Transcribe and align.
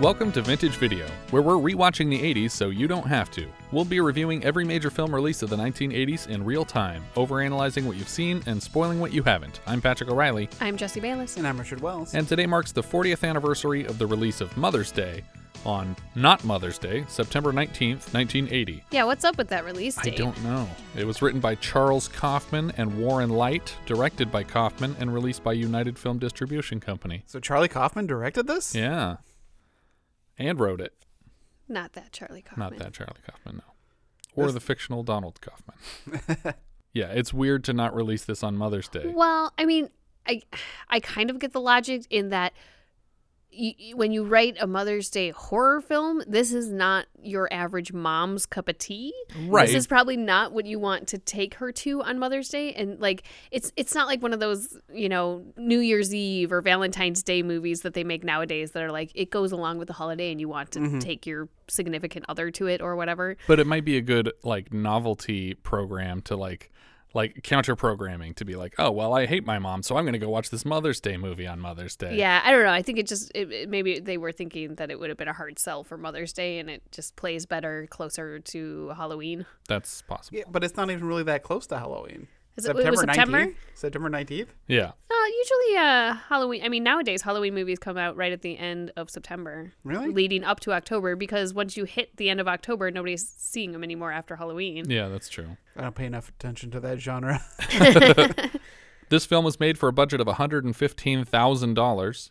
Welcome 0.00 0.30
to 0.32 0.42
Vintage 0.42 0.76
Video, 0.76 1.06
where 1.30 1.42
we're 1.42 1.54
rewatching 1.54 2.08
the 2.08 2.20
80s 2.34 2.52
so 2.52 2.68
you 2.70 2.86
don't 2.86 3.06
have 3.06 3.32
to. 3.32 3.48
We'll 3.72 3.84
be 3.84 3.98
reviewing 3.98 4.44
every 4.44 4.64
major 4.64 4.90
film 4.90 5.12
release 5.12 5.42
of 5.42 5.50
the 5.50 5.56
1980s 5.56 6.28
in 6.28 6.44
real 6.44 6.64
time, 6.64 7.02
overanalyzing 7.16 7.84
what 7.84 7.96
you've 7.96 8.08
seen 8.08 8.40
and 8.46 8.62
spoiling 8.62 9.00
what 9.00 9.12
you 9.12 9.24
haven't. 9.24 9.60
I'm 9.66 9.80
Patrick 9.80 10.08
O'Reilly, 10.08 10.48
I'm 10.60 10.76
Jesse 10.76 11.00
Bayless. 11.00 11.36
And 11.36 11.46
I'm 11.48 11.58
Richard 11.58 11.80
Wells. 11.80 12.14
and 12.14 12.28
today 12.28 12.46
marks 12.46 12.70
the 12.70 12.82
40th 12.82 13.28
anniversary 13.28 13.86
of 13.86 13.98
the 13.98 14.06
release 14.06 14.40
of 14.40 14.56
Mother's 14.56 14.92
Day 14.92 15.24
on 15.66 15.96
not 16.14 16.44
Mother's 16.44 16.78
Day, 16.78 17.04
September 17.08 17.52
19th, 17.52 18.14
1980. 18.14 18.84
Yeah, 18.92 19.02
what's 19.02 19.24
up 19.24 19.36
with 19.36 19.48
that 19.48 19.64
release 19.64 19.96
date? 19.96 20.14
I 20.14 20.16
don't 20.16 20.44
know. 20.44 20.68
It 20.96 21.04
was 21.04 21.20
written 21.20 21.40
by 21.40 21.56
Charles 21.56 22.06
Kaufman 22.06 22.70
and 22.76 23.00
Warren 23.00 23.30
Light, 23.30 23.74
directed 23.84 24.30
by 24.30 24.44
Kaufman, 24.44 24.94
and 25.00 25.12
released 25.12 25.42
by 25.42 25.54
United 25.54 25.98
Film 25.98 26.20
Distribution 26.20 26.78
Company. 26.78 27.24
so 27.26 27.40
Charlie 27.40 27.66
Kaufman 27.66 28.06
directed 28.06 28.46
this? 28.46 28.76
Yeah. 28.76 29.16
And 30.38 30.60
wrote 30.60 30.80
it. 30.80 30.94
Not 31.68 31.92
that 31.94 32.12
Charlie 32.12 32.42
Kaufman. 32.42 32.70
Not 32.70 32.78
that 32.78 32.92
Charlie 32.92 33.20
Kaufman, 33.28 33.56
no. 33.56 34.42
Or 34.42 34.52
the 34.52 34.60
fictional 34.60 35.02
Donald 35.02 35.40
Kaufman. 35.40 36.54
yeah, 36.92 37.08
it's 37.08 37.34
weird 37.34 37.64
to 37.64 37.72
not 37.72 37.94
release 37.94 38.24
this 38.24 38.42
on 38.44 38.56
Mother's 38.56 38.88
Day. 38.88 39.12
Well, 39.12 39.52
I 39.58 39.64
mean, 39.64 39.90
I 40.26 40.42
I 40.88 41.00
kind 41.00 41.28
of 41.30 41.40
get 41.40 41.52
the 41.52 41.60
logic 41.60 42.06
in 42.08 42.28
that 42.28 42.52
when 43.94 44.12
you 44.12 44.24
write 44.24 44.56
a 44.60 44.66
Mother's 44.66 45.10
Day 45.10 45.30
horror 45.30 45.80
film, 45.80 46.22
this 46.26 46.52
is 46.52 46.70
not 46.70 47.06
your 47.22 47.52
average 47.52 47.92
mom's 47.92 48.46
cup 48.46 48.68
of 48.68 48.78
tea. 48.78 49.12
Right. 49.46 49.66
This 49.66 49.74
is 49.74 49.86
probably 49.86 50.16
not 50.16 50.52
what 50.52 50.66
you 50.66 50.78
want 50.78 51.08
to 51.08 51.18
take 51.18 51.54
her 51.54 51.72
to 51.72 52.02
on 52.02 52.18
Mother's 52.18 52.48
Day, 52.50 52.74
and 52.74 53.00
like 53.00 53.24
it's 53.50 53.72
it's 53.76 53.94
not 53.94 54.06
like 54.06 54.22
one 54.22 54.32
of 54.32 54.40
those 54.40 54.76
you 54.92 55.08
know 55.08 55.44
New 55.56 55.80
Year's 55.80 56.14
Eve 56.14 56.52
or 56.52 56.60
Valentine's 56.60 57.22
Day 57.22 57.42
movies 57.42 57.82
that 57.82 57.94
they 57.94 58.04
make 58.04 58.22
nowadays 58.22 58.72
that 58.72 58.82
are 58.82 58.92
like 58.92 59.10
it 59.14 59.30
goes 59.30 59.50
along 59.50 59.78
with 59.78 59.88
the 59.88 59.94
holiday 59.94 60.30
and 60.30 60.40
you 60.40 60.48
want 60.48 60.70
to 60.72 60.80
mm-hmm. 60.80 60.98
take 60.98 61.26
your 61.26 61.48
significant 61.68 62.26
other 62.28 62.50
to 62.52 62.66
it 62.66 62.80
or 62.80 62.96
whatever. 62.96 63.36
But 63.46 63.60
it 63.60 63.66
might 63.66 63.84
be 63.84 63.96
a 63.96 64.02
good 64.02 64.32
like 64.42 64.72
novelty 64.72 65.54
program 65.54 66.22
to 66.22 66.36
like 66.36 66.70
like 67.14 67.42
counter 67.42 67.74
programming 67.74 68.34
to 68.34 68.44
be 68.44 68.54
like, 68.56 68.74
oh 68.78 68.90
well, 68.90 69.14
I 69.14 69.26
hate 69.26 69.46
my 69.46 69.58
mom, 69.58 69.82
so 69.82 69.96
I'm 69.96 70.04
gonna 70.04 70.18
go 70.18 70.28
watch 70.28 70.50
this 70.50 70.64
Mother's 70.64 71.00
Day 71.00 71.16
movie 71.16 71.46
on 71.46 71.58
Mother's 71.60 71.96
Day. 71.96 72.16
Yeah, 72.16 72.40
I 72.44 72.50
don't 72.52 72.64
know. 72.64 72.70
I 72.70 72.82
think 72.82 72.98
it 72.98 73.06
just 73.06 73.32
it, 73.34 73.50
it- 73.52 73.68
maybe 73.68 73.98
they 74.00 74.18
were 74.18 74.32
thinking 74.32 74.74
that 74.76 74.90
it 74.90 74.98
would 75.00 75.08
have 75.08 75.16
been 75.18 75.28
a 75.28 75.32
hard 75.32 75.58
sell 75.58 75.84
for 75.84 75.96
Mother's 75.96 76.32
Day, 76.32 76.58
and 76.58 76.68
it 76.68 76.82
just 76.92 77.16
plays 77.16 77.46
better 77.46 77.86
closer 77.90 78.38
to 78.40 78.88
Halloween. 78.96 79.46
that's 79.68 80.02
possible. 80.02 80.38
Yeah, 80.38 80.44
but 80.50 80.62
it's 80.64 80.76
not 80.76 80.90
even 80.90 81.04
really 81.06 81.22
that 81.24 81.42
close 81.42 81.66
to 81.68 81.78
Halloween. 81.78 82.28
Is 82.58 82.66
it- 82.66 82.76
it 82.76 82.90
was 82.90 83.00
September? 83.00 83.46
19th? 83.46 83.54
September 83.74 84.10
19th? 84.10 84.48
Yeah. 84.66 84.92
Uh, 85.10 85.14
usually, 85.38 85.76
uh, 85.78 86.14
Halloween. 86.28 86.62
I 86.64 86.68
mean, 86.68 86.82
nowadays 86.82 87.22
Halloween 87.22 87.54
movies 87.54 87.78
come 87.78 87.96
out 87.96 88.16
right 88.16 88.32
at 88.32 88.42
the 88.42 88.58
end 88.58 88.90
of 88.96 89.08
September, 89.10 89.72
Really? 89.84 90.08
leading 90.10 90.42
up 90.44 90.60
to 90.60 90.72
October. 90.72 91.14
Because 91.16 91.54
once 91.54 91.76
you 91.76 91.84
hit 91.84 92.16
the 92.16 92.28
end 92.30 92.40
of 92.40 92.48
October, 92.48 92.90
nobody's 92.90 93.28
seeing 93.36 93.72
them 93.72 93.84
anymore 93.84 94.10
after 94.12 94.36
Halloween. 94.36 94.90
Yeah, 94.90 95.08
that's 95.08 95.28
true. 95.28 95.56
I 95.76 95.82
don't 95.82 95.94
pay 95.94 96.06
enough 96.06 96.28
attention 96.28 96.70
to 96.72 96.80
that 96.80 96.98
genre. 97.00 97.40
This 99.10 99.24
film 99.24 99.42
was 99.42 99.58
made 99.58 99.78
for 99.78 99.88
a 99.88 99.92
budget 99.92 100.20
of 100.20 100.26
$115,000. 100.26 102.30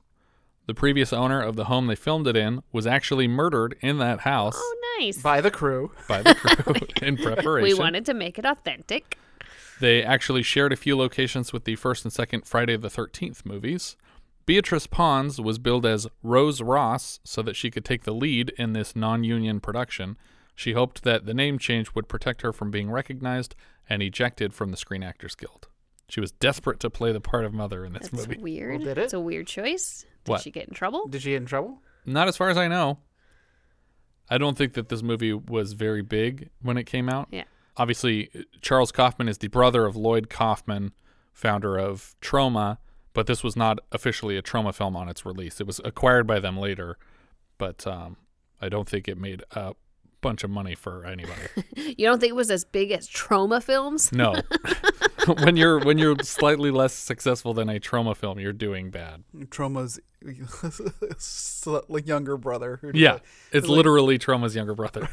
The 0.67 0.73
previous 0.73 1.13
owner 1.13 1.41
of 1.41 1.55
the 1.55 1.65
home 1.65 1.87
they 1.87 1.95
filmed 1.95 2.27
it 2.27 2.35
in 2.35 2.61
was 2.71 2.85
actually 2.85 3.27
murdered 3.27 3.75
in 3.81 3.97
that 3.99 4.21
house 4.21 4.55
Oh, 4.57 4.75
nice. 4.99 5.21
By 5.21 5.41
the 5.41 5.49
crew. 5.49 5.91
by 6.07 6.21
the 6.21 6.35
crew 6.35 6.75
in 7.07 7.17
preparation. 7.17 7.63
We 7.63 7.73
wanted 7.73 8.05
to 8.07 8.13
make 8.13 8.37
it 8.37 8.45
authentic. 8.45 9.17
They 9.79 10.03
actually 10.03 10.43
shared 10.43 10.73
a 10.73 10.77
few 10.77 10.97
locations 10.97 11.53
with 11.53 11.65
the 11.65 11.75
first 11.75 12.03
and 12.03 12.11
second 12.11 12.45
Friday 12.47 12.77
the 12.77 12.87
13th 12.89 13.45
movies. 13.45 13.95
Beatrice 14.45 14.87
Pons 14.87 15.39
was 15.41 15.59
billed 15.59 15.85
as 15.85 16.07
Rose 16.23 16.61
Ross 16.61 17.19
so 17.23 17.41
that 17.41 17.55
she 17.55 17.69
could 17.69 17.83
take 17.85 18.03
the 18.03 18.13
lead 18.13 18.49
in 18.57 18.73
this 18.73 18.95
non 18.95 19.23
union 19.23 19.59
production. 19.59 20.17
She 20.55 20.71
hoped 20.73 21.03
that 21.03 21.25
the 21.25 21.33
name 21.33 21.59
change 21.59 21.93
would 21.93 22.07
protect 22.07 22.41
her 22.41 22.51
from 22.53 22.71
being 22.71 22.89
recognized 22.89 23.55
and 23.89 24.01
ejected 24.01 24.53
from 24.53 24.71
the 24.71 24.77
Screen 24.77 25.03
Actors 25.03 25.35
Guild. 25.35 25.67
She 26.09 26.19
was 26.21 26.31
desperate 26.31 26.79
to 26.79 26.89
play 26.89 27.11
the 27.11 27.19
part 27.21 27.43
of 27.45 27.53
Mother 27.53 27.85
in 27.85 27.93
this 27.93 28.09
That's 28.09 28.27
movie. 28.27 28.41
weird. 28.41 28.77
Well, 28.77 28.85
did 28.87 28.97
it? 28.97 29.03
It's 29.03 29.13
a 29.13 29.19
weird 29.19 29.45
choice. 29.47 30.05
Did 30.23 30.31
What? 30.31 30.41
she 30.41 30.49
get 30.51 30.67
in 30.67 30.73
trouble? 30.73 31.07
Did 31.07 31.21
she 31.21 31.31
get 31.31 31.41
in 31.41 31.45
trouble? 31.45 31.81
Not 32.05 32.27
as 32.29 32.37
far 32.37 32.49
as 32.49 32.57
I 32.57 32.67
know. 32.69 32.99
I 34.29 34.37
don't 34.37 34.57
think 34.57 34.73
that 34.73 34.89
this 34.89 35.03
movie 35.03 35.33
was 35.33 35.73
very 35.73 36.01
big 36.01 36.49
when 36.61 36.77
it 36.77 36.85
came 36.85 37.09
out. 37.09 37.27
Yeah. 37.31 37.43
Obviously, 37.77 38.29
Charles 38.61 38.91
Kaufman 38.91 39.29
is 39.29 39.37
the 39.37 39.47
brother 39.47 39.85
of 39.85 39.95
Lloyd 39.95 40.29
Kaufman, 40.29 40.91
founder 41.33 41.77
of 41.77 42.15
Troma, 42.21 42.77
but 43.13 43.27
this 43.27 43.43
was 43.43 43.55
not 43.55 43.79
officially 43.91 44.37
a 44.37 44.41
Troma 44.41 44.73
film 44.73 44.95
on 44.95 45.07
its 45.09 45.25
release. 45.25 45.59
It 45.61 45.67
was 45.67 45.79
acquired 45.85 46.25
by 46.27 46.39
them 46.39 46.57
later, 46.57 46.97
but 47.57 47.85
um, 47.87 48.17
I 48.61 48.69
don't 48.69 48.89
think 48.89 49.07
it 49.07 49.17
made 49.17 49.43
a 49.51 49.73
bunch 50.21 50.43
of 50.43 50.49
money 50.49 50.75
for 50.75 51.05
anybody. 51.05 51.41
You 51.97 52.05
don't 52.05 52.19
think 52.19 52.31
it 52.31 52.35
was 52.35 52.51
as 52.51 52.65
big 52.65 52.91
as 52.91 53.07
Troma 53.09 53.61
films? 53.63 54.11
No. 54.11 54.35
when 55.43 55.57
you're 55.57 55.79
when 55.79 55.97
you're 55.97 56.15
slightly 56.21 56.71
less 56.71 56.93
successful 56.93 57.53
than 57.53 57.69
a 57.69 57.79
Troma 57.79 58.15
film, 58.15 58.39
you're 58.39 58.53
doing 58.53 58.89
bad. 58.91 59.23
Troma's 59.49 59.99
like 61.87 62.07
younger 62.07 62.37
brother. 62.37 62.79
Yeah, 62.93 63.19
it's 63.51 63.67
like- 63.67 63.77
literally 63.77 64.19
Troma's 64.19 64.55
younger 64.55 64.73
brother. 64.75 65.09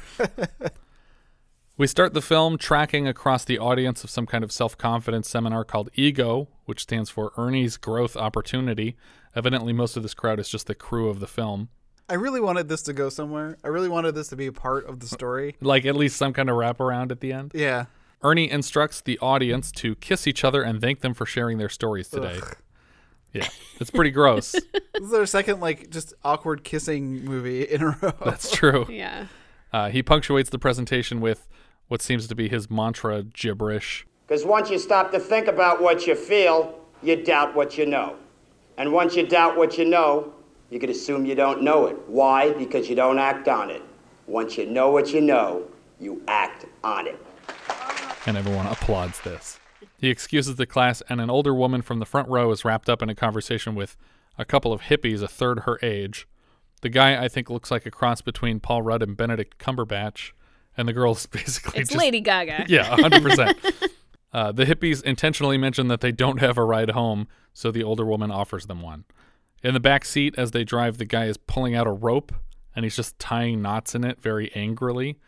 We 1.76 1.86
start 1.86 2.14
the 2.14 2.22
film 2.22 2.56
tracking 2.56 3.08
across 3.08 3.44
the 3.44 3.58
audience 3.58 4.04
of 4.04 4.10
some 4.10 4.26
kind 4.26 4.44
of 4.44 4.52
self 4.52 4.78
confidence 4.78 5.28
seminar 5.28 5.64
called 5.64 5.90
EGO, 5.94 6.48
which 6.66 6.82
stands 6.82 7.10
for 7.10 7.32
Ernie's 7.36 7.76
Growth 7.76 8.16
Opportunity. 8.16 8.96
Evidently, 9.34 9.72
most 9.72 9.96
of 9.96 10.02
this 10.02 10.14
crowd 10.14 10.38
is 10.38 10.48
just 10.48 10.66
the 10.66 10.74
crew 10.74 11.08
of 11.08 11.20
the 11.20 11.26
film. 11.26 11.68
I 12.08 12.14
really 12.14 12.40
wanted 12.40 12.68
this 12.68 12.82
to 12.82 12.92
go 12.92 13.08
somewhere. 13.08 13.56
I 13.64 13.68
really 13.68 13.88
wanted 13.88 14.14
this 14.14 14.28
to 14.28 14.36
be 14.36 14.46
a 14.46 14.52
part 14.52 14.86
of 14.86 15.00
the 15.00 15.06
story. 15.06 15.56
Like, 15.60 15.86
at 15.86 15.96
least 15.96 16.16
some 16.16 16.32
kind 16.32 16.50
of 16.50 16.56
wraparound 16.56 17.10
at 17.10 17.20
the 17.20 17.32
end. 17.32 17.52
Yeah. 17.54 17.86
Ernie 18.22 18.50
instructs 18.50 19.00
the 19.00 19.18
audience 19.18 19.72
to 19.72 19.94
kiss 19.96 20.26
each 20.26 20.44
other 20.44 20.62
and 20.62 20.80
thank 20.80 21.00
them 21.00 21.14
for 21.14 21.26
sharing 21.26 21.58
their 21.58 21.68
stories 21.68 22.08
today. 22.08 22.40
Yeah, 23.32 23.48
it's 23.80 23.90
pretty 23.90 24.10
gross. 24.10 24.54
This 24.94 25.08
is 25.08 25.12
our 25.12 25.26
second, 25.26 25.58
like, 25.58 25.90
just 25.90 26.14
awkward 26.22 26.62
kissing 26.62 27.24
movie 27.24 27.64
in 27.64 27.82
a 27.82 27.98
row. 28.00 28.12
That's 28.24 28.48
true. 28.52 28.86
Yeah. 28.88 29.26
Uh, 29.72 29.90
he 29.90 30.04
punctuates 30.04 30.50
the 30.50 30.58
presentation 30.58 31.20
with 31.20 31.48
what 31.94 32.02
seems 32.02 32.26
to 32.26 32.34
be 32.34 32.48
his 32.48 32.68
mantra 32.68 33.22
gibberish. 33.22 34.04
Because 34.26 34.44
once 34.44 34.68
you 34.68 34.80
stop 34.80 35.12
to 35.12 35.20
think 35.20 35.46
about 35.46 35.80
what 35.80 36.08
you 36.08 36.16
feel, 36.16 36.76
you 37.04 37.14
doubt 37.22 37.54
what 37.54 37.78
you 37.78 37.86
know. 37.86 38.16
And 38.76 38.92
once 38.92 39.14
you 39.14 39.24
doubt 39.24 39.56
what 39.56 39.78
you 39.78 39.84
know, 39.84 40.32
you 40.70 40.80
can 40.80 40.90
assume 40.90 41.24
you 41.24 41.36
don't 41.36 41.62
know 41.62 41.86
it. 41.86 41.96
Why? 42.08 42.50
Because 42.54 42.88
you 42.88 42.96
don't 42.96 43.20
act 43.20 43.46
on 43.46 43.70
it. 43.70 43.80
Once 44.26 44.58
you 44.58 44.66
know 44.66 44.90
what 44.90 45.12
you 45.12 45.20
know, 45.20 45.62
you 46.00 46.20
act 46.26 46.66
on 46.82 47.06
it. 47.06 47.24
and 48.26 48.36
everyone 48.36 48.66
applauds 48.66 49.20
this. 49.20 49.60
He 49.96 50.08
excuses 50.10 50.56
the 50.56 50.66
class, 50.66 51.00
and 51.08 51.20
an 51.20 51.30
older 51.30 51.54
woman 51.54 51.80
from 51.80 52.00
the 52.00 52.06
front 52.06 52.28
row 52.28 52.50
is 52.50 52.64
wrapped 52.64 52.88
up 52.88 53.02
in 53.02 53.08
a 53.08 53.14
conversation 53.14 53.76
with 53.76 53.96
a 54.36 54.44
couple 54.44 54.72
of 54.72 54.80
hippies 54.80 55.22
a 55.22 55.28
third 55.28 55.60
her 55.60 55.78
age. 55.80 56.26
The 56.80 56.88
guy, 56.88 57.22
I 57.22 57.28
think, 57.28 57.50
looks 57.50 57.70
like 57.70 57.86
a 57.86 57.90
cross 57.92 58.20
between 58.20 58.58
Paul 58.58 58.82
Rudd 58.82 59.00
and 59.00 59.16
Benedict 59.16 59.58
Cumberbatch, 59.58 60.32
and 60.76 60.88
the 60.88 60.92
girl's 60.92 61.26
basically 61.26 61.80
It's 61.80 61.90
just 61.90 61.98
Lady 61.98 62.20
Gaga. 62.20 62.66
yeah, 62.68 62.84
hundred 62.84 63.22
percent. 63.22 63.58
Uh, 64.32 64.50
the 64.50 64.64
hippies 64.64 65.00
intentionally 65.04 65.56
mention 65.56 65.86
that 65.86 66.00
they 66.00 66.10
don't 66.10 66.40
have 66.40 66.58
a 66.58 66.64
ride 66.64 66.90
home, 66.90 67.28
so 67.52 67.70
the 67.70 67.84
older 67.84 68.04
woman 68.04 68.32
offers 68.32 68.66
them 68.66 68.82
one. 68.82 69.04
In 69.62 69.74
the 69.74 69.78
back 69.78 70.04
seat, 70.04 70.34
as 70.36 70.50
they 70.50 70.64
drive, 70.64 70.98
the 70.98 71.04
guy 71.04 71.26
is 71.26 71.36
pulling 71.36 71.76
out 71.76 71.86
a 71.86 71.92
rope 71.92 72.32
and 72.74 72.84
he's 72.84 72.96
just 72.96 73.18
tying 73.18 73.62
knots 73.62 73.94
in 73.94 74.04
it 74.04 74.20
very 74.20 74.50
angrily. 74.54 75.18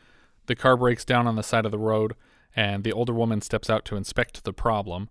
The 0.47 0.57
car 0.57 0.77
breaks 0.77 1.05
down 1.05 1.27
on 1.27 1.37
the 1.37 1.43
side 1.43 1.65
of 1.65 1.71
the 1.71 1.79
road, 1.79 2.15
and 2.55 2.85
the 2.85 2.93
older 2.93 3.13
woman 3.13 3.41
steps 3.41 3.71
out 3.71 3.85
to 3.87 3.97
inspect 3.97 4.45
the 4.45 4.53
problem. 4.53 5.09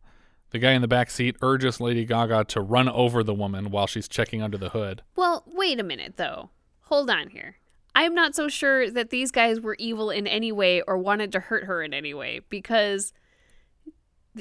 The 0.52 0.60
guy 0.60 0.72
in 0.72 0.82
the 0.82 0.88
back 0.88 1.10
seat 1.10 1.36
urges 1.42 1.82
Lady 1.82 2.06
Gaga 2.06 2.46
to 2.46 2.62
run 2.62 2.88
over 2.88 3.24
the 3.24 3.34
woman 3.34 3.72
while 3.72 3.88
she's 3.88 4.08
checking 4.08 4.42
under 4.42 4.58
the 4.58 4.70
hood. 4.70 5.02
Well, 5.16 5.44
wait 5.48 5.80
a 5.80 5.84
minute, 5.84 6.18
though. 6.18 6.50
Hold 6.84 7.10
on 7.10 7.30
here. 7.30 7.58
I'm 7.96 8.14
not 8.14 8.36
so 8.36 8.48
sure 8.48 8.90
that 8.90 9.10
these 9.10 9.32
guys 9.32 9.60
were 9.62 9.76
evil 9.80 10.10
in 10.10 10.28
any 10.28 10.52
way 10.52 10.82
or 10.82 10.98
wanted 10.98 11.32
to 11.32 11.40
hurt 11.40 11.64
her 11.64 11.82
in 11.82 11.94
any 11.94 12.14
way 12.14 12.42
because 12.50 13.14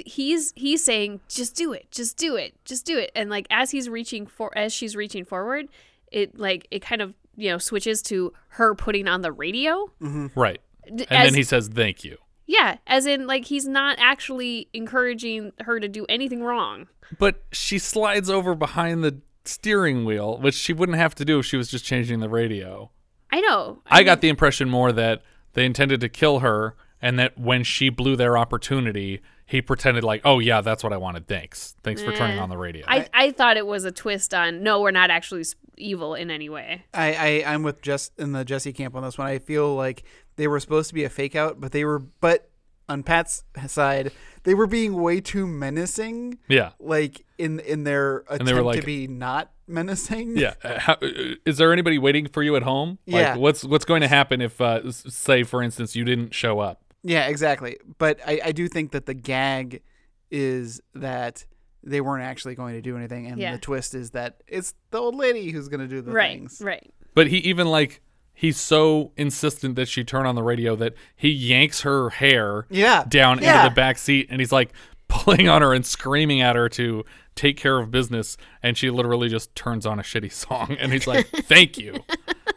he's 0.05 0.53
he's 0.57 0.85
saying 0.85 1.21
just 1.29 1.55
do 1.55 1.73
it, 1.73 1.91
just 1.91 2.17
do 2.17 2.37
it, 2.37 2.55
just 2.65 2.85
do 2.85 2.99
it, 2.99 3.13
and 3.15 3.31
like 3.31 3.47
as 3.51 3.71
he's 3.71 3.89
reaching 3.89 4.27
for 4.27 4.57
as 4.57 4.73
she's 4.73 4.97
reaching 4.97 5.25
forward, 5.25 5.69
it 6.11 6.39
like 6.39 6.67
it 6.71 6.81
kind 6.83 7.01
of 7.01 7.15
you 7.37 7.51
know 7.51 7.59
switches 7.59 8.03
to 8.03 8.33
her 8.49 8.75
putting 8.75 9.09
on 9.09 9.23
the 9.23 9.33
radio. 9.33 9.87
Mm-hmm. 10.01 10.39
Right. 10.39 10.61
And 10.87 11.01
as- 11.03 11.09
then 11.09 11.35
he 11.35 11.45
says, 11.45 11.69
"Thank 11.69 12.05
you." 12.05 12.19
yeah, 12.47 12.77
as 12.87 13.07
in 13.07 13.27
like 13.27 13.47
he's 13.47 13.67
not 13.67 13.97
actually 13.99 14.69
encouraging 14.73 15.53
her 15.61 15.81
to 15.81 15.89
do 15.89 16.05
anything 16.09 16.43
wrong. 16.43 16.89
But 17.19 17.43
she 17.53 17.79
slides 17.79 18.29
over 18.29 18.55
behind 18.55 19.03
the 19.05 19.21
steering 19.45 20.05
wheel, 20.05 20.39
which 20.39 20.55
she 20.55 20.73
wouldn't 20.73 20.99
have 20.99 21.15
to 21.17 21.25
do 21.25 21.39
if 21.39 21.47
she 21.47 21.57
was 21.57 21.71
just 21.71 21.85
changing 21.85 22.21
the 22.21 22.29
radio. 22.29 22.91
I 23.35 23.41
know. 23.41 23.83
I 23.87 23.99
mean, 23.99 24.05
got 24.07 24.21
the 24.21 24.29
impression 24.29 24.71
more 24.71 24.93
that 24.93 25.23
they 25.55 25.65
intended 25.67 26.01
to 26.03 26.09
kill 26.09 26.39
her, 26.39 26.77
and 27.03 27.19
that 27.19 27.37
when 27.37 27.65
she 27.65 27.89
blew 27.89 28.15
their 28.15 28.39
opportunity, 28.39 29.23
he 29.45 29.61
pretended 29.61 30.05
like, 30.05 30.21
"Oh 30.25 30.39
yeah, 30.39 30.61
that's 30.61 30.85
what 30.85 30.93
I 30.93 30.99
wanted. 30.99 31.27
Thanks, 31.27 31.75
thanks 31.83 32.01
for 32.01 32.13
turning 32.13 32.39
Eh. 32.39 32.43
on 32.43 32.49
the 32.49 32.57
radio." 32.57 32.85
I, 32.87 33.09
I 33.13 33.33
thought 33.33 33.57
it 33.57 33.67
was 33.67 33.85
a 33.85 33.91
twist 33.91 34.33
on 34.35 34.63
no, 34.63 34.81
we're 34.81 34.93
not 34.93 35.11
actually 35.11 35.45
evil 35.77 36.15
in 36.15 36.31
any 36.31 36.49
way. 36.49 36.85
I, 36.95 37.43
I 37.45 37.53
I'm 37.53 37.65
with 37.65 37.83
Jess 37.83 38.13
in 38.19 38.31
the 38.31 38.45
Jesse 38.45 38.73
camp 38.73 38.95
on 38.95 39.03
this 39.03 39.19
one. 39.19 39.27
I 39.27 39.41
feel 39.41 39.75
like 39.75 40.05
they 40.37 40.47
were 40.47 40.61
supposed 40.61 40.89
to 40.91 40.95
be 40.95 41.03
a 41.03 41.11
fake 41.11 41.35
out, 41.35 41.61
but 41.61 41.73
they 41.73 41.85
were 41.85 41.99
but 41.99 42.49
on 42.89 43.03
Pat's 43.03 43.45
side, 43.67 44.13
they 44.45 44.55
were 44.55 44.67
being 44.67 44.95
way 45.01 45.21
too 45.21 45.47
menacing. 45.47 46.39
yeah, 46.49 46.71
Like 46.79 47.25
in 47.39 47.61
in 47.61 47.85
their 47.85 48.19
attempt 48.29 48.45
they 48.47 48.53
were 48.55 48.63
like- 48.63 48.81
to 48.81 48.87
be 48.87 49.07
not 49.07 49.51
menacing. 49.67 50.37
yeah. 50.37 50.55
Uh, 50.63 50.79
How, 50.79 50.93
uh, 50.95 51.09
is 51.47 51.57
there 51.59 51.73
anybody 51.73 51.99
waiting 51.99 52.27
for 52.29 52.43
you 52.43 52.55
at 52.57 52.63
home? 52.63 52.99
Like, 53.07 53.21
Yeah. 53.23 53.37
What's 53.37 53.65
what's 53.65 53.85
going 53.85 54.03
to 54.03 54.09
happen 54.09 54.41
if, 54.41 54.61
uh, 54.61 54.91
say, 54.93 55.43
for 55.43 55.63
instance, 55.63 55.97
you 55.97 56.05
didn't 56.05 56.35
show 56.35 56.61
up? 56.61 56.83
Yeah, 57.03 57.27
exactly. 57.29 57.79
But 57.99 58.21
I, 58.27 58.41
I 58.47 58.53
do 58.53 58.69
think 58.69 58.93
that 58.93 59.07
the 59.07 59.15
gag 59.15 59.83
is 60.31 60.81
that 60.95 61.45
they 61.83 62.01
weren't 62.01 62.25
actually 62.25 62.55
going 62.55 62.75
to 62.75 62.81
do 62.83 62.97
anything, 62.97 63.27
and 63.27 63.39
Yeah. 63.39 63.53
the 63.53 63.59
twist 63.59 63.95
is 63.95 64.11
that 64.13 64.43
it's 64.49 64.75
the 64.91 64.99
old 64.99 65.15
lady 65.15 65.51
who's 65.51 65.69
going 65.69 65.81
to 65.81 65.87
do 65.89 66.01
the 66.01 66.13
right, 66.13 66.31
things. 66.39 66.61
right. 66.63 66.91
But 67.15 67.27
he 67.29 67.39
even 67.39 67.67
like 67.69 68.01
he's 68.35 68.59
so 68.59 69.13
insistent 69.17 69.77
that 69.77 69.87
she 69.89 70.03
turn 70.05 70.27
on 70.27 70.35
the 70.35 70.43
radio 70.43 70.75
that 70.77 70.93
he 71.17 71.31
yanks 71.31 71.83
her 71.83 72.11
hair 72.11 72.67
Yeah, 72.69 73.05
down 73.09 73.41
yeah. 73.41 73.59
into 73.63 73.71
the 73.71 73.75
back 73.75 73.97
seat 73.99 74.27
and 74.31 74.41
he's 74.41 74.53
like 74.53 74.73
pulling 75.09 75.49
on 75.49 75.63
her 75.63 75.73
and 75.73 75.87
screaming 75.87 76.41
at 76.41 76.57
her 76.57 76.69
to 76.71 77.05
take 77.37 77.57
care 77.57 77.79
of 77.79 77.91
business 77.91 78.37
and 78.63 78.77
she 78.77 78.91
literally 78.91 79.29
just 79.29 79.55
turns 79.55 79.87
on 79.87 79.99
a 79.99 80.03
shitty 80.03 80.33
song 80.33 80.77
and 80.81 80.93
he's 80.93 81.07
like 81.07 81.27
thank 81.45 81.79
you. 81.79 81.97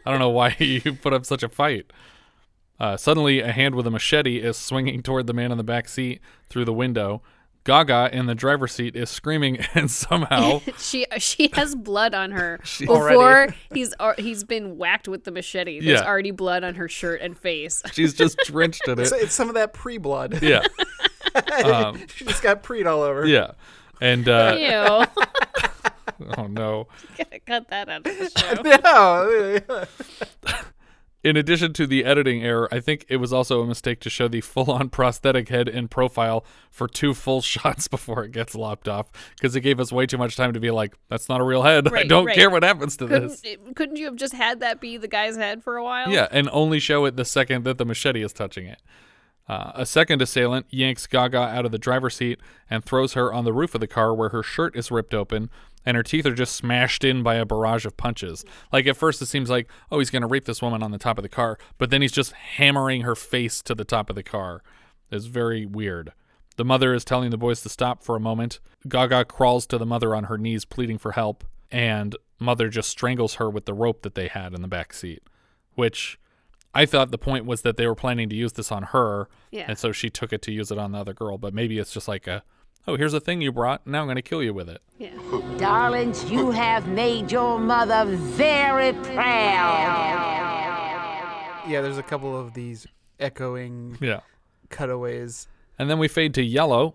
I 0.04 0.10
don't 0.10 0.18
know 0.20 0.30
why 0.30 0.56
you 0.60 0.80
put 0.94 1.12
up 1.12 1.24
such 1.26 1.42
a 1.42 1.48
fight. 1.48 1.86
Uh, 2.80 2.96
suddenly 2.96 3.40
a 3.40 3.50
hand 3.52 3.74
with 3.74 3.86
a 3.86 3.90
machete 3.90 4.38
is 4.38 4.56
swinging 4.56 5.02
toward 5.02 5.26
the 5.26 5.32
man 5.32 5.50
in 5.50 5.58
the 5.58 5.64
back 5.64 5.88
seat 5.88 6.20
through 6.48 6.64
the 6.64 6.72
window 6.72 7.22
gaga 7.64 8.08
in 8.12 8.26
the 8.26 8.34
driver's 8.34 8.72
seat 8.72 8.96
is 8.96 9.10
screaming 9.10 9.58
and 9.74 9.90
somehow 9.90 10.60
She 10.78 11.06
she 11.18 11.50
has 11.52 11.74
blood 11.74 12.14
on 12.14 12.30
her 12.30 12.60
She- 12.64 12.86
before 12.86 13.12
Already. 13.12 13.54
he's 13.72 13.92
he's 14.18 14.44
been 14.44 14.78
whacked 14.78 15.06
with 15.08 15.24
the 15.24 15.30
machete. 15.30 15.80
There's 15.80 16.00
Yeah. 16.00 16.06
already 16.06 16.30
blood 16.30 16.64
on 16.64 16.74
her 16.76 16.88
shirt 16.88 17.20
and 17.20 17.36
face. 17.38 17.82
she's 17.92 18.14
just 18.14 18.38
drenched 18.46 18.86
in 18.88 18.98
it 18.98 19.06
So 19.06 19.16
it's 19.16 19.34
some 19.34 19.48
of 19.48 19.54
that 19.56 19.72
pre 19.74 19.98
blood. 19.98 20.42
yeah 20.42 20.62
um, 21.64 22.00
she 22.14 22.24
just 22.24 22.42
got 22.42 22.62
preed 22.62 22.86
all 22.86 23.02
over. 23.02 23.26
yeah 23.26 23.52
and 24.00 24.28
uh, 24.28 24.54
Ew. 24.58 25.24
oh 26.38 26.46
no 26.46 26.88
Gotta 27.16 27.38
cut 27.40 27.68
that 27.70 27.88
out 27.88 28.04
of 28.06 28.18
the 28.18 28.30
show. 29.66 29.76
No. 29.76 29.86
In 31.28 31.36
addition 31.36 31.74
to 31.74 31.86
the 31.86 32.06
editing 32.06 32.42
error, 32.42 32.70
I 32.72 32.80
think 32.80 33.04
it 33.10 33.18
was 33.18 33.34
also 33.34 33.60
a 33.60 33.66
mistake 33.66 34.00
to 34.00 34.08
show 34.08 34.28
the 34.28 34.40
full 34.40 34.70
on 34.70 34.88
prosthetic 34.98 35.50
head 35.50 35.68
in 35.68 35.86
profile 35.86 36.42
for 36.70 36.88
two 36.88 37.12
full 37.12 37.42
shots 37.52 37.86
before 37.86 38.24
it 38.24 38.32
gets 38.32 38.54
lopped 38.54 38.88
off 38.88 39.12
because 39.36 39.54
it 39.54 39.60
gave 39.60 39.78
us 39.78 39.92
way 39.92 40.06
too 40.06 40.16
much 40.16 40.36
time 40.36 40.54
to 40.54 40.60
be 40.60 40.70
like, 40.70 40.94
that's 41.10 41.28
not 41.28 41.42
a 41.42 41.44
real 41.44 41.64
head. 41.64 41.86
I 41.94 42.04
don't 42.04 42.24
right. 42.24 42.34
care 42.34 42.48
what 42.48 42.62
happens 42.62 42.96
to 42.96 43.06
Couldn't, 43.06 43.28
this. 43.28 43.42
it- 43.44 43.76
couldn't 43.76 43.96
you 43.96 44.06
have 44.06 44.16
just 44.16 44.32
had 44.32 44.60
that 44.60 44.80
be 44.80 44.96
the 44.96 45.06
guy's 45.06 45.36
head 45.36 45.62
for 45.62 45.76
a 45.76 45.84
while? 45.84 46.08
Yeah, 46.10 46.28
and 46.30 46.48
only 46.50 46.78
show 46.80 47.04
it 47.04 47.16
the 47.16 47.26
second 47.26 47.64
that 47.64 47.76
the 47.76 47.84
machete 47.84 48.22
is 48.22 48.32
touching 48.32 48.66
it. 48.66 48.80
Uh, 49.46 49.72
a 49.74 49.84
second 49.86 50.22
assailant 50.22 50.64
yanks 50.70 51.06
Gaga 51.06 51.38
out 51.38 51.66
of 51.66 51.72
the 51.72 51.78
driver's 51.78 52.16
seat 52.16 52.38
and 52.70 52.82
throws 52.84 53.12
her 53.12 53.32
on 53.32 53.44
the 53.44 53.52
roof 53.52 53.74
of 53.74 53.80
the 53.82 53.86
car 53.86 54.14
where 54.14 54.28
her 54.30 54.42
shirt 54.42 54.74
is 54.76 54.90
ripped 54.90 55.12
open 55.14 55.50
and 55.88 55.96
her 55.96 56.02
teeth 56.02 56.26
are 56.26 56.34
just 56.34 56.54
smashed 56.54 57.02
in 57.02 57.22
by 57.22 57.36
a 57.36 57.46
barrage 57.46 57.86
of 57.86 57.96
punches. 57.96 58.44
Like 58.70 58.86
at 58.86 58.94
first, 58.98 59.22
it 59.22 59.26
seems 59.26 59.48
like, 59.48 59.70
oh, 59.90 59.98
he's 60.00 60.10
going 60.10 60.20
to 60.20 60.28
rape 60.28 60.44
this 60.44 60.60
woman 60.60 60.82
on 60.82 60.90
the 60.90 60.98
top 60.98 61.16
of 61.16 61.22
the 61.22 61.30
car, 61.30 61.56
but 61.78 61.88
then 61.88 62.02
he's 62.02 62.12
just 62.12 62.32
hammering 62.32 63.02
her 63.02 63.14
face 63.14 63.62
to 63.62 63.74
the 63.74 63.86
top 63.86 64.10
of 64.10 64.16
the 64.16 64.22
car. 64.22 64.62
It's 65.10 65.24
very 65.24 65.64
weird. 65.64 66.12
The 66.56 66.64
mother 66.66 66.92
is 66.92 67.06
telling 67.06 67.30
the 67.30 67.38
boys 67.38 67.62
to 67.62 67.70
stop 67.70 68.02
for 68.02 68.16
a 68.16 68.20
moment. 68.20 68.60
Gaga 68.86 69.24
crawls 69.24 69.66
to 69.68 69.78
the 69.78 69.86
mother 69.86 70.14
on 70.14 70.24
her 70.24 70.36
knees, 70.36 70.66
pleading 70.66 70.98
for 70.98 71.12
help, 71.12 71.42
and 71.70 72.14
mother 72.38 72.68
just 72.68 72.90
strangles 72.90 73.36
her 73.36 73.48
with 73.48 73.64
the 73.64 73.72
rope 73.74 74.02
that 74.02 74.14
they 74.14 74.28
had 74.28 74.52
in 74.52 74.60
the 74.60 74.68
back 74.68 74.92
seat, 74.92 75.22
which 75.74 76.18
I 76.74 76.84
thought 76.84 77.10
the 77.12 77.16
point 77.18 77.46
was 77.46 77.62
that 77.62 77.78
they 77.78 77.86
were 77.86 77.94
planning 77.94 78.28
to 78.28 78.36
use 78.36 78.52
this 78.52 78.70
on 78.70 78.82
her, 78.84 79.28
Yeah. 79.50 79.64
and 79.68 79.78
so 79.78 79.90
she 79.92 80.10
took 80.10 80.34
it 80.34 80.42
to 80.42 80.52
use 80.52 80.70
it 80.70 80.76
on 80.78 80.92
the 80.92 80.98
other 80.98 81.14
girl. 81.14 81.38
But 81.38 81.54
maybe 81.54 81.78
it's 81.78 81.92
just 81.94 82.08
like 82.08 82.26
a, 82.26 82.42
oh, 82.88 82.96
here's 82.96 83.14
a 83.14 83.20
thing 83.20 83.40
you 83.42 83.52
brought. 83.52 83.86
Now 83.86 84.00
I'm 84.00 84.06
going 84.06 84.16
to 84.16 84.22
kill 84.22 84.42
you 84.42 84.54
with 84.54 84.68
it. 84.68 84.80
Yeah. 84.98 85.10
Darlings, 85.58 86.24
you 86.30 86.50
have 86.50 86.88
made 86.88 87.30
your 87.30 87.58
mother 87.58 88.04
very 88.16 88.92
proud. 88.94 89.14
yeah, 91.68 91.80
there's 91.82 91.98
a 91.98 92.02
couple 92.02 92.36
of 92.36 92.54
these 92.54 92.86
echoing 93.20 93.98
Yeah. 94.00 94.20
cutaways. 94.70 95.46
And 95.78 95.88
then 95.90 95.98
we 95.98 96.08
fade 96.08 96.34
to 96.34 96.42
yellow, 96.42 96.94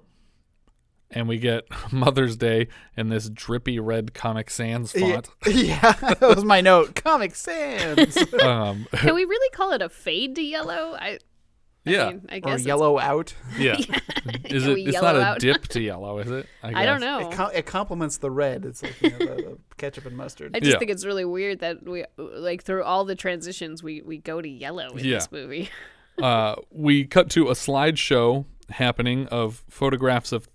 and 1.12 1.28
we 1.28 1.38
get 1.38 1.64
Mother's 1.94 2.36
Day 2.36 2.68
in 2.98 3.10
this 3.10 3.30
drippy 3.30 3.80
red 3.80 4.14
Comic 4.14 4.50
Sans 4.50 4.92
font. 4.92 5.30
Yeah, 5.48 5.92
that 5.94 6.22
was 6.22 6.44
my 6.44 6.60
note. 6.62 6.96
Comic 6.96 7.36
Sans. 7.36 8.18
um, 8.42 8.88
Can 8.94 9.16
we 9.16 9.24
really 9.26 9.50
call 9.54 9.72
it 9.72 9.82
a 9.82 9.90
fade 9.90 10.36
to 10.36 10.42
yellow? 10.42 10.96
I, 11.00 11.20
I 11.86 11.90
yeah, 11.90 12.10
mean, 12.12 12.26
I 12.30 12.38
or 12.38 12.40
guess 12.40 12.54
it's- 12.62 12.66
yellow 12.66 12.98
out. 13.00 13.34
yeah. 13.60 13.76
Is 14.46 14.66
it? 14.68 14.78
It's 14.80 14.94
yellow 14.94 15.20
not 15.20 15.38
a 15.38 15.40
dip 15.40 15.68
to 15.70 15.82
yellow, 15.82 16.20
is 16.20 16.32
it? 16.32 16.48
I 16.64 16.86
don't 16.86 17.02
know. 17.02 17.30
It, 17.30 17.32
com- 17.36 17.52
it 17.54 17.66
complements 17.66 18.18
the 18.18 18.32
red. 18.32 18.64
It's 18.66 18.82
like 18.84 19.02
you 19.02 19.10
know, 19.12 19.18
the, 19.18 19.36
the 19.36 19.58
ketchup 19.78 20.06
and 20.06 20.16
mustard. 20.16 20.56
I 20.56 20.60
just 20.60 20.72
Yeah. 20.74 20.80
think 20.80 20.92
it's 20.92 21.06
really 21.06 21.26
weird 21.26 21.60
that 21.60 21.84
we 21.84 22.06
like 22.18 22.64
through 22.64 22.84
all 22.84 23.04
the 23.06 23.16
transitions 23.16 23.84
we 23.84 24.02
we 24.02 24.18
go 24.18 24.42
to 24.42 24.48
yellow 24.48 24.90
in 24.92 25.04
Yeah. 25.04 25.16
this 25.16 25.32
movie. 25.32 25.70
uh, 26.22 26.56
we 26.72 27.04
cut 27.06 27.30
to 27.32 27.50
a 27.50 27.54
slideshow 27.54 28.46
happening 28.70 29.28
of 29.28 29.64
photographs 29.70 30.32
of 30.32 30.48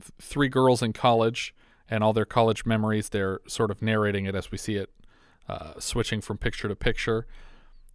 th- 0.00 0.12
three 0.20 0.48
girls 0.48 0.82
in 0.82 0.92
college 0.94 1.54
and 1.90 2.02
all 2.02 2.12
their 2.14 2.24
college 2.24 2.64
memories. 2.64 3.10
They're 3.10 3.40
sort 3.46 3.70
of 3.70 3.82
narrating 3.82 4.24
it 4.24 4.34
as 4.34 4.50
we 4.50 4.56
see 4.56 4.76
it, 4.76 4.88
uh, 5.48 5.72
switching 5.78 6.20
from 6.22 6.38
picture 6.38 6.68
to 6.68 6.76
picture. 6.76 7.26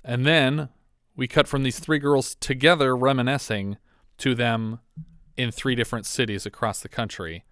And 0.03 0.23
then 0.25 0.69
we 1.15 1.27
cut 1.27 1.47
from 1.47 1.63
these 1.63 1.79
three 1.79 1.99
girls 1.99 2.35
together 2.35 2.95
reminiscing 2.95 3.77
to 4.17 4.35
them 4.35 4.79
in 5.37 5.51
three 5.51 5.75
different 5.75 6.05
cities 6.05 6.45
across 6.45 6.79
the 6.79 6.89
country. 6.89 7.43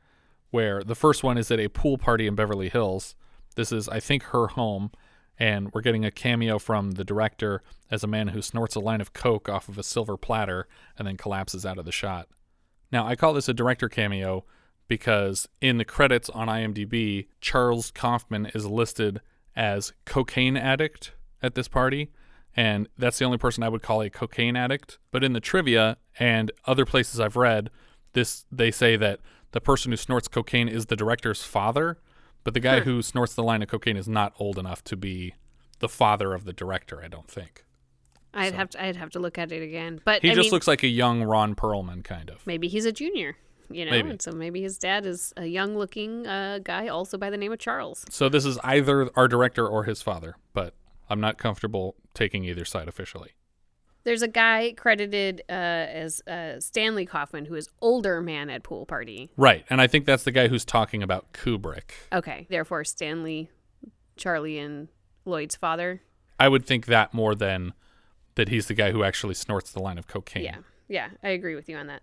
Where 0.52 0.84
the 0.84 0.96
first 0.96 1.24
one 1.24 1.38
is 1.38 1.50
at 1.50 1.60
a 1.60 1.70
pool 1.70 1.98
party 1.98 2.28
in 2.28 2.36
Beverly 2.36 2.70
Hills. 2.70 3.16
This 3.56 3.72
is, 3.72 3.90
I 3.90 4.00
think, 4.00 4.24
her 4.26 4.48
home 4.48 4.92
and 5.40 5.72
we're 5.74 5.82
getting 5.82 6.06
a 6.06 6.12
cameo 6.12 6.60
from 6.60 6.92
the 6.92 7.04
director 7.04 7.64
as 7.90 8.04
a 8.04 8.08
man 8.08 8.30
who 8.30 8.42
snorts 8.42 8.76
a 8.76 8.80
line 8.80 9.02
of 9.02 9.14
coke 9.14 9.50
off 9.50 9.68
of 9.68 9.78
a 9.78 9.84
silver 9.84 10.18
platter 10.18 10.68
and 10.98 11.08
then 11.08 11.18
collapses 11.18 11.66
out 11.66 11.78
of 11.78 11.86
the 11.86 11.92
shot. 11.92 12.28
Now, 12.92 13.08
I 13.08 13.16
call 13.16 13.34
this 13.34 13.50
a 13.50 13.54
director 13.54 13.90
cameo 13.90 14.46
because 14.88 15.48
in 15.62 15.78
the 15.78 15.86
credits 15.86 16.30
on 16.30 16.48
IMDb, 16.48 17.28
Charles 17.42 17.90
Kaufman 17.92 18.52
is 18.54 18.66
listed 18.68 19.22
as 19.56 19.94
cocaine 20.06 20.58
addict 20.58 21.14
at 21.42 21.56
this 21.56 21.68
party, 21.68 22.12
and 22.56 22.88
that's 22.98 23.18
the 23.20 23.26
only 23.26 23.38
person 23.38 23.64
I 23.64 23.70
would 23.70 23.82
call 23.82 24.02
a 24.02 24.10
cocaine 24.10 24.56
addict. 24.56 25.00
But 25.12 25.24
in 25.24 25.34
the 25.34 25.40
trivia 25.40 25.98
and 26.20 26.52
other 26.66 26.86
places 26.86 27.20
I've 27.20 27.36
read, 27.36 27.70
this 28.14 28.46
they 28.52 28.72
say 28.72 28.96
that 28.98 29.20
the 29.52 29.62
person 29.62 29.92
who 29.92 29.98
snorts 29.98 30.28
cocaine 30.28 30.68
is 30.68 30.88
the 30.88 30.96
director's 30.96 31.44
father, 31.44 31.98
but 32.44 32.54
the 32.54 32.60
guy 32.60 32.82
who 32.82 33.02
snorts 33.02 33.34
the 33.36 33.44
line 33.44 33.62
of 33.62 33.70
cocaine 33.70 33.98
is 33.98 34.08
not 34.08 34.34
old 34.40 34.58
enough 34.58 34.84
to 34.86 34.96
be 34.98 35.36
the 35.80 35.90
father 35.90 36.34
of 36.34 36.46
the 36.46 36.54
director, 36.54 37.02
I 37.04 37.08
don't 37.08 37.28
think. 37.30 37.66
I'd 38.34 38.54
have 38.56 38.70
to 38.72 38.84
I'd 38.84 38.96
have 38.96 39.12
to 39.12 39.20
look 39.20 39.38
at 39.38 39.52
it 39.52 39.62
again. 39.62 40.02
But 40.04 40.22
He 40.24 40.32
I 40.32 40.34
just 40.34 40.46
mean, 40.48 40.54
looks 40.54 40.68
like 40.68 40.82
a 40.84 40.88
young 40.88 41.24
Ron 41.24 41.54
Perlman 41.56 42.04
kind 42.04 42.30
of. 42.32 42.46
maybe 42.48 42.68
he's 42.68 42.86
a 42.86 42.92
junior, 42.92 43.36
you 43.70 43.86
know, 43.86 43.92
Maybe. 43.92 44.10
and 44.10 44.22
so 44.22 44.32
maybe 44.32 44.62
his 44.62 44.78
dad 44.80 45.06
is 45.06 45.34
a 45.38 45.46
young 45.46 45.78
looking 45.78 46.26
uh, 46.26 46.60
guy 46.64 46.88
also 46.88 47.18
by 47.20 47.30
the 47.30 47.38
name 47.38 47.52
of 47.52 47.60
Charles. 47.60 48.06
So 48.10 48.30
this 48.30 48.44
is 48.44 48.58
either 48.64 49.10
our 49.16 49.28
director 49.28 49.68
or 49.68 49.84
his 49.84 50.02
father, 50.02 50.36
but 50.54 50.74
I'm 51.14 51.22
not 51.22 51.38
comfortable 51.38 51.96
taking 52.16 52.44
either 52.44 52.66
side 52.66 52.88
officially. 52.88 53.32
There's 54.04 54.24
a 54.24 54.28
guy 54.28 54.74
credited 54.76 55.44
uh, 55.48 55.54
as 55.54 56.22
uh, 56.28 56.60
Stanley 56.60 57.06
Kaufman, 57.06 57.46
who 57.46 57.56
is 57.56 57.70
older 57.82 58.20
man 58.20 58.50
at 58.50 58.64
pool 58.64 58.86
party. 58.86 59.30
Right, 59.38 59.64
and 59.70 59.80
I 59.80 59.88
think 59.88 60.06
that's 60.06 60.24
the 60.24 60.32
guy 60.32 60.50
who's 60.50 60.66
talking 60.66 61.02
about 61.02 61.32
Kubrick. 61.32 61.92
Okay, 62.12 62.48
therefore 62.50 62.84
Stanley, 62.84 63.50
Charlie, 64.18 64.58
and 64.58 64.90
Lloyd's 65.24 65.56
father. 65.56 66.02
I 66.40 66.50
would 66.50 66.66
think 66.66 66.88
that 66.88 67.14
more 67.14 67.36
than 67.36 67.74
that 68.36 68.50
he's 68.50 68.68
the 68.68 68.74
guy 68.74 68.92
who 68.92 69.04
actually 69.04 69.36
snorts 69.36 69.72
the 69.72 69.82
line 69.82 70.00
of 70.00 70.08
cocaine. 70.08 70.44
Yeah, 70.44 70.58
yeah, 70.90 71.10
I 71.22 71.30
agree 71.30 71.56
with 71.56 71.70
you 71.70 71.78
on 71.78 71.88
that. 71.88 72.02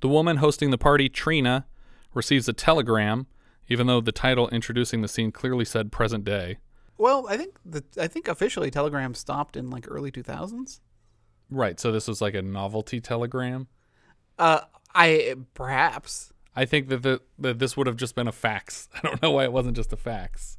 The 0.00 0.08
woman 0.08 0.36
hosting 0.36 0.70
the 0.70 0.78
party, 0.78 1.08
Trina, 1.08 1.66
receives 2.14 2.46
a 2.48 2.52
telegram, 2.52 3.26
even 3.68 3.86
though 3.86 4.00
the 4.00 4.12
title 4.12 4.48
introducing 4.50 5.00
the 5.00 5.08
scene 5.08 5.32
clearly 5.32 5.64
said 5.64 5.90
present 5.90 6.24
day. 6.24 6.58
Well, 7.00 7.26
I 7.30 7.38
think 7.38 7.56
the 7.64 7.82
I 7.98 8.08
think 8.08 8.28
officially 8.28 8.70
Telegram 8.70 9.14
stopped 9.14 9.56
in 9.56 9.70
like 9.70 9.86
early 9.88 10.12
2000s. 10.12 10.80
Right. 11.50 11.80
So 11.80 11.90
this 11.90 12.06
was 12.06 12.20
like 12.20 12.34
a 12.34 12.42
novelty 12.42 13.00
telegram. 13.00 13.68
Uh, 14.38 14.60
I 14.94 15.36
perhaps. 15.54 16.34
I 16.54 16.66
think 16.66 16.88
that 16.88 17.02
the, 17.02 17.22
that 17.38 17.58
this 17.58 17.74
would 17.74 17.86
have 17.86 17.96
just 17.96 18.14
been 18.14 18.28
a 18.28 18.32
fax. 18.32 18.90
I 18.94 19.00
don't 19.00 19.22
know 19.22 19.30
why 19.30 19.44
it 19.44 19.52
wasn't 19.52 19.76
just 19.76 19.94
a 19.94 19.96
fax. 19.96 20.58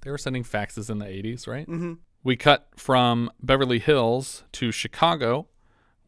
They 0.00 0.10
were 0.10 0.16
sending 0.16 0.44
faxes 0.44 0.88
in 0.88 0.98
the 0.98 1.04
80s, 1.04 1.46
right? 1.46 1.68
Mm-hmm. 1.68 1.94
We 2.24 2.36
cut 2.36 2.68
from 2.76 3.30
Beverly 3.42 3.78
Hills 3.78 4.44
to 4.52 4.72
Chicago, 4.72 5.48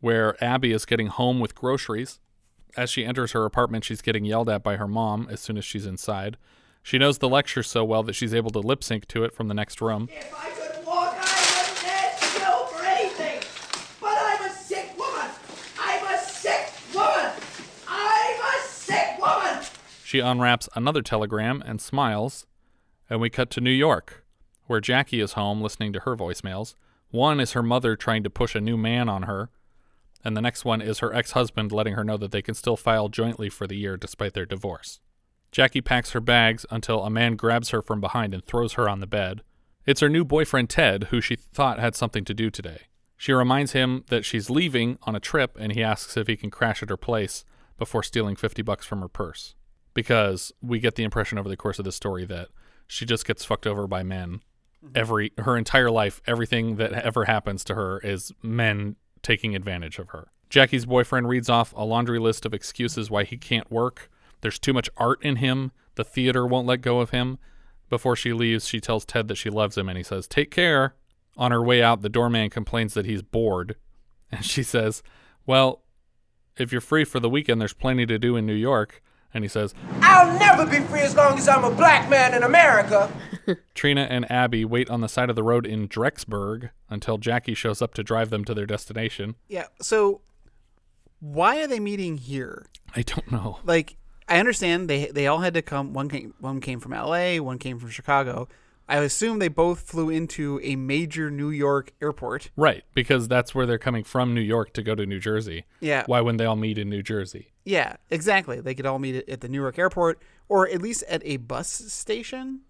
where 0.01 0.43
Abby 0.43 0.73
is 0.73 0.87
getting 0.87 1.09
home 1.09 1.41
with 1.41 1.55
groceries. 1.55 2.21
As 2.75 2.89
she 2.89 3.05
enters 3.05 3.33
her 3.33 3.45
apartment, 3.45 3.85
she's 3.85 4.01
getting 4.01 4.25
yelled 4.25 4.49
at 4.49 4.63
by 4.63 4.77
her 4.77 4.89
mom 4.89 5.29
as 5.31 5.41
soon 5.41 5.59
as 5.59 5.65
she's 5.65 5.85
inside. 5.85 6.39
She 6.89 6.97
knows 6.97 7.19
the 7.19 7.29
lecture 7.29 7.63
so 7.63 7.85
well 7.85 8.03
that 8.05 8.15
she's 8.15 8.33
able 8.33 8.51
to 8.53 8.61
lip 8.61 8.83
sync 8.83 9.07
to 9.09 9.23
it 9.23 9.35
from 9.35 9.49
the 9.49 9.53
next 9.53 9.83
room. 9.83 10.09
If 10.11 10.35
I 10.35 10.49
could 10.49 10.87
walk, 10.87 11.15
I 11.19 11.67
wouldn't 11.69 12.33
you 12.33 12.79
for 12.79 12.83
anything. 12.83 13.43
But 14.01 14.17
I'm 14.19 14.51
a 14.51 14.55
sick 14.55 14.99
woman. 14.99 15.31
I'm 15.79 16.07
a 16.07 16.19
sick 16.19 16.73
woman. 16.95 17.33
I'm 17.87 18.41
a 18.41 18.63
sick 18.63 19.19
woman. 19.21 19.65
She 20.03 20.21
unwraps 20.21 20.71
another 20.75 21.03
telegram 21.03 21.63
and 21.67 21.79
smiles, 21.79 22.47
and 23.11 23.21
we 23.21 23.29
cut 23.29 23.51
to 23.51 23.61
New 23.61 23.71
York, 23.71 24.25
where 24.67 24.81
Jackie 24.81 25.21
is 25.21 25.35
home 25.35 25.61
listening 25.61 25.93
to 25.93 26.01
her 26.01 26.17
voicemails. 26.17 26.75
One 27.11 27.39
is 27.39 27.53
her 27.53 27.63
mother 27.63 27.97
trying 27.97 28.23
to 28.23 28.31
push 28.31 28.55
a 28.55 28.63
new 28.63 28.79
man 28.79 29.11
on 29.11 29.25
her, 29.25 29.51
and 30.25 30.35
the 30.35 30.41
next 30.41 30.65
one 30.65 30.81
is 30.81 31.01
her 31.01 31.15
ex 31.15 31.33
husband 31.33 31.71
letting 31.71 31.97
her 31.97 32.05
know 32.05 32.17
that 32.17 32.31
they 32.31 32.41
can 32.41 32.55
still 32.55 32.79
file 32.79 33.11
jointly 33.11 33.51
for 33.51 33.67
the 33.67 33.77
year 33.77 33.99
despite 33.99 34.33
their 34.33 34.47
divorce. 34.47 35.01
Jackie 35.51 35.81
packs 35.81 36.11
her 36.13 36.21
bags 36.21 36.67
until 36.71 37.05
a 37.05 37.11
man 37.11 37.37
grabs 37.37 37.71
her 37.71 37.83
from 37.83 38.01
behind 38.01 38.35
and 38.35 38.45
throws 38.45 38.75
her 38.75 38.89
on 38.89 39.01
the 39.01 39.07
bed. 39.07 39.43
It's 39.87 40.01
her 40.01 40.09
new 40.09 40.25
boyfriend 40.25 40.69
Ted, 40.69 41.05
who 41.05 41.21
she 41.21 41.37
thought 41.37 41.79
had 41.79 41.97
something 41.97 42.25
to 42.27 42.35
do 42.35 42.51
today. 42.51 42.83
She 43.17 43.33
reminds 43.33 43.73
him 43.73 44.05
that 44.09 44.25
she's 44.25 44.51
leaving 44.51 44.99
on 45.03 45.17
a 45.17 45.21
trip 45.21 45.57
and 45.59 45.73
he 45.73 45.83
asks 45.83 46.17
if 46.17 46.27
he 46.27 46.37
can 46.37 46.51
crash 46.51 46.83
at 46.83 46.91
her 46.91 46.97
place 46.97 47.45
before 47.79 48.03
stealing 48.03 48.37
50 48.37 48.63
bucks 48.63 48.87
from 48.87 49.01
her 49.01 49.09
purse. 49.09 49.55
Because 49.95 50.53
we 50.63 50.79
get 50.79 50.95
the 50.95 51.03
impression 51.05 51.39
over 51.39 51.49
the 51.49 51.57
course 51.57 51.79
of 51.79 51.85
the 51.85 51.93
story 51.93 52.25
that 52.27 52.49
she 52.87 53.05
just 53.05 53.27
gets 53.27 53.45
fucked 53.45 53.67
over 53.67 53.87
by 53.87 54.03
men. 54.03 54.43
Mm-hmm. 54.85 54.93
Every 54.95 55.33
her 55.39 55.57
entire 55.57 55.91
life, 55.91 56.21
everything 56.27 56.77
that 56.77 56.93
ever 56.93 57.25
happens 57.25 57.65
to 57.65 57.75
her 57.75 57.99
is 58.01 58.33
men 58.43 58.97
taking 59.23 59.57
advantage 59.57 59.99
of 59.99 60.11
her. 60.11 60.29
Jackie's 60.49 60.87
boyfriend 60.87 61.29
reads 61.29 61.49
off 61.49 61.75
a 61.77 61.85
laundry 61.85 62.19
list 62.19 62.47
of 62.47 62.55
excuses 62.55 63.11
why 63.11 63.25
he 63.25 63.37
can't 63.37 63.71
work. 63.71 64.11
There's 64.41 64.59
too 64.59 64.73
much 64.73 64.91
art 64.97 65.23
in 65.23 65.37
him. 65.37 65.73
The 65.97 66.05
theater 66.05 66.47
won't 66.47 66.67
let 66.67 66.81
go 66.81 67.01
of 67.01 67.11
him. 67.11 67.39
Before 67.89 68.17
she 68.17 68.33
leaves, 68.33 68.69
she 68.69 68.81
tells 68.81 69.05
Ted 69.05 69.29
that 69.29 69.37
she 69.37 69.51
loves 69.51 69.77
him 69.79 69.89
and 69.89 69.97
he 69.97 70.05
says, 70.05 70.27
Take 70.27 70.51
care. 70.51 70.95
On 71.37 71.53
her 71.53 71.63
way 71.63 71.83
out, 71.83 72.03
the 72.03 72.09
doorman 72.09 72.51
complains 72.51 72.95
that 72.95 73.07
he's 73.07 73.23
bored. 73.23 73.77
And 74.31 74.45
she 74.45 74.63
says, 74.63 75.03
Well, 75.47 75.81
if 76.59 76.71
you're 76.71 76.83
free 76.83 77.05
for 77.05 77.19
the 77.19 77.31
weekend, 77.31 77.63
there's 77.63 77.73
plenty 77.73 78.05
to 78.05 78.19
do 78.19 78.37
in 78.37 78.45
New 78.45 78.53
York. 78.53 79.03
And 79.33 79.43
he 79.43 79.49
says, 79.49 79.75
I'll 80.03 80.39
never 80.39 80.67
be 80.67 80.81
free 80.87 81.01
as 81.01 81.15
long 81.15 81.39
as 81.39 81.49
I'm 81.49 81.65
a 81.65 81.71
black 81.71 82.11
man 82.11 82.35
in 82.35 82.43
America. 82.43 83.11
Trina 83.75 84.07
and 84.11 84.31
Abby 84.31 84.65
wait 84.65 84.91
on 84.91 85.01
the 85.01 85.09
side 85.09 85.31
of 85.31 85.37
the 85.37 85.43
road 85.43 85.67
in 85.67 85.89
Drexburg 85.89 86.71
until 86.89 87.19
Jackie 87.19 87.55
shows 87.55 87.81
up 87.81 87.95
to 87.95 88.03
drive 88.03 88.31
them 88.31 88.45
to 88.45 88.55
their 88.55 88.67
destination. 88.67 89.37
Yeah. 89.49 89.67
So, 89.81 90.23
why 91.21 91.61
are 91.63 91.67
they 91.67 91.81
meeting 91.81 92.19
here? 92.19 92.67
I 92.95 93.03
don't 93.03 93.31
know. 93.31 93.59
Like, 93.65 93.97
I 94.29 94.39
understand 94.39 94.89
they 94.89 95.07
they 95.07 95.27
all 95.27 95.39
had 95.39 95.55
to 95.55 95.63
come. 95.63 95.93
One 95.93 96.09
came 96.09 96.35
one 96.41 96.61
came 96.61 96.81
from 96.81 96.93
L.A. 96.93 97.41
One 97.41 97.59
came 97.59 97.79
from 97.79 97.91
Chicago. 97.91 98.49
I 98.91 98.97
assume 98.99 99.39
they 99.39 99.49
both 99.49 99.81
flew 99.81 100.09
into 100.09 100.61
a 100.63 100.75
major 100.75 101.31
New 101.31 101.51
York 101.51 101.93
airport. 102.01 102.51
Right, 102.57 102.85
because 102.95 103.29
that's 103.29 103.55
where 103.55 103.67
they're 103.67 103.77
coming 103.79 104.03
from 104.03 104.33
New 104.35 104.41
York 104.41 104.73
to 104.75 104.83
go 104.83 104.95
to 104.95 105.05
New 105.05 105.21
Jersey. 105.21 105.65
Yeah. 105.81 106.05
Why 106.07 106.23
wouldn't 106.23 106.39
they 106.39 106.47
all 106.47 106.57
meet 106.57 106.79
in 106.79 106.89
New 106.89 107.03
Jersey? 107.03 107.53
Yeah, 107.67 107.97
exactly. 108.09 108.63
They 108.63 108.75
could 108.75 108.87
all 108.87 108.99
meet 108.99 109.29
at- 109.29 109.43
the 109.43 109.49
New 109.51 109.61
York 109.61 109.79
airport, 109.79 110.23
or 110.49 110.67
at 110.71 110.81
least 110.81 111.03
at 111.07 111.21
a 111.27 111.37
bus 111.37 111.69
station, 111.69 112.61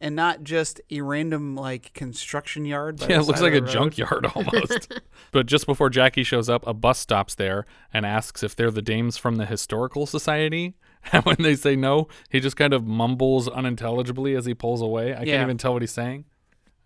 and 0.00 0.14
not 0.14 0.44
just 0.44 0.80
a 0.92 1.00
random 1.00 1.56
like 1.56 1.92
construction 1.92 2.64
yard. 2.64 3.00
Yeah, 3.08 3.18
it 3.18 3.22
looks 3.26 3.40
like 3.40 3.54
a 3.54 3.60
road. 3.60 3.68
junkyard 3.68 4.26
almost. 4.36 4.92
but 5.32 5.46
just 5.46 5.66
before 5.66 5.90
Jackie 5.90 6.22
shows 6.22 6.48
up, 6.48 6.64
a 6.68 6.72
bus 6.74 7.00
stops 7.00 7.34
there 7.34 7.66
and 7.92 8.06
asks 8.06 8.44
if 8.44 8.54
they're 8.54 8.70
the 8.70 8.80
dames 8.82 9.16
from 9.16 9.36
the 9.38 9.46
Historical 9.46 10.06
Society. 10.06 10.76
And 11.12 11.24
when 11.24 11.36
they 11.40 11.54
say 11.54 11.76
no, 11.76 12.08
he 12.30 12.40
just 12.40 12.56
kind 12.56 12.72
of 12.72 12.86
mumbles 12.86 13.48
unintelligibly 13.48 14.34
as 14.34 14.46
he 14.46 14.54
pulls 14.54 14.80
away. 14.82 15.14
I 15.14 15.20
Yeah. 15.22 15.36
can't 15.36 15.42
even 15.42 15.58
tell 15.58 15.72
what 15.74 15.82
he's 15.82 15.90
saying. 15.92 16.24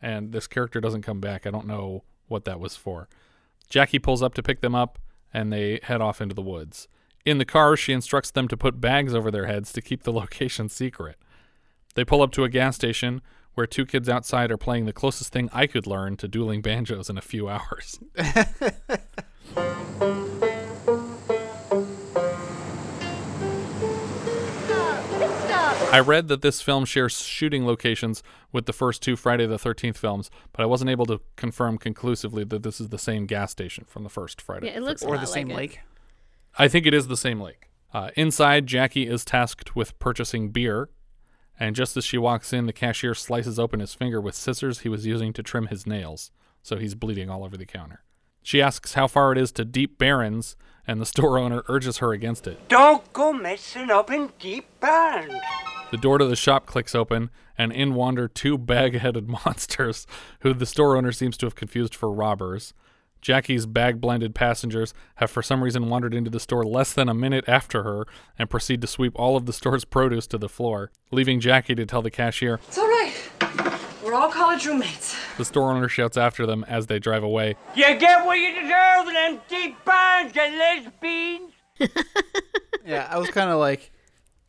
And 0.03 0.33
this 0.33 0.47
character 0.47 0.81
doesn't 0.81 1.03
come 1.03 1.21
back. 1.21 1.47
I 1.47 1.51
don't 1.51 1.67
know 1.67 2.05
what 2.27 2.45
that 2.45 2.61
was 2.61 2.77
for. 2.77 3.09
Jackie 3.71 3.99
pulls 3.99 4.23
up 4.23 4.35
to 4.35 4.43
pick 4.43 4.61
them 4.61 4.75
up 4.75 4.99
and 5.33 5.53
they 5.53 5.81
head 5.83 6.01
off 6.01 6.21
into 6.21 6.35
the 6.35 6.43
woods. 6.43 6.89
In 7.25 7.39
the 7.39 7.45
car, 7.45 7.77
she 7.77 7.93
instructs 7.93 8.31
them 8.31 8.49
to 8.49 8.57
put 8.57 8.81
bags 8.81 9.15
over 9.15 9.31
their 9.31 9.47
heads 9.47 9.73
to 9.73 9.81
keep 9.83 10.03
the 10.03 10.13
location 10.23 10.69
secret. 10.69 11.17
They 11.95 12.05
pull 12.05 12.23
up 12.23 12.33
to 12.33 12.45
a 12.45 12.49
gas 12.49 12.77
station 12.77 13.23
where 13.55 13.67
two 13.67 13.85
kids 13.87 14.09
outside 14.09 14.51
are 14.53 14.57
playing 14.57 14.85
the 14.87 14.93
closest 14.93 15.33
thing 15.33 15.49
I 15.53 15.67
could 15.67 15.87
learn 15.87 16.17
to 16.19 16.29
dueling 16.29 16.63
banjos 16.63 17.11
in 17.11 17.19
a 17.19 17.23
few 17.23 17.49
hours. 17.49 17.99
I 25.91 26.01
read 26.01 26.29
that 26.29 26.43
this 26.43 26.61
film 26.61 26.85
shares 26.85 27.23
shooting 27.23 27.65
locations 27.67 28.23
with 28.53 28.67
the 28.67 28.75
first 28.75 29.01
two 29.03 29.17
Friday 29.17 29.47
the 29.47 29.57
13th 29.57 29.97
films, 29.97 30.31
but 30.53 30.63
I 30.63 30.67
wasn't 30.67 30.91
able 30.91 31.07
to 31.07 31.21
confirm 31.37 31.79
conclusively 31.79 32.45
that 32.45 32.63
this 32.63 32.79
is 32.79 32.91
the 32.91 32.99
same 32.99 33.25
gas 33.25 33.53
station 33.53 33.85
from 33.89 34.03
the 34.05 34.11
first 34.11 34.43
Friday. 34.43 34.67
Yeah, 34.67 34.77
it 34.77 34.83
looks 34.83 35.03
13th. 35.03 35.07
a 35.07 35.09
or 35.09 35.15
lot 35.15 35.21
the 35.23 35.27
same 35.27 35.51
it. 35.51 35.57
lake. 35.57 35.81
I 36.59 36.69
think 36.69 36.87
it 36.87 36.93
is 36.93 37.09
the 37.09 37.17
same 37.17 37.41
lake. 37.41 37.71
Uh, 37.95 38.11
inside, 38.17 38.67
Jackie 38.67 39.07
is 39.09 39.25
tasked 39.25 39.75
with 39.75 39.99
purchasing 39.99 40.51
beer, 40.51 40.91
and 41.59 41.75
just 41.75 41.97
as 41.97 42.05
she 42.05 42.19
walks 42.19 42.53
in, 42.53 42.67
the 42.67 42.73
cashier 42.75 43.15
slices 43.15 43.59
open 43.59 43.81
his 43.81 43.95
finger 43.95 44.21
with 44.21 44.35
scissors 44.35 44.81
he 44.81 44.91
was 44.91 45.07
using 45.07 45.33
to 45.33 45.43
trim 45.43 45.69
his 45.69 45.87
nails, 45.87 46.31
so 46.63 46.77
he's 46.77 46.95
bleeding 46.95 47.31
all 47.31 47.45
over 47.45 47.57
the 47.57 47.65
counter. 47.65 48.03
She 48.43 48.61
asks 48.61 48.93
how 48.93 49.07
far 49.07 49.33
it 49.33 49.39
is 49.39 49.53
to 49.53 49.65
Deep 49.65 49.99
Barrens, 49.99 50.55
and 50.87 51.01
the 51.01 51.07
store 51.07 51.39
owner 51.39 51.63
urges 51.69 51.99
her 51.99 52.13
against 52.13 52.47
it. 52.47 52.69
Don't 52.69 53.11
go 53.15 53.33
messing 53.33 53.91
up 53.91 54.11
in 54.11 54.31
deep 54.39 54.67
band. 54.81 55.33
The 55.91 55.97
door 55.97 56.19
to 56.19 56.27
the 56.27 56.37
shop 56.37 56.67
clicks 56.67 56.95
open, 56.95 57.31
and 57.57 57.73
in 57.73 57.95
wander 57.95 58.29
two 58.29 58.59
bag 58.59 58.99
headed 58.99 59.29
monsters 59.45 60.07
who 60.41 60.53
the 60.53 60.67
store 60.67 60.97
owner 60.97 61.13
seems 61.13 61.37
to 61.39 61.47
have 61.47 61.55
confused 61.55 61.95
for 61.95 62.13
robbers. 62.13 62.75
Jackie's 63.21 63.67
bag 63.67 64.01
blinded 64.01 64.35
passengers 64.35 64.95
have 65.17 65.31
for 65.31 65.43
some 65.43 65.65
reason 65.65 65.89
wandered 65.89 66.15
into 66.15 66.31
the 66.31 66.39
store 66.39 66.63
less 66.65 66.93
than 66.93 67.09
a 67.09 67.15
minute 67.15 67.45
after 67.49 67.83
her 67.83 68.07
and 68.39 68.49
proceed 68.51 68.81
to 68.83 68.87
sweep 68.87 69.13
all 69.17 69.37
of 69.37 69.47
the 69.47 69.53
store's 69.53 69.85
produce 69.85 70.27
to 70.29 70.39
the 70.39 70.49
floor, 70.49 70.93
leaving 71.11 71.41
Jackie 71.41 71.75
to 71.75 71.85
tell 71.87 72.03
the 72.03 72.11
cashier. 72.13 72.61
It's 72.69 72.79
all 72.79 72.87
right. 72.87 73.13
We're 74.05 74.15
all 74.15 74.31
college 74.31 74.65
roommates. 74.67 75.17
The 75.37 75.45
store 75.45 75.73
owner 75.73 75.89
shouts 75.89 76.17
after 76.17 76.47
them 76.47 76.65
as 76.69 76.87
they 76.87 76.99
drive 76.99 77.25
away. 77.25 77.57
You 77.75 77.97
get 77.97 78.25
what 78.25 78.39
you 78.39 78.55
deserve 78.55 79.09
in 79.09 79.15
them 79.15 79.41
deep 79.49 79.85
bands, 79.85 80.35
you 80.37 80.43
lesbians. 80.43 81.53
Yeah, 82.87 83.07
I 83.11 83.19
was 83.19 83.29
kind 83.29 83.51
of 83.51 83.59
like, 83.59 83.91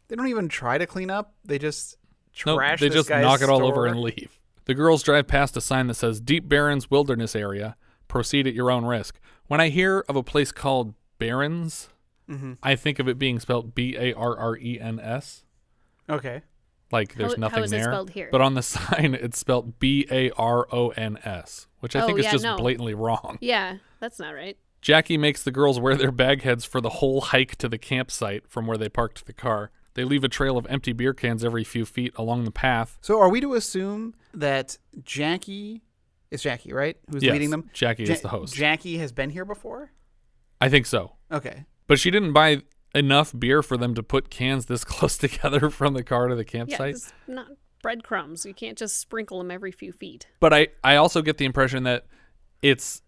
they 0.10 0.16
don't 0.18 0.28
even 0.28 0.50
try 0.50 0.78
to 0.78 0.86
clean 0.86 1.10
up. 1.10 1.34
They 1.46 1.58
just 1.58 1.98
trash. 2.34 2.46
Nope, 2.46 2.60
trash. 2.60 2.80
they 2.82 2.88
this 2.90 2.96
just 2.96 3.10
guy's 3.10 3.24
knock 3.24 3.42
it 3.42 3.50
all 3.50 3.66
over 3.66 3.86
and 3.86 4.02
leave. 4.02 4.38
The 4.66 4.74
girls 4.76 5.02
drive 5.02 5.28
past 5.28 5.56
a 5.58 5.62
sign 5.62 5.88
that 5.88 5.94
says 5.96 6.20
Deep 6.20 6.48
Barrens 6.50 6.92
Wilderness 6.92 7.36
Area. 7.36 7.76
Proceed 8.08 8.46
at 8.48 8.54
your 8.54 8.70
own 8.70 8.86
risk. 8.86 9.20
When 9.48 9.62
I 9.62 9.70
hear 9.70 10.04
of 10.10 10.16
a 10.16 10.24
place 10.24 10.52
called 10.52 10.94
Barrens, 11.20 11.90
Mm-hmm. 12.30 12.54
I 12.62 12.76
think 12.76 13.00
of 13.00 13.08
it 13.08 13.18
being 13.18 13.40
spelled 13.40 13.74
B 13.74 13.96
A 13.98 14.14
R 14.14 14.38
R 14.38 14.56
E 14.56 14.80
N 14.80 15.00
S. 15.00 15.46
Okay. 16.08 16.44
Like 16.92 17.16
there's 17.16 17.32
How- 17.34 17.38
how 17.38 17.48
nothing 17.48 17.64
is 17.64 17.72
it 17.74 17.78
there. 17.78 17.86
spelled 17.86 18.12
here? 18.12 18.30
But 18.32 18.42
on 18.42 18.54
the 18.54 18.62
sign, 18.64 19.16
it's 19.16 19.40
spelled 19.40 19.80
B 19.80 20.06
A 20.12 20.30
R 20.38 20.68
O 20.72 20.90
N 20.90 21.18
S, 21.26 21.66
which 21.80 21.96
I 21.96 22.02
Oh, 22.02 22.06
think 22.06 22.20
is 22.20 22.26
yeah, 22.26 22.32
just 22.32 22.44
no. 22.44 22.56
blatantly 22.58 22.94
wrong. 22.94 23.40
Yeah, 23.42 23.78
that's 24.00 24.20
not 24.20 24.36
right. 24.36 24.56
Jackie 24.80 25.18
makes 25.18 25.42
the 25.42 25.50
girls 25.52 25.80
wear 25.80 25.96
their 25.96 26.12
bag 26.12 26.44
heads 26.44 26.66
for 26.66 26.80
the 26.80 26.90
whole 26.90 27.20
hike 27.22 27.56
to 27.58 27.68
the 27.68 27.80
campsite 27.80 28.48
from 28.48 28.68
where 28.68 28.78
they 28.78 28.90
parked 28.90 29.26
the 29.26 29.34
car. 29.34 29.72
They 29.96 30.04
leave 30.04 30.24
a 30.24 30.30
trail 30.30 30.58
of 30.58 30.66
empty 30.70 30.94
beer 30.94 31.14
cans 31.14 31.44
every 31.44 31.64
few 31.64 31.86
feet 31.86 32.14
along 32.16 32.46
the 32.46 32.52
path. 32.52 32.98
So 33.02 33.20
are 33.20 33.30
we 33.30 33.42
to 33.42 33.54
assume 33.56 34.14
that 34.34 34.78
Jackie 35.04 35.82
is 36.32 36.42
Jackie, 36.44 36.74
right? 36.74 36.96
Who's 37.10 37.24
Yes, 37.24 37.34
leading 37.34 37.50
them? 37.50 37.70
Jackie 37.74 38.04
is 38.04 38.22
the 38.22 38.28
host. 38.30 38.54
Jackie 38.54 38.98
has 39.00 39.12
been 39.12 39.30
here 39.32 39.46
before. 39.46 39.92
I 40.62 40.70
think 40.70 40.86
so. 40.86 41.14
Okay. 41.32 41.66
But 41.88 42.00
she 42.00 42.12
didn't 42.12 42.34
buy 42.34 42.62
enough 42.94 43.34
beer 43.38 43.62
for 43.64 43.78
them 43.78 43.96
to 43.96 44.04
put 44.04 44.30
cans 44.30 44.68
this 44.68 44.84
close 44.86 45.18
together 45.18 45.70
from 45.70 45.94
the 45.94 46.04
car 46.04 46.28
to 46.28 46.36
the 46.36 46.42
Yeah, 46.44 46.66
campsite. 46.66 46.96
it's 46.96 47.14
not 47.28 47.48
breadcrumbs. 47.82 48.46
You 48.46 48.54
can't 48.54 48.78
just 48.78 48.98
sprinkle 48.98 49.40
them 49.40 49.50
every 49.52 49.72
few 49.72 49.92
feet. 49.92 50.28
but 50.40 50.54
I, 50.54 50.68
I 50.84 50.96
also 50.98 51.22
get 51.22 51.38
the 51.38 51.46
impression 51.46 51.84
that 51.84 52.06
it's 52.62 53.02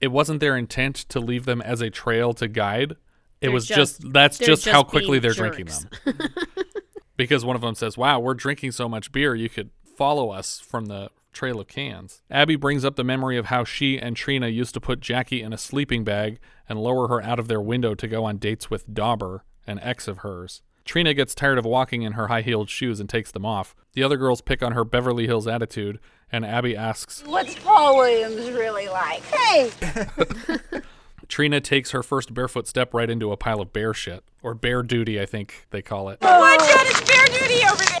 it 0.00 0.08
wasn't 0.08 0.38
their 0.38 0.56
intent 0.56 0.94
to 1.08 1.18
leave 1.18 1.44
them 1.44 1.60
as 1.60 1.80
a 1.80 1.90
trail 1.90 2.32
to 2.34 2.46
guide. 2.46 2.94
It 3.40 3.50
was 3.50 3.66
just- 3.66 4.00
just, 4.00 4.12
that's 4.12 4.38
they're 4.38 4.48
just, 4.48 4.66
how 4.66 4.82
just 4.82 4.90
quickly 4.90 5.18
they're 5.18 5.32
drinking 5.32 5.66
them. 5.66 6.18
because 7.16 7.44
one 7.44 7.56
of 7.56 7.62
them 7.62 7.74
says, 7.74 7.96
"Wow, 7.96 8.20
we're 8.20 8.34
drinking 8.34 8.72
so 8.72 8.88
much 8.88 9.12
beer, 9.12 9.34
you 9.34 9.48
could 9.48 9.70
follow 9.96 10.30
us 10.30 10.60
from 10.60 10.86
the 10.86 11.10
trail 11.32 11.60
of 11.60 11.68
cans. 11.68 12.22
Abby 12.30 12.56
brings 12.56 12.84
up 12.84 12.96
the 12.96 13.04
memory 13.04 13.36
of 13.36 13.46
how 13.46 13.62
she 13.62 13.96
and 13.98 14.16
Trina 14.16 14.48
used 14.48 14.74
to 14.74 14.80
put 14.80 14.98
Jackie 15.00 15.42
in 15.42 15.52
a 15.52 15.58
sleeping 15.58 16.02
bag 16.02 16.40
and 16.68 16.80
lower 16.80 17.06
her 17.08 17.22
out 17.22 17.38
of 17.38 17.46
their 17.48 17.60
window 17.60 17.94
to 17.94 18.08
go 18.08 18.24
on 18.24 18.38
dates 18.38 18.70
with 18.70 18.92
Dauber, 18.92 19.44
an 19.66 19.78
ex 19.80 20.08
of 20.08 20.18
hers. 20.18 20.62
Trina 20.84 21.12
gets 21.14 21.34
tired 21.34 21.58
of 21.58 21.64
walking 21.64 22.02
in 22.02 22.12
her 22.14 22.28
high 22.28 22.40
heeled 22.40 22.70
shoes 22.70 22.98
and 22.98 23.08
takes 23.08 23.30
them 23.30 23.44
off. 23.44 23.76
The 23.92 24.02
other 24.02 24.16
girls 24.16 24.40
pick 24.40 24.62
on 24.62 24.72
her 24.72 24.84
Beverly 24.84 25.26
Hills 25.26 25.46
attitude, 25.46 26.00
and 26.32 26.44
Abby 26.46 26.76
asks, 26.76 27.22
What's 27.26 27.54
Paul 27.56 27.98
Williams 27.98 28.50
really 28.50 28.88
like? 28.88 29.22
Hey! 29.24 29.70
Trina 31.28 31.60
takes 31.60 31.90
her 31.90 32.02
first 32.02 32.32
barefoot 32.34 32.66
step 32.66 32.94
right 32.94 33.08
into 33.10 33.30
a 33.32 33.36
pile 33.36 33.60
of 33.60 33.72
bear 33.72 33.92
shit, 33.94 34.24
or 34.42 34.54
bear 34.54 34.82
duty, 34.82 35.20
I 35.20 35.26
think 35.26 35.66
they 35.70 35.82
call 35.82 36.08
it. 36.08 36.18
Oh 36.22 36.40
Watch 36.40 36.60
out, 36.60 36.86
it's 36.86 37.00
bear 37.02 37.24
duty 37.26 37.64
over 37.66 37.84
there! 37.84 37.98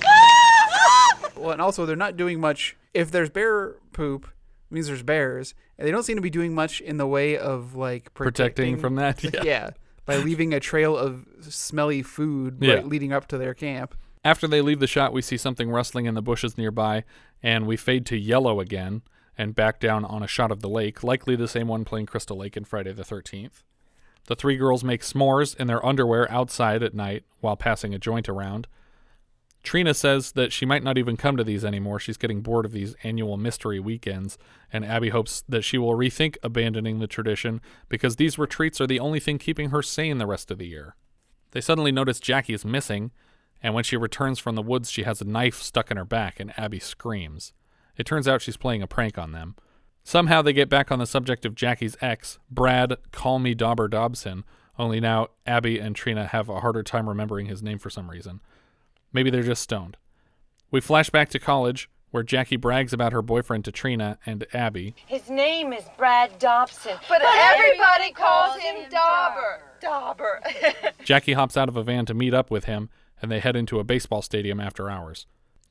Well, 1.36 1.52
and 1.52 1.62
also 1.62 1.86
they're 1.86 1.94
not 1.94 2.16
doing 2.16 2.40
much. 2.40 2.76
If 2.94 3.12
there's 3.12 3.30
bear 3.30 3.76
poop, 3.92 4.24
it 4.24 4.74
means 4.74 4.88
there's 4.88 5.04
bears, 5.04 5.54
and 5.78 5.86
they 5.86 5.92
don't 5.92 6.02
seem 6.02 6.16
to 6.16 6.22
be 6.22 6.30
doing 6.30 6.52
much 6.52 6.80
in 6.80 6.96
the 6.96 7.06
way 7.06 7.38
of 7.38 7.76
like 7.76 8.12
Protecting 8.14 8.76
from 8.76 8.96
that, 8.96 9.22
yeah. 9.44 9.70
by 10.04 10.16
leaving 10.16 10.52
a 10.52 10.58
trail 10.58 10.96
of 10.96 11.26
smelly 11.42 12.02
food 12.02 12.56
Yeah. 12.60 12.74
right 12.74 12.86
leading 12.86 13.12
up 13.12 13.28
to 13.28 13.38
their 13.38 13.54
camp. 13.54 13.94
After 14.24 14.48
they 14.48 14.60
leave 14.60 14.80
the 14.80 14.88
shot, 14.88 15.12
we 15.12 15.22
see 15.22 15.36
something 15.36 15.70
rustling 15.70 16.06
in 16.06 16.14
the 16.14 16.22
bushes 16.22 16.58
nearby, 16.58 17.04
and 17.40 17.66
we 17.68 17.76
fade 17.76 18.04
to 18.06 18.16
yellow 18.16 18.58
again 18.58 19.02
and 19.38 19.54
back 19.54 19.78
down 19.78 20.04
on 20.04 20.22
a 20.22 20.26
shot 20.26 20.50
of 20.50 20.60
the 20.60 20.68
lake, 20.68 21.04
likely 21.04 21.36
the 21.36 21.48
same 21.48 21.68
one 21.68 21.84
playing 21.84 22.06
Crystal 22.06 22.36
Lake 22.36 22.56
in 22.56 22.64
Friday 22.64 22.92
the 22.92 23.04
13th. 23.04 23.62
The 24.26 24.36
three 24.36 24.56
girls 24.56 24.84
make 24.84 25.02
s'mores 25.02 25.56
in 25.56 25.68
their 25.68 25.84
underwear 25.86 26.30
outside 26.30 26.82
at 26.82 26.92
night 26.92 27.24
while 27.40 27.56
passing 27.56 27.94
a 27.94 27.98
joint 27.98 28.28
around. 28.28 28.66
Trina 29.62 29.94
says 29.94 30.32
that 30.32 30.52
she 30.52 30.66
might 30.66 30.82
not 30.82 30.98
even 30.98 31.16
come 31.16 31.36
to 31.36 31.44
these 31.44 31.64
anymore. 31.64 31.98
She's 31.98 32.16
getting 32.16 32.42
bored 32.42 32.64
of 32.64 32.72
these 32.72 32.94
annual 33.02 33.36
mystery 33.36 33.80
weekends, 33.80 34.36
and 34.72 34.84
Abby 34.84 35.10
hopes 35.10 35.44
that 35.48 35.62
she 35.62 35.78
will 35.78 35.96
rethink 35.96 36.36
abandoning 36.42 36.98
the 36.98 37.06
tradition 37.06 37.60
because 37.88 38.16
these 38.16 38.38
retreats 38.38 38.80
are 38.80 38.86
the 38.86 39.00
only 39.00 39.20
thing 39.20 39.38
keeping 39.38 39.70
her 39.70 39.82
sane 39.82 40.18
the 40.18 40.26
rest 40.26 40.50
of 40.50 40.58
the 40.58 40.66
year. 40.66 40.94
They 41.52 41.60
suddenly 41.60 41.92
notice 41.92 42.20
Jackie 42.20 42.54
is 42.54 42.64
missing, 42.64 43.10
and 43.62 43.74
when 43.74 43.84
she 43.84 43.96
returns 43.96 44.38
from 44.38 44.54
the 44.54 44.62
woods, 44.62 44.90
she 44.90 45.04
has 45.04 45.20
a 45.20 45.24
knife 45.26 45.60
stuck 45.60 45.90
in 45.90 45.96
her 45.96 46.04
back, 46.04 46.38
and 46.38 46.56
Abby 46.58 46.78
screams. 46.78 47.52
It 47.98 48.06
turns 48.06 48.28
out 48.28 48.40
she's 48.40 48.56
playing 48.56 48.82
a 48.82 48.86
prank 48.86 49.18
on 49.18 49.32
them. 49.32 49.56
Somehow 50.04 50.40
they 50.40 50.54
get 50.54 50.70
back 50.70 50.90
on 50.90 51.00
the 51.00 51.06
subject 51.06 51.44
of 51.44 51.54
Jackie's 51.54 51.96
ex, 52.00 52.38
Brad, 52.50 52.96
call 53.12 53.38
me 53.38 53.54
Dauber 53.54 53.88
Dobson, 53.88 54.44
only 54.78 55.00
now 55.00 55.28
Abby 55.44 55.78
and 55.78 55.94
Trina 55.94 56.26
have 56.26 56.48
a 56.48 56.60
harder 56.60 56.82
time 56.82 57.08
remembering 57.08 57.46
his 57.46 57.62
name 57.62 57.78
for 57.78 57.90
some 57.90 58.10
reason. 58.10 58.40
Maybe 59.12 59.28
they're 59.28 59.42
just 59.42 59.62
stoned. 59.62 59.96
We 60.70 60.80
flash 60.80 61.10
back 61.10 61.28
to 61.30 61.38
college, 61.38 61.90
where 62.10 62.22
Jackie 62.22 62.56
brags 62.56 62.92
about 62.92 63.12
her 63.12 63.20
boyfriend 63.20 63.64
to 63.66 63.72
Trina 63.72 64.18
and 64.24 64.46
Abby. 64.54 64.94
His 65.06 65.28
name 65.28 65.72
is 65.72 65.84
Brad 65.98 66.38
Dobson, 66.38 66.96
but, 67.08 67.20
everybody 67.22 68.12
calls 68.12 68.56
him 68.56 68.88
Dauber. 68.90 69.62
Dauber. 69.80 70.42
Jackie 71.04 71.34
hops 71.34 71.56
out 71.56 71.68
of 71.68 71.76
a 71.76 71.82
van 71.82 72.06
to 72.06 72.14
meet 72.14 72.32
up 72.32 72.50
with 72.50 72.64
him, 72.64 72.88
and 73.20 73.30
they 73.30 73.40
head 73.40 73.56
into 73.56 73.78
a 73.78 73.84
baseball 73.84 74.22
stadium 74.22 74.60
after 74.60 74.88
hours. 74.88 75.26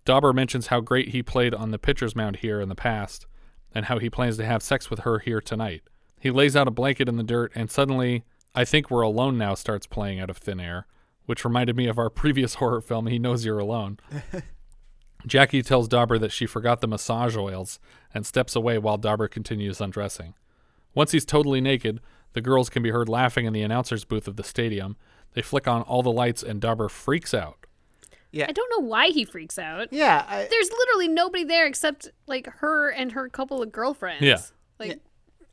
Dauber 0.07 0.31
mentions 0.31 0.67
how 0.67 0.79
great 0.79 1.09
he 1.09 1.21
played 1.21 1.53
on 1.53 1.71
the 1.71 1.77
pitcher's 1.77 2.15
mound 2.15 2.37
here 2.37 2.61
in 2.61 2.69
the 2.69 2.75
past, 2.75 3.27
and 3.75 3.87
how 3.87 3.99
he 3.99 4.09
plans 4.09 4.37
to 4.37 4.45
have 4.45 4.63
sex 4.63 4.89
with 4.89 4.99
her 4.99 5.19
here 5.19 5.41
tonight. 5.41 5.81
He 6.17 6.31
lays 6.31 6.55
out 6.55 6.69
a 6.69 6.71
blanket 6.71 7.09
in 7.09 7.17
the 7.17 7.23
dirt, 7.23 7.51
and 7.53 7.69
suddenly, 7.69 8.23
I 8.55 8.63
Think 8.63 8.89
We're 8.89 9.01
Alone 9.01 9.37
Now 9.37 9.53
starts 9.53 9.85
playing 9.85 10.21
out 10.21 10.29
of 10.29 10.37
thin 10.37 10.61
air, 10.61 10.87
which 11.25 11.43
reminded 11.43 11.75
me 11.75 11.87
of 11.87 11.99
our 11.99 12.09
previous 12.23 12.55
horror 12.55 12.79
film, 12.79 13.07
He 13.07 13.19
Knows 13.19 13.43
You're 13.43 13.59
Alone. 13.59 13.99
Jackie 15.27 15.61
tells 15.61 15.89
Dauber 15.89 16.17
that 16.19 16.31
she 16.31 16.45
forgot 16.45 16.79
the 16.79 16.87
massage 16.87 17.35
oils 17.35 17.77
and 18.13 18.25
steps 18.25 18.55
away 18.55 18.77
while 18.77 18.97
Dauber 18.97 19.27
continues 19.27 19.81
undressing. 19.81 20.35
Once 20.95 21.11
he's 21.11 21.25
totally 21.25 21.59
naked, 21.59 21.99
the 22.31 22.39
girls 22.39 22.69
can 22.69 22.81
be 22.81 22.91
heard 22.91 23.09
laughing 23.09 23.45
in 23.45 23.51
the 23.51 23.61
announcer's 23.61 24.05
booth 24.05 24.29
of 24.29 24.37
the 24.37 24.43
stadium. 24.45 24.95
They 25.33 25.41
flick 25.41 25.67
on 25.67 25.81
all 25.81 26.01
the 26.01 26.13
lights 26.13 26.43
and 26.43 26.61
Dauber 26.61 26.87
freaks 26.87 27.33
out. 27.33 27.66
I 28.35 28.51
don't 28.51 28.69
know 28.71 28.87
why 28.87 29.07
he 29.07 29.25
freaks 29.25 29.57
out. 29.57 29.91
Yeah, 29.91 30.25
I, 30.27 30.47
There's 30.49 30.69
literally 30.69 31.07
nobody 31.07 31.43
there 31.43 31.65
except 31.65 32.11
like 32.27 32.47
her 32.47 32.89
and 32.89 33.11
her 33.13 33.29
couple 33.29 33.61
of 33.61 33.71
girlfriends. 33.71 34.21
Yeah. 34.21 34.39
Like 34.79 34.99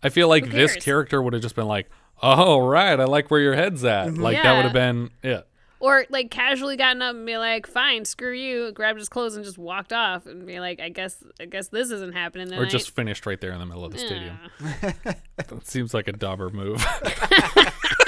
I 0.03 0.11
feel 0.11 0.29
like 0.29 0.51
this 0.51 0.77
character 0.77 1.23
would 1.23 1.33
have 1.33 1.43
just 1.43 1.57
been 1.57 1.67
like, 1.67 1.89
"Oh, 2.23 2.59
right, 2.59 2.99
I 2.99 3.05
like 3.05 3.31
where 3.31 3.41
your 3.41 3.55
head's 3.55 3.85
at." 3.85 4.09
Mm-hmm. 4.09 4.23
Like 4.23 4.43
that 4.43 4.57
would 4.57 4.65
have 4.65 4.75
been 4.75 5.11
yeah. 5.23 5.41
or 5.81 6.05
like 6.11 6.31
casually 6.31 6.77
gotten 6.77 7.01
up 7.01 7.17
and 7.17 7.25
be 7.25 7.39
like, 7.39 7.67
"Fine, 7.67 8.05
screw 8.05 8.35
you," 8.35 8.71
grabbed 8.73 8.99
his 8.99 9.09
clothes 9.09 9.35
and 9.35 9.45
just 9.45 9.57
walked 9.57 9.95
off 9.95 10.27
and 10.27 10.47
be 10.47 10.61
like, 10.61 10.79
"I 10.79 10.91
guess, 10.91 11.25
I 11.41 11.47
guess 11.47 11.69
this 11.69 11.91
isn't 11.91 12.13
happening 12.13 12.49
tonight." 12.49 12.61
Or 12.61 12.67
just 12.67 12.91
finished 12.91 13.25
right 13.25 13.41
there 13.41 13.53
in 13.53 13.61
the 13.61 13.67
middle 13.67 13.85
of 13.87 13.93
the 13.93 13.99
stadium. 13.99 14.39
that 15.37 15.67
seems 15.67 15.95
like 15.95 16.07
a 16.07 16.13
Dauber 16.13 16.51
move. 16.51 16.85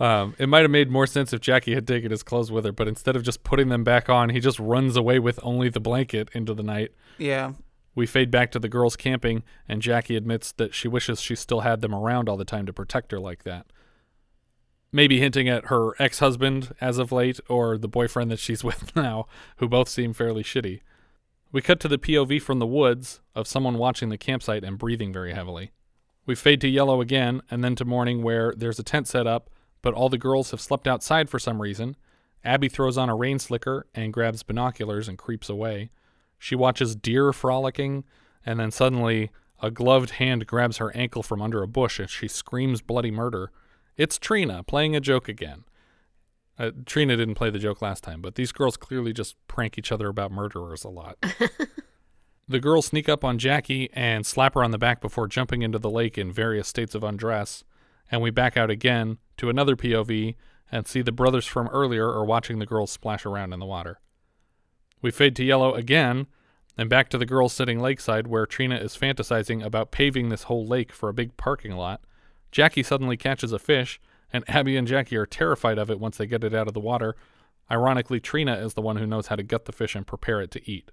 um, 0.00 0.34
it 0.38 0.48
might 0.48 0.62
have 0.62 0.70
made 0.70 0.90
more 0.90 1.06
sense 1.06 1.32
if 1.32 1.40
Jackie 1.40 1.74
had 1.74 1.86
taken 1.86 2.10
his 2.10 2.22
clothes 2.22 2.50
with 2.50 2.64
her, 2.64 2.72
but 2.72 2.88
instead 2.88 3.16
of 3.16 3.22
just 3.22 3.44
putting 3.44 3.68
them 3.68 3.84
back 3.84 4.08
on, 4.08 4.30
he 4.30 4.40
just 4.40 4.58
runs 4.58 4.96
away 4.96 5.18
with 5.18 5.38
only 5.42 5.68
the 5.68 5.80
blanket 5.80 6.30
into 6.32 6.54
the 6.54 6.62
night. 6.62 6.92
yeah. 7.18 7.52
We 7.92 8.06
fade 8.06 8.30
back 8.30 8.52
to 8.52 8.60
the 8.60 8.68
girls 8.68 8.94
camping, 8.96 9.42
and 9.68 9.82
Jackie 9.82 10.16
admits 10.16 10.52
that 10.52 10.74
she 10.74 10.86
wishes 10.86 11.20
she 11.20 11.34
still 11.34 11.60
had 11.60 11.80
them 11.80 11.92
around 11.92 12.28
all 12.28 12.36
the 12.36 12.44
time 12.44 12.64
to 12.66 12.72
protect 12.72 13.10
her 13.10 13.18
like 13.18 13.42
that. 13.42 13.66
Maybe 14.92 15.18
hinting 15.18 15.48
at 15.48 15.66
her 15.66 16.00
ex 16.00 16.20
husband 16.20 16.72
as 16.80 16.98
of 16.98 17.10
late, 17.10 17.40
or 17.48 17.76
the 17.76 17.88
boyfriend 17.88 18.30
that 18.30 18.38
she's 18.38 18.62
with 18.70 18.94
now, 18.94 19.26
who 19.56 19.68
both 19.68 19.88
seem 19.88 20.12
fairly 20.12 20.44
shitty. 20.44 20.80
We 21.52 21.60
cut 21.60 21.80
to 21.80 21.88
the 21.88 21.98
POV 21.98 22.40
from 22.40 22.60
the 22.60 22.66
woods 22.66 23.20
of 23.34 23.48
someone 23.48 23.76
watching 23.76 24.08
the 24.08 24.16
campsite 24.16 24.62
and 24.62 24.78
breathing 24.78 25.12
very 25.12 25.34
heavily. 25.34 25.72
We 26.24 26.36
fade 26.36 26.60
to 26.60 26.68
yellow 26.68 27.00
again, 27.00 27.42
and 27.50 27.64
then 27.64 27.74
to 27.74 27.84
morning 27.84 28.22
where 28.22 28.54
there's 28.56 28.78
a 28.78 28.84
tent 28.84 29.08
set 29.08 29.26
up, 29.26 29.50
but 29.82 29.94
all 29.94 30.08
the 30.08 30.18
girls 30.18 30.50
have 30.50 30.60
slept 30.60 30.86
outside 30.86 31.28
for 31.28 31.38
some 31.38 31.60
reason. 31.60 31.96
Abby 32.44 32.68
throws 32.68 32.96
on 32.96 33.08
a 33.08 33.16
rain 33.16 33.38
slicker 33.38 33.86
and 33.94 34.12
grabs 34.12 34.42
binoculars 34.42 35.08
and 35.08 35.18
creeps 35.18 35.48
away. 35.48 35.90
She 36.38 36.54
watches 36.54 36.96
deer 36.96 37.32
frolicking, 37.32 38.04
and 38.44 38.58
then 38.58 38.70
suddenly 38.70 39.30
a 39.62 39.70
gloved 39.70 40.10
hand 40.12 40.46
grabs 40.46 40.78
her 40.78 40.94
ankle 40.96 41.22
from 41.22 41.42
under 41.42 41.62
a 41.62 41.68
bush 41.68 41.98
and 41.98 42.08
she 42.08 42.28
screams 42.28 42.80
bloody 42.80 43.10
murder. 43.10 43.50
It's 43.96 44.18
Trina 44.18 44.62
playing 44.62 44.96
a 44.96 45.00
joke 45.00 45.28
again. 45.28 45.64
Uh, 46.58 46.70
Trina 46.86 47.16
didn't 47.16 47.34
play 47.36 47.50
the 47.50 47.58
joke 47.58 47.80
last 47.80 48.02
time, 48.02 48.20
but 48.20 48.34
these 48.34 48.52
girls 48.52 48.76
clearly 48.76 49.12
just 49.12 49.36
prank 49.48 49.78
each 49.78 49.92
other 49.92 50.08
about 50.08 50.32
murderers 50.32 50.84
a 50.84 50.88
lot. 50.88 51.16
the 52.48 52.60
girls 52.60 52.86
sneak 52.86 53.08
up 53.08 53.24
on 53.24 53.38
Jackie 53.38 53.90
and 53.92 54.26
slap 54.26 54.54
her 54.54 54.64
on 54.64 54.70
the 54.70 54.78
back 54.78 55.00
before 55.00 55.26
jumping 55.26 55.62
into 55.62 55.78
the 55.78 55.90
lake 55.90 56.18
in 56.18 56.32
various 56.32 56.68
states 56.68 56.94
of 56.94 57.02
undress, 57.02 57.64
and 58.10 58.20
we 58.20 58.30
back 58.30 58.56
out 58.56 58.70
again 58.70 59.18
to 59.36 59.48
another 59.48 59.76
POV 59.76 60.34
and 60.72 60.86
see 60.86 61.02
the 61.02 61.12
brothers 61.12 61.46
from 61.46 61.68
earlier 61.68 62.08
are 62.08 62.24
watching 62.24 62.58
the 62.58 62.66
girls 62.66 62.90
splash 62.90 63.24
around 63.24 63.52
in 63.52 63.60
the 63.60 63.66
water. 63.66 64.00
We 65.02 65.10
fade 65.10 65.36
to 65.36 65.44
yellow 65.44 65.74
again 65.74 66.26
and 66.76 66.88
back 66.88 67.08
to 67.10 67.18
the 67.18 67.26
girls 67.26 67.52
sitting 67.52 67.80
lakeside 67.80 68.26
where 68.26 68.46
Trina 68.46 68.76
is 68.76 68.96
fantasizing 68.96 69.64
about 69.64 69.90
paving 69.90 70.28
this 70.28 70.44
whole 70.44 70.66
lake 70.66 70.92
for 70.92 71.08
a 71.08 71.14
big 71.14 71.36
parking 71.36 71.72
lot. 71.72 72.00
Jackie 72.52 72.82
suddenly 72.82 73.16
catches 73.16 73.52
a 73.52 73.58
fish, 73.58 74.00
and 74.32 74.48
Abby 74.48 74.76
and 74.76 74.88
Jackie 74.88 75.16
are 75.16 75.26
terrified 75.26 75.78
of 75.78 75.90
it 75.90 76.00
once 76.00 76.16
they 76.16 76.26
get 76.26 76.44
it 76.44 76.54
out 76.54 76.68
of 76.68 76.74
the 76.74 76.80
water. 76.80 77.16
Ironically, 77.70 78.20
Trina 78.20 78.54
is 78.54 78.74
the 78.74 78.82
one 78.82 78.96
who 78.96 79.06
knows 79.06 79.28
how 79.28 79.36
to 79.36 79.42
gut 79.42 79.64
the 79.64 79.72
fish 79.72 79.94
and 79.94 80.06
prepare 80.06 80.40
it 80.40 80.50
to 80.52 80.70
eat. 80.70 80.90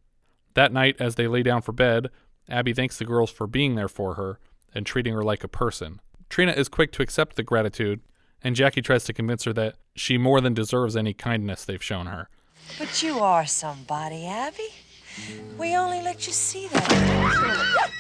That 0.54 0.74
night, 0.74 0.96
as 1.00 1.16
they 1.16 1.28
lay 1.28 1.44
down 1.44 1.62
for 1.62 1.72
bed, 1.72 2.10
Abby 2.50 2.74
thanks 2.74 2.98
the 2.98 3.06
girls 3.06 3.32
for 3.32 3.48
being 3.48 3.76
there 3.76 3.88
for 3.88 4.16
her 4.16 4.40
and 4.74 4.86
treating 4.86 5.14
her 5.14 5.24
like 5.24 5.44
a 5.44 5.48
person. 5.48 6.00
Trina 6.30 6.52
is 6.52 6.70
quick 6.70 6.92
to 6.94 7.02
accept 7.02 7.36
the 7.36 7.44
gratitude, 7.44 8.02
and 8.44 8.56
Jackie 8.56 8.82
tries 8.82 9.04
to 9.06 9.14
convince 9.14 9.44
her 9.46 9.54
that 9.54 9.76
she 9.96 10.18
more 10.18 10.42
than 10.42 10.54
deserves 10.54 10.96
any 10.96 11.14
kindness 11.14 11.66
they've 11.66 11.84
shown 11.84 12.08
her. 12.08 12.30
But 12.78 13.02
you 13.02 13.20
are 13.20 13.46
somebody, 13.46 14.26
Abby. 14.28 14.70
We 15.58 15.76
only 15.76 16.02
let 16.02 16.28
you 16.28 16.34
see 16.34 16.68
that. 16.68 17.98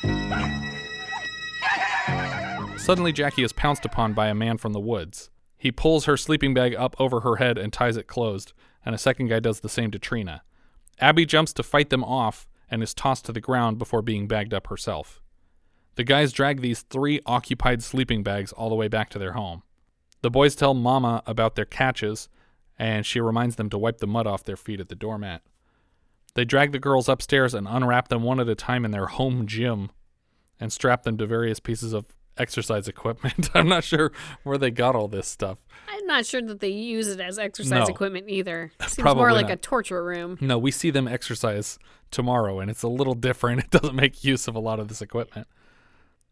Suddenly, 2.77 3.11
Jackie 3.11 3.43
is 3.43 3.53
pounced 3.53 3.85
upon 3.85 4.13
by 4.13 4.27
a 4.27 4.35
man 4.35 4.57
from 4.57 4.73
the 4.73 4.79
woods. 4.79 5.29
He 5.57 5.71
pulls 5.71 6.05
her 6.05 6.15
sleeping 6.15 6.53
bag 6.53 6.75
up 6.75 6.95
over 6.99 7.21
her 7.21 7.37
head 7.37 7.57
and 7.57 7.73
ties 7.73 7.97
it 7.97 8.07
closed, 8.07 8.53
and 8.85 8.93
a 8.93 8.99
second 8.99 9.27
guy 9.27 9.39
does 9.39 9.61
the 9.61 9.69
same 9.69 9.91
to 9.91 9.99
Trina. 9.99 10.43
Abby 10.99 11.25
jumps 11.25 11.53
to 11.53 11.63
fight 11.63 11.89
them 11.89 12.03
off 12.03 12.47
and 12.69 12.83
is 12.83 12.93
tossed 12.93 13.25
to 13.25 13.31
the 13.31 13.41
ground 13.41 13.77
before 13.77 14.01
being 14.01 14.27
bagged 14.27 14.53
up 14.53 14.67
herself. 14.67 15.21
The 15.97 16.03
guys 16.03 16.31
drag 16.31 16.61
these 16.61 16.81
three 16.83 17.19
occupied 17.25 17.83
sleeping 17.83 18.23
bags 18.23 18.51
all 18.53 18.69
the 18.69 18.75
way 18.75 18.87
back 18.87 19.09
to 19.11 19.19
their 19.19 19.33
home. 19.33 19.63
The 20.21 20.29
boys 20.31 20.55
tell 20.55 20.73
Mama 20.73 21.21
about 21.25 21.55
their 21.55 21.65
catches, 21.65 22.29
and 22.79 23.05
she 23.05 23.19
reminds 23.19 23.55
them 23.57 23.69
to 23.71 23.77
wipe 23.77 23.97
the 23.97 24.07
mud 24.07 24.25
off 24.27 24.43
their 24.43 24.57
feet 24.57 24.79
at 24.79 24.89
the 24.89 24.95
doormat. 24.95 25.41
They 26.35 26.45
drag 26.45 26.71
the 26.71 26.79
girls 26.79 27.09
upstairs 27.09 27.53
and 27.53 27.67
unwrap 27.67 28.09
them 28.09 28.21
one 28.23 28.39
at 28.39 28.47
a 28.47 28.55
time 28.55 28.85
in 28.85 28.91
their 28.91 29.07
home 29.07 29.47
gym 29.47 29.89
and 30.59 30.71
strap 30.71 31.03
them 31.03 31.17
to 31.17 31.25
various 31.25 31.59
pieces 31.59 31.93
of 31.93 32.05
exercise 32.37 32.87
equipment. 32.95 33.49
I'm 33.55 33.67
not 33.67 33.83
sure 33.83 34.11
where 34.43 34.59
they 34.59 34.69
got 34.69 34.95
all 34.95 35.07
this 35.07 35.27
stuff. 35.27 35.57
I'm 35.89 36.05
not 36.05 36.27
sure 36.27 36.43
that 36.43 36.59
they 36.59 36.69
use 36.69 37.07
it 37.07 37.19
as 37.19 37.39
exercise 37.39 37.87
No. 37.87 37.93
equipment 37.93 38.29
either. 38.29 38.71
Seems 38.81 38.97
Probably 38.97 39.21
more 39.21 39.33
like 39.33 39.47
not. 39.47 39.53
a 39.53 39.57
torture 39.57 40.03
room. 40.03 40.37
No, 40.41 40.59
we 40.59 40.69
see 40.69 40.91
them 40.91 41.07
exercise 41.07 41.79
tomorrow, 42.11 42.59
and 42.59 42.69
it's 42.69 42.83
a 42.83 42.87
little 42.87 43.15
different. 43.15 43.63
It 43.63 43.71
doesn't 43.71 43.95
make 43.95 44.23
use 44.23 44.47
of 44.47 44.55
a 44.55 44.59
lot 44.59 44.79
of 44.79 44.89
this 44.89 45.01
equipment. 45.01 45.47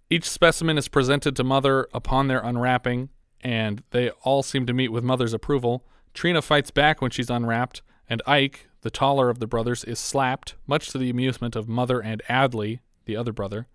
Each 0.10 0.30
specimen 0.30 0.78
is 0.78 0.88
presented 0.88 1.36
to 1.36 1.44
Mother 1.44 1.88
upon 1.94 2.28
their 2.28 2.40
unwrapping, 2.40 3.10
and 3.42 3.82
they 3.90 4.12
all 4.22 4.44
seem 4.44 4.66
to 4.68 4.74
meet 4.74 4.90
with 4.92 5.04
Mother's 5.04 5.34
approval. 5.34 5.84
Trina 6.14 6.42
fights 6.42 6.70
back 6.70 7.02
when 7.02 7.12
she's 7.12 7.30
unwrapped, 7.30 7.82
and 8.08 8.22
Ike, 8.28 8.68
the 8.82 8.92
taller 8.92 9.30
of 9.30 9.40
the 9.40 9.48
brothers, 9.48 9.84
is 9.84 9.98
slapped, 9.98 10.56
much 10.68 10.90
to 10.90 11.00
the 11.00 11.10
amusement 11.10 11.56
of 11.56 11.68
Mother 11.68 12.00
and 12.00 12.22
Adley, 12.30 12.80
the 13.06 13.16
other 13.16 13.34
brother. 13.34 13.68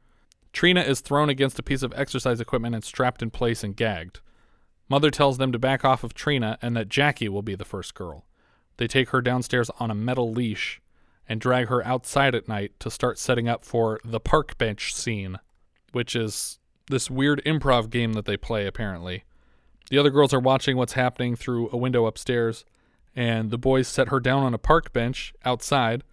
Trina 0.53 0.81
is 0.83 1.01
thrown 1.01 1.29
against 1.29 1.59
a 1.59 1.65
piece 1.65 1.83
of 1.83 1.93
exercise 1.97 2.41
equipment 2.41 2.75
and 2.75 2.85
strapped 2.85 3.23
in 3.23 3.31
place 3.31 3.65
and 3.65 3.77
gagged. 3.77 4.21
Mother 4.89 5.11
tells 5.11 5.39
them 5.39 5.53
to 5.53 5.59
back 5.59 5.85
off 5.85 6.05
of 6.05 6.15
Trina 6.15 6.59
and 6.63 6.77
that 6.77 6.89
Jackie 6.89 7.29
will 7.29 7.43
be 7.43 7.55
the 7.55 7.65
first 7.65 7.95
girl. 7.95 8.25
They 8.77 8.87
take 8.87 9.11
her 9.11 9.21
downstairs 9.21 9.71
on 9.79 9.91
a 9.91 9.95
metal 9.95 10.33
leash 10.33 10.81
and 11.29 11.41
drag 11.41 11.69
her 11.69 11.87
outside 11.87 12.35
at 12.35 12.49
night 12.49 12.73
to 12.81 12.91
start 12.91 13.19
setting 13.19 13.49
up 13.49 13.65
for 13.65 14.01
the 14.05 14.19
park 14.19 14.59
bench 14.59 14.93
scene, 14.95 15.39
which 15.93 16.15
is 16.15 16.59
this 16.89 17.11
weird 17.11 17.43
improv 17.45 17.91
game 17.91 18.13
that 18.15 18.25
they 18.25 18.37
play, 18.37 18.67
apparently. 18.67 19.25
The 19.91 19.99
other 19.99 20.11
girls 20.11 20.33
are 20.33 20.41
watching 20.41 20.77
what's 20.77 20.93
happening 20.93 21.37
through 21.37 21.71
a 21.73 21.77
window 21.77 22.07
upstairs, 22.07 22.65
and 23.15 23.51
the 23.51 23.59
boys 23.59 23.89
set 23.89 24.09
her 24.09 24.21
down 24.21 24.43
on 24.43 24.55
a 24.55 24.59
park 24.59 24.93
bench 24.93 25.33
outside, 25.45 26.05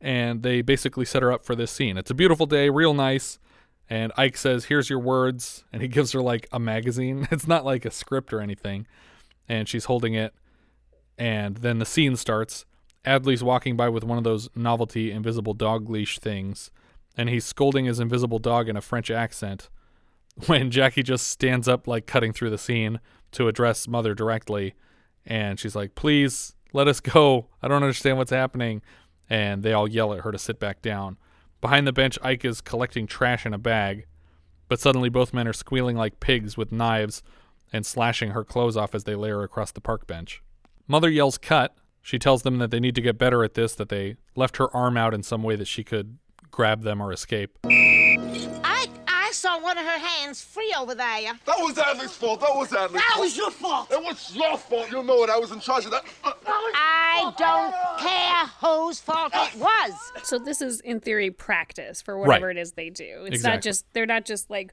and 0.00 0.42
they 0.42 0.62
basically 0.62 1.04
set 1.04 1.22
her 1.22 1.32
up 1.32 1.44
for 1.44 1.54
this 1.54 1.70
scene. 1.70 1.96
It's 1.96 2.10
a 2.10 2.14
beautiful 2.14 2.46
day, 2.46 2.68
real 2.70 2.94
nice. 2.94 3.38
And 3.90 4.12
Ike 4.16 4.36
says, 4.36 4.66
Here's 4.66 4.88
your 4.88 5.00
words. 5.00 5.64
And 5.72 5.82
he 5.82 5.88
gives 5.88 6.12
her 6.12 6.22
like 6.22 6.48
a 6.52 6.60
magazine. 6.60 7.26
It's 7.32 7.46
not 7.46 7.64
like 7.64 7.84
a 7.84 7.90
script 7.90 8.32
or 8.32 8.40
anything. 8.40 8.86
And 9.48 9.68
she's 9.68 9.86
holding 9.86 10.14
it. 10.14 10.32
And 11.18 11.58
then 11.58 11.78
the 11.78 11.84
scene 11.84 12.16
starts. 12.16 12.64
Adley's 13.04 13.42
walking 13.42 13.76
by 13.76 13.88
with 13.88 14.04
one 14.04 14.18
of 14.18 14.24
those 14.24 14.48
novelty 14.54 15.10
invisible 15.10 15.54
dog 15.54 15.90
leash 15.90 16.18
things. 16.18 16.70
And 17.16 17.28
he's 17.28 17.44
scolding 17.44 17.84
his 17.84 18.00
invisible 18.00 18.38
dog 18.38 18.68
in 18.68 18.76
a 18.76 18.80
French 18.80 19.10
accent. 19.10 19.68
When 20.46 20.70
Jackie 20.70 21.02
just 21.02 21.26
stands 21.26 21.68
up, 21.68 21.86
like 21.86 22.06
cutting 22.06 22.32
through 22.32 22.50
the 22.50 22.56
scene 22.56 23.00
to 23.32 23.48
address 23.48 23.88
Mother 23.88 24.14
directly. 24.14 24.74
And 25.26 25.58
she's 25.58 25.76
like, 25.76 25.94
Please 25.94 26.54
let 26.72 26.88
us 26.88 27.00
go. 27.00 27.48
I 27.62 27.68
don't 27.68 27.82
understand 27.82 28.16
what's 28.16 28.30
happening. 28.30 28.80
And 29.28 29.62
they 29.62 29.72
all 29.72 29.88
yell 29.88 30.14
at 30.14 30.20
her 30.20 30.32
to 30.32 30.38
sit 30.38 30.58
back 30.58 30.82
down. 30.82 31.18
Behind 31.60 31.86
the 31.86 31.92
bench, 31.92 32.18
Ike 32.22 32.44
is 32.44 32.60
collecting 32.60 33.06
trash 33.06 33.44
in 33.44 33.52
a 33.52 33.58
bag, 33.58 34.06
but 34.68 34.80
suddenly 34.80 35.08
both 35.08 35.34
men 35.34 35.46
are 35.46 35.52
squealing 35.52 35.96
like 35.96 36.20
pigs 36.20 36.56
with 36.56 36.72
knives 36.72 37.22
and 37.72 37.84
slashing 37.84 38.30
her 38.30 38.44
clothes 38.44 38.76
off 38.76 38.94
as 38.94 39.04
they 39.04 39.14
lay 39.14 39.28
her 39.28 39.42
across 39.42 39.70
the 39.70 39.80
park 39.80 40.06
bench. 40.06 40.42
Mother 40.88 41.10
yells 41.10 41.38
cut. 41.38 41.76
She 42.02 42.18
tells 42.18 42.42
them 42.42 42.58
that 42.58 42.70
they 42.70 42.80
need 42.80 42.94
to 42.94 43.02
get 43.02 43.18
better 43.18 43.44
at 43.44 43.54
this, 43.54 43.74
that 43.74 43.90
they 43.90 44.16
left 44.34 44.56
her 44.56 44.74
arm 44.74 44.96
out 44.96 45.12
in 45.12 45.22
some 45.22 45.42
way 45.42 45.54
that 45.56 45.68
she 45.68 45.84
could 45.84 46.18
grab 46.50 46.82
them 46.82 47.00
or 47.02 47.12
escape. 47.12 47.56
I 47.64 48.86
I 49.06 49.30
saw 49.32 49.60
one 49.62 49.78
of 49.78 49.84
her 49.84 49.98
hands 49.98 50.42
free 50.42 50.74
over 50.78 50.94
there. 50.94 51.32
That 51.46 51.58
was 51.58 51.76
Adley's 51.76 52.12
fault. 52.12 52.40
That 52.40 52.54
was 52.54 52.68
Adley's 52.70 52.92
That 52.92 53.10
fault. 53.12 53.20
was 53.20 53.36
your 53.36 53.50
fault. 53.50 53.90
It 53.92 54.02
was 54.02 54.34
your 54.34 54.58
fault. 54.58 54.90
You 54.90 55.02
know 55.04 55.22
it. 55.24 55.30
I 55.30 55.38
was 55.38 55.52
in 55.52 55.60
charge 55.60 55.84
of 55.84 55.92
that. 55.92 56.04
I 56.24 57.32
don't 57.38 57.98
care 58.00 58.46
whose 58.60 59.00
fault 59.00 59.32
it 59.34 59.54
was. 59.56 59.92
So 60.24 60.38
this 60.38 60.60
is 60.60 60.80
in 60.80 61.00
theory 61.00 61.30
practice 61.30 62.02
for 62.02 62.18
whatever 62.18 62.46
Right. 62.48 62.56
it 62.56 62.60
is 62.60 62.72
they 62.72 62.90
do. 62.90 63.26
It's 63.30 63.44
not 63.44 63.62
just 63.62 63.84
they're 63.92 64.06
not 64.06 64.24
just 64.24 64.50
like 64.50 64.72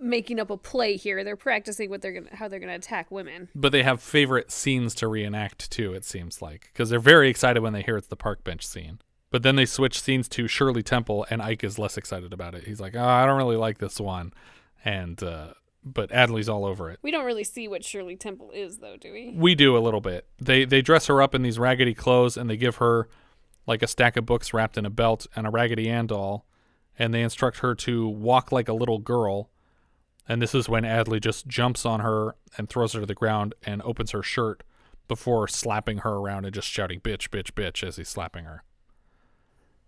making 0.00 0.38
up 0.40 0.50
a 0.50 0.56
play 0.56 0.96
here. 0.96 1.24
They're 1.24 1.36
practicing 1.36 1.90
what 1.90 2.00
they're 2.00 2.12
gonna 2.12 2.34
how 2.36 2.48
they're 2.48 2.60
gonna 2.60 2.74
attack 2.74 3.10
women. 3.10 3.48
But 3.54 3.72
they 3.72 3.82
have 3.82 4.00
favorite 4.02 4.50
scenes 4.50 4.94
to 4.96 5.08
reenact 5.08 5.70
too, 5.70 5.92
it 5.94 6.04
seems 6.04 6.40
like, 6.40 6.70
because 6.72 6.90
they're 6.90 6.98
very 6.98 7.28
excited 7.28 7.60
when 7.62 7.72
they 7.72 7.82
hear 7.82 7.96
it's 7.96 8.08
the 8.08 8.16
park 8.16 8.44
bench 8.44 8.66
scene. 8.66 9.00
But 9.34 9.42
then 9.42 9.56
they 9.56 9.66
switch 9.66 10.00
scenes 10.00 10.28
to 10.28 10.46
Shirley 10.46 10.84
Temple, 10.84 11.26
and 11.28 11.42
Ike 11.42 11.64
is 11.64 11.76
less 11.76 11.96
excited 11.98 12.32
about 12.32 12.54
it. 12.54 12.68
He's 12.68 12.80
like, 12.80 12.94
oh, 12.94 13.04
I 13.04 13.26
don't 13.26 13.36
really 13.36 13.56
like 13.56 13.78
this 13.78 13.98
one. 13.98 14.32
And, 14.84 15.20
uh, 15.20 15.54
but 15.84 16.10
Adley's 16.10 16.48
all 16.48 16.64
over 16.64 16.88
it. 16.88 17.00
We 17.02 17.10
don't 17.10 17.24
really 17.24 17.42
see 17.42 17.66
what 17.66 17.82
Shirley 17.82 18.14
Temple 18.14 18.52
is 18.52 18.78
though, 18.78 18.96
do 18.96 19.12
we? 19.12 19.34
We 19.36 19.56
do 19.56 19.76
a 19.76 19.80
little 19.80 20.00
bit. 20.00 20.28
They 20.40 20.64
they 20.64 20.82
dress 20.82 21.08
her 21.08 21.20
up 21.20 21.34
in 21.34 21.42
these 21.42 21.58
raggedy 21.58 21.94
clothes 21.94 22.36
and 22.36 22.48
they 22.48 22.56
give 22.56 22.76
her 22.76 23.08
like 23.66 23.82
a 23.82 23.88
stack 23.88 24.16
of 24.16 24.24
books 24.24 24.54
wrapped 24.54 24.78
in 24.78 24.86
a 24.86 24.90
belt 24.90 25.26
and 25.34 25.48
a 25.48 25.50
Raggedy 25.50 25.90
Ann 25.90 26.06
doll, 26.06 26.46
and 26.96 27.12
they 27.12 27.22
instruct 27.22 27.58
her 27.58 27.74
to 27.74 28.06
walk 28.06 28.52
like 28.52 28.68
a 28.68 28.72
little 28.72 29.00
girl. 29.00 29.50
And 30.28 30.40
this 30.40 30.54
is 30.54 30.68
when 30.68 30.84
Adley 30.84 31.20
just 31.20 31.48
jumps 31.48 31.84
on 31.84 31.98
her 31.98 32.36
and 32.56 32.68
throws 32.68 32.92
her 32.92 33.00
to 33.00 33.06
the 33.06 33.14
ground 33.14 33.54
and 33.64 33.82
opens 33.82 34.12
her 34.12 34.22
shirt 34.22 34.62
before 35.08 35.48
slapping 35.48 35.98
her 35.98 36.12
around 36.12 36.44
and 36.44 36.54
just 36.54 36.68
shouting 36.68 37.00
"bitch, 37.00 37.30
bitch, 37.30 37.50
bitch" 37.50 37.82
as 37.82 37.96
he's 37.96 38.08
slapping 38.08 38.44
her. 38.44 38.62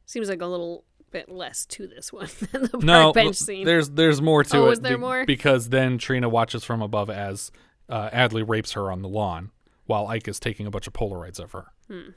Seems 0.07 0.29
like 0.29 0.41
a 0.41 0.47
little 0.47 0.85
bit 1.11 1.29
less 1.29 1.67
to 1.67 1.87
this 1.87 2.13
one 2.13 2.29
than 2.53 2.63
the 2.63 2.69
park 2.71 2.85
no, 2.85 3.13
bench 3.13 3.39
th- 3.39 3.47
scene. 3.47 3.65
there's 3.65 3.91
there's 3.91 4.21
more 4.21 4.43
to 4.45 4.57
it. 4.57 4.61
Oh, 4.61 4.69
it. 4.69 4.73
is 4.73 4.81
there 4.81 4.99
more? 4.99 5.25
Because 5.25 5.69
then 5.69 5.99
Trina 5.99 6.29
watches 6.29 6.65
from 6.65 6.83
above 6.83 7.11
as 7.11 7.51
uh, 7.89 8.11
Adley 8.11 8.47
rapes 8.47 8.73
her 8.73 8.91
on 8.91 9.03
the 9.03 9.09
lawn 9.09 9.51
while 9.87 10.07
Ike 10.09 10.29
is 10.29 10.41
taking 10.41 10.67
a 10.67 10.71
bunch 10.71 10.87
of 10.87 10.93
Polaroids 10.93 11.39
of 11.39 11.53
her. 11.53 11.67
Hmm. 11.89 12.11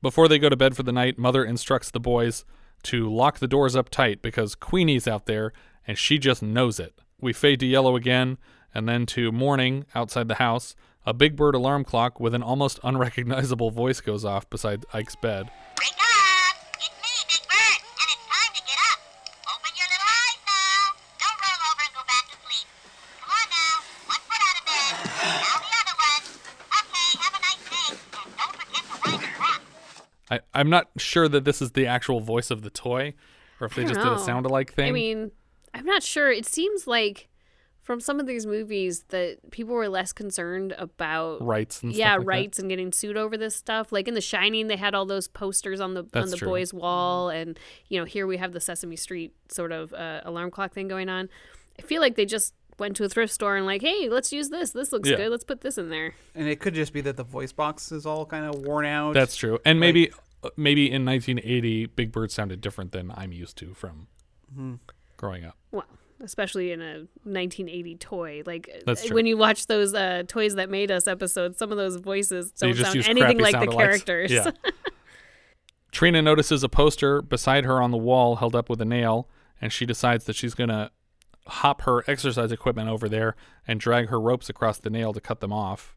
Before 0.00 0.26
they 0.26 0.38
go 0.38 0.48
to 0.48 0.56
bed 0.56 0.76
for 0.76 0.82
the 0.82 0.92
night, 0.92 1.18
Mother 1.18 1.44
instructs 1.44 1.90
the 1.90 2.00
boys 2.00 2.44
to 2.84 3.08
lock 3.08 3.38
the 3.38 3.46
doors 3.46 3.76
up 3.76 3.88
tight 3.88 4.20
because 4.20 4.56
Queenie's 4.56 5.06
out 5.06 5.26
there 5.26 5.52
and 5.86 5.96
she 5.96 6.18
just 6.18 6.42
knows 6.42 6.80
it. 6.80 6.98
We 7.20 7.32
fade 7.32 7.60
to 7.60 7.66
yellow 7.66 7.94
again 7.94 8.38
and 8.74 8.88
then 8.88 9.06
to 9.06 9.30
morning 9.30 9.84
outside 9.94 10.26
the 10.26 10.36
house. 10.36 10.74
A 11.06 11.14
Big 11.14 11.36
Bird 11.36 11.54
alarm 11.54 11.84
clock 11.84 12.18
with 12.18 12.34
an 12.34 12.42
almost 12.42 12.80
unrecognizable 12.82 13.70
voice 13.70 14.00
goes 14.00 14.24
off 14.24 14.48
beside 14.50 14.84
Ike's 14.92 15.16
bed. 15.16 15.50
I, 30.32 30.40
I'm 30.54 30.70
not 30.70 30.88
sure 30.96 31.28
that 31.28 31.44
this 31.44 31.60
is 31.60 31.72
the 31.72 31.86
actual 31.86 32.20
voice 32.20 32.50
of 32.50 32.62
the 32.62 32.70
toy 32.70 33.12
or 33.60 33.66
if 33.66 33.74
they 33.74 33.84
just 33.84 34.00
did 34.00 34.12
a 34.12 34.18
sound 34.18 34.46
alike 34.46 34.72
thing. 34.72 34.88
I 34.88 34.92
mean, 34.92 35.30
I'm 35.74 35.84
not 35.84 36.02
sure. 36.02 36.32
It 36.32 36.46
seems 36.46 36.86
like 36.86 37.28
from 37.82 38.00
some 38.00 38.18
of 38.18 38.26
these 38.26 38.46
movies 38.46 39.04
that 39.08 39.50
people 39.50 39.74
were 39.74 39.90
less 39.90 40.12
concerned 40.12 40.72
about 40.78 41.42
Rights 41.42 41.82
and 41.82 41.92
yeah, 41.92 42.06
stuff 42.06 42.10
like 42.10 42.20
that. 42.20 42.26
rights 42.26 42.58
and 42.60 42.68
getting 42.70 42.92
sued 42.92 43.18
over 43.18 43.36
this 43.36 43.54
stuff. 43.54 43.92
Like 43.92 44.08
in 44.08 44.14
The 44.14 44.22
Shining, 44.22 44.68
they 44.68 44.76
had 44.76 44.94
all 44.94 45.04
those 45.04 45.28
posters 45.28 45.80
on 45.80 45.92
the 45.92 46.04
on 46.14 46.30
the 46.30 46.36
true. 46.38 46.48
boys' 46.48 46.72
wall, 46.72 47.28
and 47.28 47.58
you 47.88 47.98
know 47.98 48.06
here 48.06 48.26
we 48.26 48.38
have 48.38 48.52
the 48.52 48.60
Sesame 48.60 48.96
Street 48.96 49.34
sort 49.50 49.70
of 49.70 49.92
uh, 49.92 50.22
alarm 50.24 50.50
clock 50.50 50.72
thing 50.72 50.88
going 50.88 51.10
on. 51.10 51.28
I 51.78 51.82
feel 51.82 52.00
like 52.00 52.16
they 52.16 52.24
just 52.24 52.54
went 52.78 52.96
to 52.96 53.04
a 53.04 53.08
thrift 53.08 53.32
store 53.32 53.56
and 53.56 53.66
like, 53.66 53.82
hey, 53.82 54.08
let's 54.08 54.32
use 54.32 54.48
this. 54.48 54.70
This 54.72 54.92
looks 54.92 55.08
Yeah. 55.08 55.16
good. 55.16 55.30
Let's 55.30 55.44
put 55.44 55.60
this 55.60 55.78
in 55.78 55.90
there. 55.90 56.14
And 56.34 56.48
it 56.48 56.58
could 56.60 56.74
just 56.74 56.92
be 56.92 57.00
that 57.02 57.16
the 57.16 57.24
voice 57.24 57.52
box 57.52 57.92
is 57.92 58.06
all 58.06 58.24
kind 58.26 58.46
of 58.46 58.60
worn 58.62 58.86
out. 58.86 59.14
That's 59.14 59.36
true. 59.36 59.58
And 59.64 59.78
maybe 59.78 60.10
uh, 60.44 60.48
maybe 60.56 60.90
in 60.90 61.04
1980, 61.04 61.86
Big 61.86 62.10
Bird 62.10 62.30
sounded 62.32 62.60
different 62.60 62.92
than 62.92 63.12
I'm 63.14 63.32
used 63.32 63.56
to 63.58 63.74
from 63.74 64.08
Mhm. 64.58 64.78
growing 65.16 65.44
up. 65.44 65.56
Well, 65.70 65.84
especially 66.20 66.72
in 66.72 66.80
a 66.80 67.06
1980 67.24 67.96
toy. 67.96 68.42
Like 68.46 68.68
That's 68.86 69.06
true. 69.06 69.14
when 69.14 69.26
you 69.26 69.36
watch 69.36 69.66
those 69.66 69.94
uh, 69.94 70.22
Toys 70.26 70.54
That 70.56 70.68
Made 70.70 70.90
Us 70.90 71.06
episodes, 71.06 71.58
some 71.58 71.70
of 71.70 71.78
those 71.78 71.96
voices 71.96 72.52
They 72.60 72.68
don't 72.68 72.76
just 72.76 72.92
sound 72.92 73.06
anything 73.08 73.38
crappy 73.38 73.42
like 73.42 73.52
the 73.52 73.58
sound-alikes. 73.72 73.76
characters. 74.04 74.30
Yeah. 74.32 74.50
Trina 75.92 76.22
notices 76.22 76.64
a 76.64 76.68
poster 76.68 77.20
beside 77.20 77.64
her 77.64 77.80
on 77.82 77.90
the 77.90 77.98
wall 77.98 78.36
held 78.36 78.56
up 78.56 78.70
with 78.70 78.80
a 78.80 78.84
nail, 78.84 79.28
and 79.60 79.72
she 79.72 79.84
decides 79.84 80.24
that 80.24 80.34
she's 80.36 80.54
going 80.54 80.70
to 80.70 80.90
hop 81.46 81.82
her 81.82 82.04
exercise 82.06 82.52
equipment 82.52 82.88
over 82.88 83.08
there 83.08 83.34
and 83.66 83.80
drag 83.80 84.08
her 84.08 84.20
ropes 84.20 84.48
across 84.48 84.78
the 84.78 84.90
nail 84.90 85.12
to 85.12 85.20
cut 85.20 85.40
them 85.40 85.52
off. 85.52 85.96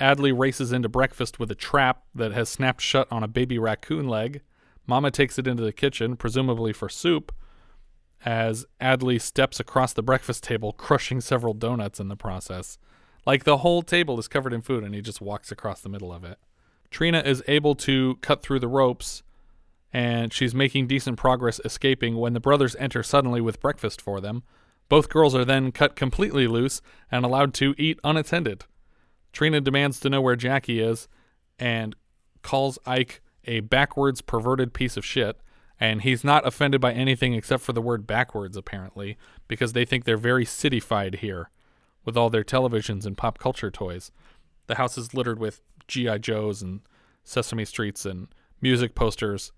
Adley 0.00 0.36
races 0.36 0.72
into 0.72 0.88
breakfast 0.88 1.38
with 1.38 1.50
a 1.50 1.56
trap 1.56 2.02
that 2.14 2.32
has 2.32 2.48
snapped 2.48 2.80
shut 2.80 3.10
on 3.10 3.22
a 3.22 3.28
baby 3.28 3.58
raccoon 3.58 4.08
leg. 4.08 4.40
Mama 4.86 5.10
takes 5.10 5.38
it 5.38 5.46
into 5.46 5.62
the 5.62 5.72
kitchen, 5.72 6.16
presumably 6.16 6.72
for 6.72 6.88
soup, 6.88 7.32
as 8.24 8.66
Adley 8.80 9.20
steps 9.20 9.60
across 9.60 9.92
the 9.92 10.02
breakfast 10.02 10.42
table, 10.42 10.72
crushing 10.72 11.20
several 11.20 11.54
donuts 11.54 12.00
in 12.00 12.08
the 12.08 12.16
process. 12.16 12.78
Like 13.26 13.44
the 13.44 13.58
whole 13.58 13.82
table 13.82 14.18
is 14.18 14.28
covered 14.28 14.52
in 14.52 14.62
food, 14.62 14.84
and 14.84 14.94
he 14.94 15.00
just 15.00 15.20
walks 15.20 15.50
across 15.50 15.80
the 15.80 15.88
middle 15.88 16.12
of 16.12 16.24
it. 16.24 16.38
Trina 16.90 17.20
is 17.20 17.42
able 17.48 17.74
to 17.76 18.16
cut 18.16 18.42
through 18.42 18.60
the 18.60 18.68
ropes, 18.68 19.22
and 19.92 20.32
she's 20.32 20.54
making 20.54 20.86
decent 20.86 21.16
progress 21.16 21.60
escaping 21.64 22.16
when 22.16 22.34
the 22.34 22.40
brothers 22.40 22.76
enter 22.76 23.02
suddenly 23.02 23.40
with 23.40 23.60
breakfast 23.60 24.00
for 24.00 24.20
them. 24.20 24.42
Both 24.88 25.08
girls 25.08 25.34
are 25.34 25.44
then 25.44 25.72
cut 25.72 25.96
completely 25.96 26.46
loose 26.46 26.80
and 27.10 27.24
allowed 27.24 27.54
to 27.54 27.74
eat 27.78 27.98
unattended. 28.04 28.64
Trina 29.32 29.60
demands 29.60 29.98
to 30.00 30.10
know 30.10 30.20
where 30.20 30.36
Jackie 30.36 30.80
is 30.80 31.08
and 31.58 31.96
calls 32.42 32.78
Ike 32.86 33.20
a 33.44 33.60
backwards, 33.60 34.20
perverted 34.20 34.72
piece 34.72 34.96
of 34.96 35.04
shit. 35.04 35.40
and 35.80 36.02
he's 36.02 36.22
not 36.22 36.46
offended 36.46 36.80
by 36.80 36.92
anything 36.92 37.34
except 37.34 37.62
for 37.62 37.72
the 37.72 37.82
word 37.82 38.06
backwards, 38.06 38.56
apparently, 38.56 39.16
because 39.48 39.72
they 39.72 39.84
think 39.84 40.04
they're 40.04 40.16
very 40.16 40.44
cityfied 40.44 41.16
here 41.16 41.50
with 42.04 42.16
all 42.16 42.30
their 42.30 42.44
televisions 42.44 43.04
and 43.04 43.16
pop 43.16 43.38
culture 43.38 43.70
toys. 43.70 44.12
The 44.66 44.76
house 44.76 44.96
is 44.96 45.14
littered 45.14 45.38
with 45.38 45.62
G.I. 45.88 46.18
Joes 46.18 46.62
and 46.62 46.80
Sesame 47.24 47.64
Streets 47.64 48.06
and 48.06 48.28
music 48.60 48.94
posters. 48.94 49.52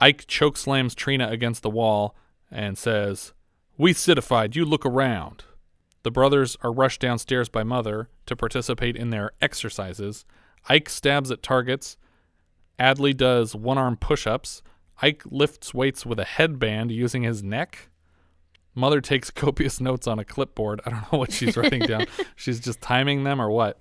Ike 0.00 0.26
chokeslams 0.26 0.94
Trina 0.94 1.28
against 1.28 1.62
the 1.62 1.70
wall 1.70 2.16
and 2.50 2.78
says, 2.78 3.34
We 3.80 3.94
citified, 3.94 4.56
you 4.56 4.66
look 4.66 4.84
around. 4.84 5.44
The 6.02 6.10
brothers 6.10 6.54
are 6.60 6.70
rushed 6.70 7.00
downstairs 7.00 7.48
by 7.48 7.62
Mother 7.62 8.10
to 8.26 8.36
participate 8.36 8.94
in 8.94 9.08
their 9.08 9.30
exercises. 9.40 10.26
Ike 10.68 10.90
stabs 10.90 11.30
at 11.30 11.42
targets. 11.42 11.96
Adley 12.78 13.16
does 13.16 13.56
one 13.56 13.78
arm 13.78 13.96
push 13.96 14.26
ups. 14.26 14.62
Ike 15.00 15.22
lifts 15.24 15.72
weights 15.72 16.04
with 16.04 16.18
a 16.18 16.26
headband 16.26 16.92
using 16.92 17.22
his 17.22 17.42
neck. 17.42 17.88
Mother 18.74 19.00
takes 19.00 19.30
copious 19.30 19.80
notes 19.80 20.06
on 20.06 20.18
a 20.18 20.26
clipboard. 20.26 20.82
I 20.84 20.90
don't 20.90 21.10
know 21.10 21.18
what 21.18 21.32
she's 21.32 21.56
writing 21.56 21.80
down. 21.80 22.04
She's 22.36 22.60
just 22.60 22.82
timing 22.82 23.24
them 23.24 23.40
or 23.40 23.48
what? 23.48 23.80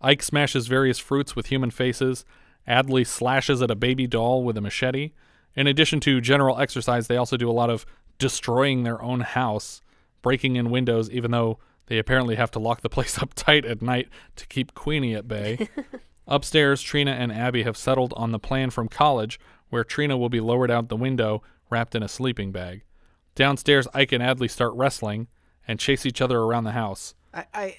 Ike 0.00 0.22
smashes 0.22 0.68
various 0.68 1.00
fruits 1.00 1.34
with 1.34 1.46
human 1.46 1.72
faces. 1.72 2.24
Adley 2.68 3.04
slashes 3.04 3.62
at 3.62 3.70
a 3.72 3.74
baby 3.74 4.06
doll 4.06 4.44
with 4.44 4.56
a 4.56 4.60
machete. 4.60 5.10
In 5.56 5.66
addition 5.66 5.98
to 6.00 6.20
general 6.20 6.60
exercise, 6.60 7.08
they 7.08 7.16
also 7.16 7.36
do 7.36 7.50
a 7.50 7.52
lot 7.52 7.68
of 7.68 7.84
destroying 8.20 8.84
their 8.84 9.02
own 9.02 9.20
house, 9.20 9.82
breaking 10.22 10.54
in 10.54 10.70
windows, 10.70 11.10
even 11.10 11.32
though 11.32 11.58
they 11.86 11.98
apparently 11.98 12.36
have 12.36 12.52
to 12.52 12.60
lock 12.60 12.82
the 12.82 12.88
place 12.96 13.18
up 13.20 13.34
tight 13.34 13.64
at 13.64 13.82
night 13.82 14.08
to 14.36 14.46
keep 14.46 14.74
Queenie 14.74 15.14
at 15.16 15.26
bay. 15.26 15.68
Upstairs, 16.28 16.80
Trina 16.80 17.10
and 17.10 17.32
Abby 17.32 17.64
have 17.64 17.76
settled 17.76 18.14
on 18.16 18.30
the 18.30 18.38
plan 18.38 18.70
from 18.70 18.86
college 18.88 19.40
where 19.70 19.82
Trina 19.82 20.16
will 20.16 20.28
be 20.28 20.38
lowered 20.40 20.70
out 20.70 20.88
the 20.88 20.96
window 20.96 21.42
wrapped 21.70 21.96
in 21.96 22.02
a 22.04 22.08
sleeping 22.08 22.52
bag. 22.52 22.84
Downstairs, 23.34 23.88
Ike 23.94 24.12
and 24.12 24.22
Adley 24.22 24.48
start 24.50 24.72
wrestling 24.74 25.26
and 25.66 25.80
chase 25.80 26.06
each 26.06 26.20
other 26.20 26.38
around 26.38 26.64
the 26.64 26.72
house. 26.72 27.14
I 27.34 27.46
I, 27.54 27.76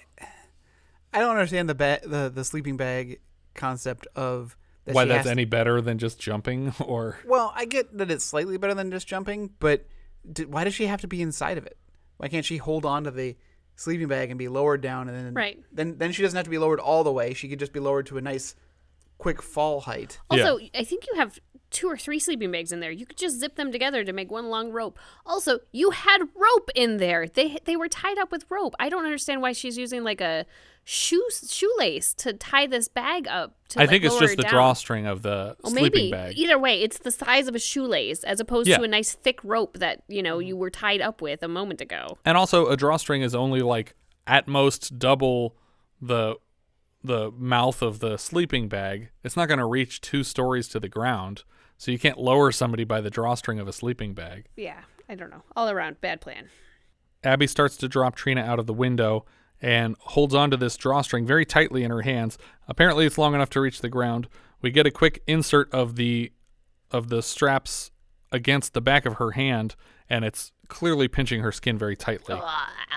I 1.13 1.19
don't 1.19 1.31
understand 1.31 1.69
the 1.69 1.75
ba- 1.75 1.99
the 2.03 2.31
the 2.33 2.43
sleeping 2.43 2.77
bag 2.77 3.19
concept 3.53 4.07
of 4.15 4.57
that 4.85 4.95
Why 4.95 5.05
that's 5.05 5.17
has 5.17 5.25
to- 5.25 5.31
any 5.31 5.45
better 5.45 5.81
than 5.81 5.97
just 5.97 6.19
jumping 6.19 6.73
or 6.79 7.19
Well, 7.25 7.51
I 7.55 7.65
get 7.65 7.97
that 7.97 8.09
it's 8.09 8.23
slightly 8.25 8.57
better 8.57 8.73
than 8.73 8.91
just 8.91 9.07
jumping, 9.07 9.51
but 9.59 9.85
d 10.29 10.45
why 10.45 10.63
does 10.63 10.73
she 10.73 10.87
have 10.87 11.01
to 11.01 11.07
be 11.07 11.21
inside 11.21 11.57
of 11.57 11.65
it? 11.65 11.77
Why 12.17 12.27
can't 12.27 12.45
she 12.45 12.57
hold 12.57 12.85
on 12.85 13.03
to 13.05 13.11
the 13.11 13.35
sleeping 13.75 14.07
bag 14.07 14.29
and 14.29 14.37
be 14.37 14.47
lowered 14.47 14.81
down, 14.81 15.09
and 15.09 15.17
then 15.17 15.33
Right. 15.33 15.59
Then 15.71 15.97
then 15.97 16.11
she 16.11 16.21
doesn't 16.21 16.35
have 16.37 16.45
to 16.45 16.51
be 16.51 16.57
lowered 16.57 16.79
all 16.79 17.03
the 17.03 17.11
way. 17.11 17.33
She 17.33 17.47
could 17.47 17.59
just 17.59 17.73
be 17.73 17.79
lowered 17.79 18.05
to 18.07 18.17
a 18.17 18.21
nice, 18.21 18.55
quick 19.17 19.41
fall 19.41 19.81
height. 19.81 20.19
Also, 20.29 20.59
I 20.75 20.83
think 20.83 21.07
you 21.07 21.15
have 21.15 21.39
two 21.71 21.87
or 21.87 21.97
three 21.97 22.19
sleeping 22.19 22.51
bags 22.51 22.71
in 22.71 22.81
there. 22.81 22.91
You 22.91 23.05
could 23.05 23.17
just 23.17 23.39
zip 23.39 23.55
them 23.55 23.71
together 23.71 24.03
to 24.03 24.13
make 24.13 24.29
one 24.29 24.49
long 24.49 24.71
rope. 24.71 24.99
Also, 25.25 25.59
you 25.71 25.91
had 25.91 26.19
rope 26.35 26.69
in 26.75 26.97
there. 26.97 27.27
They 27.27 27.57
they 27.65 27.75
were 27.75 27.87
tied 27.87 28.17
up 28.17 28.31
with 28.31 28.45
rope. 28.49 28.75
I 28.79 28.89
don't 28.89 29.05
understand 29.05 29.41
why 29.41 29.53
she's 29.53 29.77
using 29.77 30.03
like 30.03 30.21
a 30.21 30.45
shoe 30.83 31.27
shoelace 31.47 32.13
to 32.15 32.33
tie 32.33 32.67
this 32.67 32.87
bag 32.87 33.27
up. 33.27 33.55
To, 33.69 33.79
I 33.79 33.83
like, 33.83 33.89
think 33.89 34.03
it's 34.03 34.17
just 34.17 34.37
the 34.37 34.43
down. 34.43 34.51
drawstring 34.51 35.05
of 35.05 35.21
the 35.21 35.55
Well, 35.61 35.71
sleeping 35.71 36.05
maybe 36.05 36.11
bag. 36.11 36.37
either 36.37 36.59
way, 36.59 36.81
it's 36.81 36.99
the 36.99 37.11
size 37.11 37.47
of 37.47 37.55
a 37.55 37.59
shoelace 37.59 38.23
as 38.23 38.39
opposed 38.39 38.67
Yeah. 38.67 38.77
to 38.77 38.83
a 38.83 38.87
nice 38.87 39.13
thick 39.13 39.43
rope 39.43 39.77
that 39.77 40.03
you 40.07 40.23
know 40.23 40.39
you 40.39 40.55
mm-hmm. 40.55 40.61
were 40.61 40.69
tied 40.69 41.01
up 41.01 41.21
with 41.21 41.43
a 41.43 41.47
moment 41.47 41.81
ago. 41.81 42.17
And 42.25 42.37
also, 42.37 42.67
a 42.67 42.77
drawstring 42.77 43.21
is 43.21 43.35
only 43.35 43.61
like 43.61 43.95
at 44.27 44.47
most 44.47 44.99
double 44.99 45.55
the 46.01 46.35
the 47.03 47.31
mouth 47.31 47.81
of 47.81 47.99
the 47.99 48.17
sleeping 48.17 48.67
bag. 48.67 49.09
It's 49.23 49.35
not 49.35 49.47
going 49.47 49.59
to 49.59 49.65
reach 49.65 50.01
two 50.01 50.23
stories 50.23 50.67
to 50.69 50.79
the 50.79 50.89
ground, 50.89 51.43
so 51.77 51.91
you 51.91 51.97
can't 51.97 52.19
lower 52.19 52.51
somebody 52.51 52.83
by 52.83 53.01
the 53.01 53.09
drawstring 53.09 53.59
of 53.59 53.67
a 53.67 53.73
sleeping 53.73 54.13
bag. 54.13 54.45
Yeah, 54.55 54.81
I 55.09 55.15
don't 55.15 55.31
know. 55.31 55.43
All 55.55 55.69
around 55.69 56.01
bad 56.01 56.21
plan. 56.21 56.49
Abby 57.23 57.47
starts 57.47 57.77
to 57.77 57.87
drop 57.87 58.15
Trina 58.15 58.41
out 58.41 58.59
of 58.59 58.65
the 58.67 58.73
window 58.73 59.25
and 59.61 59.95
holds 59.99 60.33
onto 60.33 60.57
this 60.57 60.75
drawstring 60.75 61.25
very 61.25 61.45
tightly 61.45 61.83
in 61.83 61.91
her 61.91 62.01
hands. 62.01 62.37
Apparently, 62.67 63.05
it's 63.05 63.17
long 63.17 63.35
enough 63.35 63.49
to 63.51 63.61
reach 63.61 63.81
the 63.81 63.89
ground. 63.89 64.27
We 64.61 64.71
get 64.71 64.85
a 64.85 64.91
quick 64.91 65.21
insert 65.27 65.71
of 65.73 65.95
the 65.95 66.31
of 66.89 67.09
the 67.09 67.21
straps 67.21 67.91
against 68.31 68.73
the 68.73 68.81
back 68.81 69.05
of 69.05 69.13
her 69.15 69.31
hand, 69.31 69.75
and 70.09 70.25
it's 70.25 70.51
clearly 70.67 71.07
pinching 71.07 71.41
her 71.41 71.51
skin 71.51 71.77
very 71.77 71.95
tightly. 71.95 72.35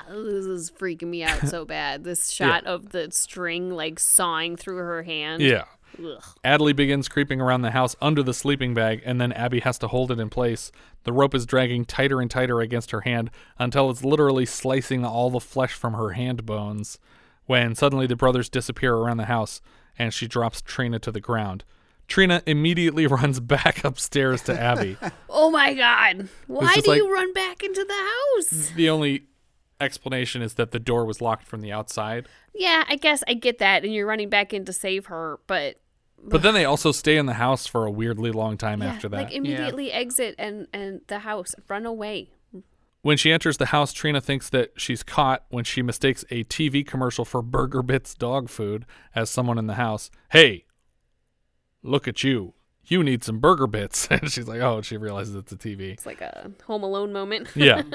This 0.08 0.46
is 0.46 0.70
freaking 0.70 1.08
me 1.08 1.22
out 1.22 1.38
so 1.48 1.64
bad. 1.64 2.04
This 2.04 2.30
shot 2.30 2.64
of 2.66 2.90
the 2.90 3.10
string 3.10 3.70
like 3.70 3.98
sawing 3.98 4.56
through 4.56 4.76
her 4.76 5.02
hand. 5.02 5.42
Yeah. 5.42 5.64
Ugh. 5.98 6.22
Adley 6.44 6.74
begins 6.74 7.08
creeping 7.08 7.40
around 7.40 7.62
the 7.62 7.70
house 7.72 7.94
under 8.00 8.22
the 8.22 8.34
sleeping 8.34 8.74
bag, 8.74 9.02
and 9.04 9.20
then 9.20 9.32
Abby 9.32 9.60
has 9.60 9.78
to 9.78 9.88
hold 9.88 10.10
it 10.10 10.18
in 10.20 10.30
place. 10.30 10.70
The 11.04 11.12
rope 11.12 11.34
is 11.34 11.46
dragging 11.46 11.84
tighter 11.84 12.20
and 12.20 12.30
tighter 12.30 12.60
against 12.60 12.90
her 12.90 13.02
hand 13.02 13.30
until 13.58 13.90
it's 13.90 14.04
literally 14.04 14.46
slicing 14.46 15.04
all 15.04 15.30
the 15.30 15.40
flesh 15.40 15.72
from 15.74 15.94
her 15.94 16.10
hand 16.10 16.44
bones. 16.46 16.98
When 17.46 17.74
suddenly 17.74 18.06
the 18.06 18.16
brothers 18.16 18.48
disappear 18.48 18.94
around 18.94 19.18
the 19.18 19.26
house, 19.26 19.60
and 19.98 20.12
she 20.14 20.26
drops 20.26 20.62
Trina 20.62 20.98
to 21.00 21.12
the 21.12 21.20
ground. 21.20 21.64
Trina 22.08 22.42
immediately 22.46 23.06
runs 23.08 23.40
back 23.40 23.84
upstairs 23.84 24.42
to 24.42 24.58
Abby. 24.60 24.96
Oh 25.36 25.50
my 25.50 25.74
god. 25.74 26.28
Why 26.46 26.74
do 26.76 26.90
like- 26.90 26.98
you 26.98 27.12
run 27.12 27.32
back 27.32 27.62
into 27.64 27.84
the 27.84 27.92
house? 27.92 28.70
the 28.76 28.88
only 28.88 29.24
explanation 29.80 30.42
is 30.42 30.54
that 30.54 30.70
the 30.70 30.78
door 30.78 31.04
was 31.04 31.20
locked 31.20 31.44
from 31.46 31.60
the 31.60 31.72
outside. 31.72 32.28
Yeah, 32.54 32.84
I 32.88 32.94
guess 32.96 33.24
I 33.26 33.34
get 33.34 33.58
that 33.58 33.84
and 33.84 33.92
you're 33.92 34.06
running 34.06 34.28
back 34.28 34.52
in 34.54 34.64
to 34.66 34.72
save 34.72 35.06
her, 35.06 35.40
but 35.48 35.80
But 36.26 36.42
then 36.42 36.54
they 36.54 36.64
also 36.64 36.90
stay 36.92 37.16
in 37.16 37.26
the 37.26 37.34
house 37.34 37.66
for 37.66 37.84
a 37.84 37.90
weirdly 37.90 38.30
long 38.30 38.56
time 38.56 38.82
yeah, 38.82 38.88
after 38.88 39.08
that. 39.10 39.24
like 39.24 39.32
immediately 39.32 39.92
exit 39.92 40.34
and 40.38 40.66
and 40.72 41.02
the 41.06 41.20
house, 41.20 41.54
run 41.68 41.86
away. 41.86 42.30
When 43.02 43.18
she 43.18 43.30
enters 43.32 43.58
the 43.58 43.66
house, 43.66 43.92
Trina 43.92 44.22
thinks 44.22 44.48
that 44.48 44.72
she's 44.76 45.02
caught 45.02 45.44
when 45.50 45.64
she 45.64 45.82
mistakes 45.82 46.24
a 46.30 46.42
TV 46.44 46.86
commercial 46.86 47.26
for 47.26 47.42
Burger 47.42 47.82
Bits 47.82 48.14
dog 48.14 48.48
food 48.48 48.86
as 49.14 49.28
someone 49.28 49.58
in 49.58 49.66
the 49.66 49.74
house. 49.74 50.10
Hey, 50.30 50.64
look 51.82 52.08
at 52.08 52.24
you. 52.24 52.54
You 52.86 53.02
need 53.02 53.22
some 53.22 53.40
Burger 53.40 53.66
Bits. 53.66 54.08
And 54.10 54.30
she's 54.30 54.48
like, 54.48 54.62
oh, 54.62 54.80
she 54.80 54.96
realizes 54.96 55.34
it's 55.34 55.52
a 55.52 55.56
TV. 55.56 55.92
It's 55.92 56.06
like 56.06 56.22
a 56.22 56.50
home 56.66 56.82
alone 56.82 57.12
moment. 57.12 57.48
Yeah. 57.54 57.82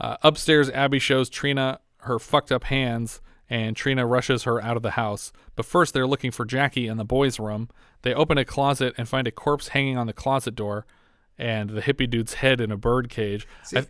Uh, 0.00 0.16
upstairs, 0.22 0.70
Abby 0.70 0.98
shows 0.98 1.28
Trina 1.28 1.78
her 1.98 2.18
fucked 2.18 2.50
up 2.50 2.64
hands, 2.64 3.20
and 3.50 3.76
Trina 3.76 4.06
rushes 4.06 4.44
her 4.44 4.62
out 4.62 4.76
of 4.78 4.82
the 4.82 4.92
house. 4.92 5.32
But 5.56 5.66
first, 5.66 5.92
they're 5.92 6.06
looking 6.06 6.30
for 6.30 6.44
Jackie 6.46 6.86
in 6.86 6.96
the 6.96 7.04
boys' 7.04 7.38
room. 7.38 7.68
They 8.02 8.14
open 8.14 8.38
a 8.38 8.44
closet 8.46 8.94
and 8.96 9.06
find 9.08 9.26
a 9.26 9.30
corpse 9.32 9.68
hanging 9.68 9.98
on 9.98 10.06
the 10.06 10.12
closet 10.14 10.54
door, 10.54 10.86
and 11.36 11.68
the 11.70 11.82
hippie 11.82 12.08
dude's 12.08 12.34
head 12.34 12.60
in 12.60 12.70
a 12.70 12.76
bird 12.76 13.10
cage. 13.10 13.46
I- 13.76 13.86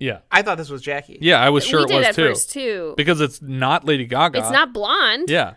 yeah. 0.00 0.18
I 0.30 0.42
thought 0.42 0.58
this 0.58 0.68
was 0.70 0.82
Jackie. 0.82 1.18
Yeah, 1.22 1.40
I 1.40 1.50
was 1.50 1.64
We 1.64 1.70
sure 1.70 1.82
it 1.84 1.88
did 1.88 1.98
was 1.98 2.06
at 2.08 2.14
too. 2.16 2.28
first, 2.30 2.50
too. 2.52 2.94
Because 2.96 3.20
it's 3.20 3.40
not 3.40 3.84
Lady 3.84 4.04
Gaga. 4.06 4.40
It's 4.40 4.50
not 4.50 4.72
blonde. 4.74 5.30
Yeah. 5.30 5.54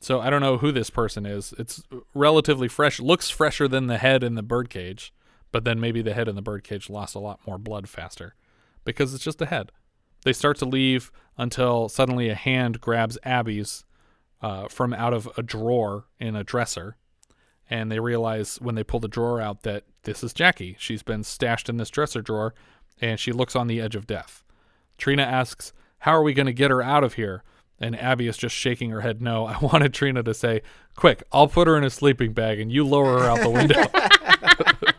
So 0.00 0.20
I 0.20 0.30
don't 0.30 0.40
know 0.40 0.58
who 0.58 0.72
this 0.72 0.90
person 0.90 1.24
is. 1.26 1.54
It's 1.58 1.82
relatively 2.14 2.68
fresh. 2.68 3.00
Looks 3.00 3.30
fresher 3.30 3.68
than 3.68 3.86
the 3.86 3.98
head 3.98 4.24
in 4.24 4.34
the 4.34 4.42
birdcage, 4.42 5.12
but 5.52 5.64
then 5.64 5.78
maybe 5.80 6.02
the 6.02 6.14
head 6.14 6.26
in 6.28 6.34
the 6.36 6.42
birdcage 6.42 6.88
lost 6.90 7.14
a 7.14 7.18
lot 7.18 7.40
more 7.46 7.58
blood 7.58 7.88
faster 7.88 8.34
because 8.84 9.14
it's 9.14 9.24
just 9.24 9.40
a 9.42 9.46
head. 9.46 9.70
They 10.24 10.32
start 10.32 10.56
to 10.58 10.64
leave 10.64 11.12
until 11.38 11.88
suddenly 11.88 12.28
a 12.28 12.34
hand 12.34 12.80
grabs 12.80 13.18
Abby's 13.22 13.84
uh, 14.42 14.68
from 14.68 14.92
out 14.92 15.14
of 15.14 15.28
a 15.36 15.42
drawer 15.42 16.06
in 16.18 16.34
a 16.36 16.44
dresser. 16.44 16.96
And 17.70 17.90
they 17.90 18.00
realize 18.00 18.60
when 18.60 18.74
they 18.74 18.84
pull 18.84 19.00
the 19.00 19.08
drawer 19.08 19.40
out 19.40 19.62
that 19.62 19.84
this 20.02 20.22
is 20.22 20.34
Jackie. 20.34 20.76
She's 20.78 21.02
been 21.02 21.24
stashed 21.24 21.68
in 21.68 21.78
this 21.78 21.90
dresser 21.90 22.20
drawer 22.20 22.54
and 23.00 23.18
she 23.18 23.32
looks 23.32 23.56
on 23.56 23.68
the 23.68 23.80
edge 23.80 23.96
of 23.96 24.06
death. 24.06 24.44
Trina 24.98 25.22
asks, 25.22 25.72
How 26.00 26.12
are 26.12 26.22
we 26.22 26.34
going 26.34 26.46
to 26.46 26.52
get 26.52 26.70
her 26.70 26.82
out 26.82 27.04
of 27.04 27.14
here? 27.14 27.42
And 27.80 27.98
Abby 27.98 28.28
is 28.28 28.36
just 28.36 28.54
shaking 28.54 28.90
her 28.90 29.00
head 29.00 29.20
no. 29.20 29.46
I 29.46 29.58
wanted 29.62 29.94
Trina 29.94 30.22
to 30.22 30.34
say, 30.34 30.62
Quick, 30.94 31.22
I'll 31.32 31.48
put 31.48 31.66
her 31.66 31.76
in 31.76 31.84
a 31.84 31.90
sleeping 31.90 32.32
bag 32.32 32.60
and 32.60 32.70
you 32.70 32.86
lower 32.86 33.20
her 33.20 33.26
out 33.26 33.40
the 33.40 33.50
window. 33.50 33.84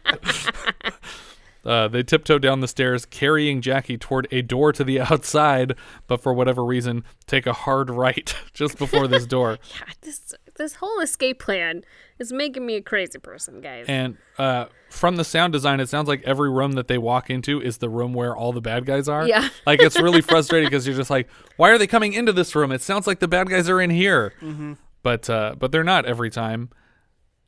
Uh, 1.65 1.87
they 1.87 2.03
tiptoe 2.03 2.37
down 2.37 2.59
the 2.59 2.67
stairs, 2.67 3.05
carrying 3.05 3.59
Jackie 3.61 3.97
toward 3.97 4.27
a 4.31 4.41
door 4.41 4.71
to 4.71 4.83
the 4.83 4.99
outside, 5.11 5.75
but 6.07 6.21
for 6.21 6.33
whatever 6.33 6.63
reason, 6.63 7.03
take 7.25 7.47
a 7.47 7.53
hard 7.53 7.89
right 7.89 8.35
just 8.53 8.77
before 8.77 9.07
this 9.07 9.25
door. 9.25 9.57
yeah, 9.79 9.91
this 10.01 10.33
this 10.57 10.75
whole 10.75 10.99
escape 11.01 11.39
plan 11.39 11.83
is 12.17 12.31
making 12.31 12.65
me 12.65 12.75
a 12.75 12.81
crazy 12.81 13.19
person, 13.19 13.59
guys. 13.59 13.85
And 13.89 14.15
uh, 14.37 14.65
from 14.89 15.17
the 15.17 15.25
sound 15.25 15.51
design, 15.51 15.79
it 15.81 15.89
sounds 15.89 16.07
like 16.07 16.21
every 16.23 16.49
room 16.49 16.73
that 16.73 16.87
they 16.87 16.97
walk 16.97 17.29
into 17.29 17.61
is 17.61 17.79
the 17.79 17.89
room 17.89 18.13
where 18.13 18.33
all 18.35 18.53
the 18.53 18.61
bad 18.61 18.85
guys 18.85 19.09
are. 19.09 19.27
Yeah. 19.27 19.49
like 19.65 19.81
it's 19.81 19.99
really 19.99 20.21
frustrating 20.21 20.67
because 20.69 20.87
you're 20.87 20.95
just 20.95 21.09
like, 21.09 21.27
why 21.57 21.71
are 21.71 21.77
they 21.77 21.87
coming 21.87 22.13
into 22.13 22.31
this 22.31 22.55
room? 22.55 22.71
It 22.71 22.81
sounds 22.81 23.05
like 23.05 23.19
the 23.19 23.27
bad 23.27 23.49
guys 23.49 23.67
are 23.69 23.81
in 23.81 23.89
here, 23.89 24.31
Mhm. 24.41 24.77
but 25.03 25.29
uh, 25.29 25.55
but 25.59 25.71
they're 25.73 25.83
not 25.83 26.05
every 26.05 26.29
time. 26.29 26.69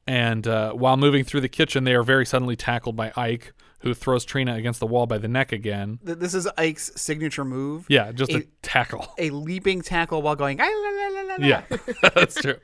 And 0.06 0.48
uh, 0.48 0.74
while 0.74 0.98
moving 0.98 1.24
through 1.24 1.42
the 1.42 1.50
kitchen, 1.50 1.84
they 1.84 1.94
are 1.94 2.04
very 2.04 2.26
suddenly 2.26 2.56
tackled 2.56 2.96
by 2.96 3.12
Ike, 3.16 3.54
who 3.80 3.94
throws 3.94 4.26
Trina 4.26 4.56
against 4.56 4.80
the 4.80 4.88
wall 4.88 5.06
by 5.06 5.18
the 5.18 5.28
neck 5.28 5.52
again. 5.52 6.00
This 6.04 6.34
is 6.34 6.48
Ike's 6.58 6.92
signature 6.96 7.46
move. 7.46 7.86
Yeah, 7.90 8.12
just 8.12 8.32
a 8.32 8.48
tackle. 8.62 9.08
A 9.18 9.30
leaping 9.30 9.82
tackle 9.82 10.22
while 10.22 10.36
going. 10.36 10.60
"Ah, 10.60 10.64
la, 10.66 10.90
la, 10.90 11.08
la, 11.22 11.28
la, 11.28 11.36
la." 11.40 11.46
Yeah, 11.46 11.64
that's 12.16 12.36
true. 12.42 12.58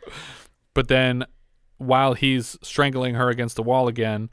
But 0.74 0.88
then, 0.88 1.26
while 1.78 2.14
he's 2.16 2.58
strangling 2.64 3.16
her 3.16 3.30
against 3.30 3.56
the 3.56 3.64
wall 3.64 3.88
again, 3.88 4.30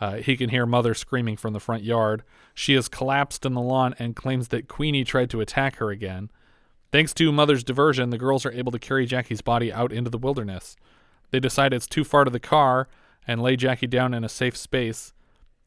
Uh, 0.00 0.16
he 0.16 0.36
can 0.36 0.50
hear 0.50 0.66
Mother 0.66 0.94
screaming 0.94 1.36
from 1.36 1.52
the 1.52 1.60
front 1.60 1.84
yard. 1.84 2.24
She 2.54 2.74
is 2.74 2.88
collapsed 2.88 3.46
in 3.46 3.54
the 3.54 3.60
lawn 3.60 3.94
and 4.00 4.16
claims 4.16 4.48
that 4.48 4.66
Queenie 4.66 5.04
tried 5.04 5.30
to 5.30 5.40
attack 5.40 5.76
her 5.76 5.90
again. 5.92 6.28
Thanks 6.90 7.14
to 7.14 7.30
Mother's 7.30 7.62
diversion, 7.62 8.10
the 8.10 8.18
girls 8.18 8.44
are 8.44 8.50
able 8.50 8.72
to 8.72 8.80
carry 8.80 9.06
Jackie's 9.06 9.42
body 9.42 9.72
out 9.72 9.92
into 9.92 10.10
the 10.10 10.18
wilderness. 10.18 10.74
They 11.30 11.38
decide 11.38 11.72
it's 11.72 11.86
too 11.86 12.02
far 12.02 12.24
to 12.24 12.32
the 12.32 12.40
car 12.40 12.88
and 13.28 13.40
lay 13.40 13.54
Jackie 13.54 13.86
down 13.86 14.12
in 14.12 14.24
a 14.24 14.28
safe 14.28 14.56
space. 14.56 15.12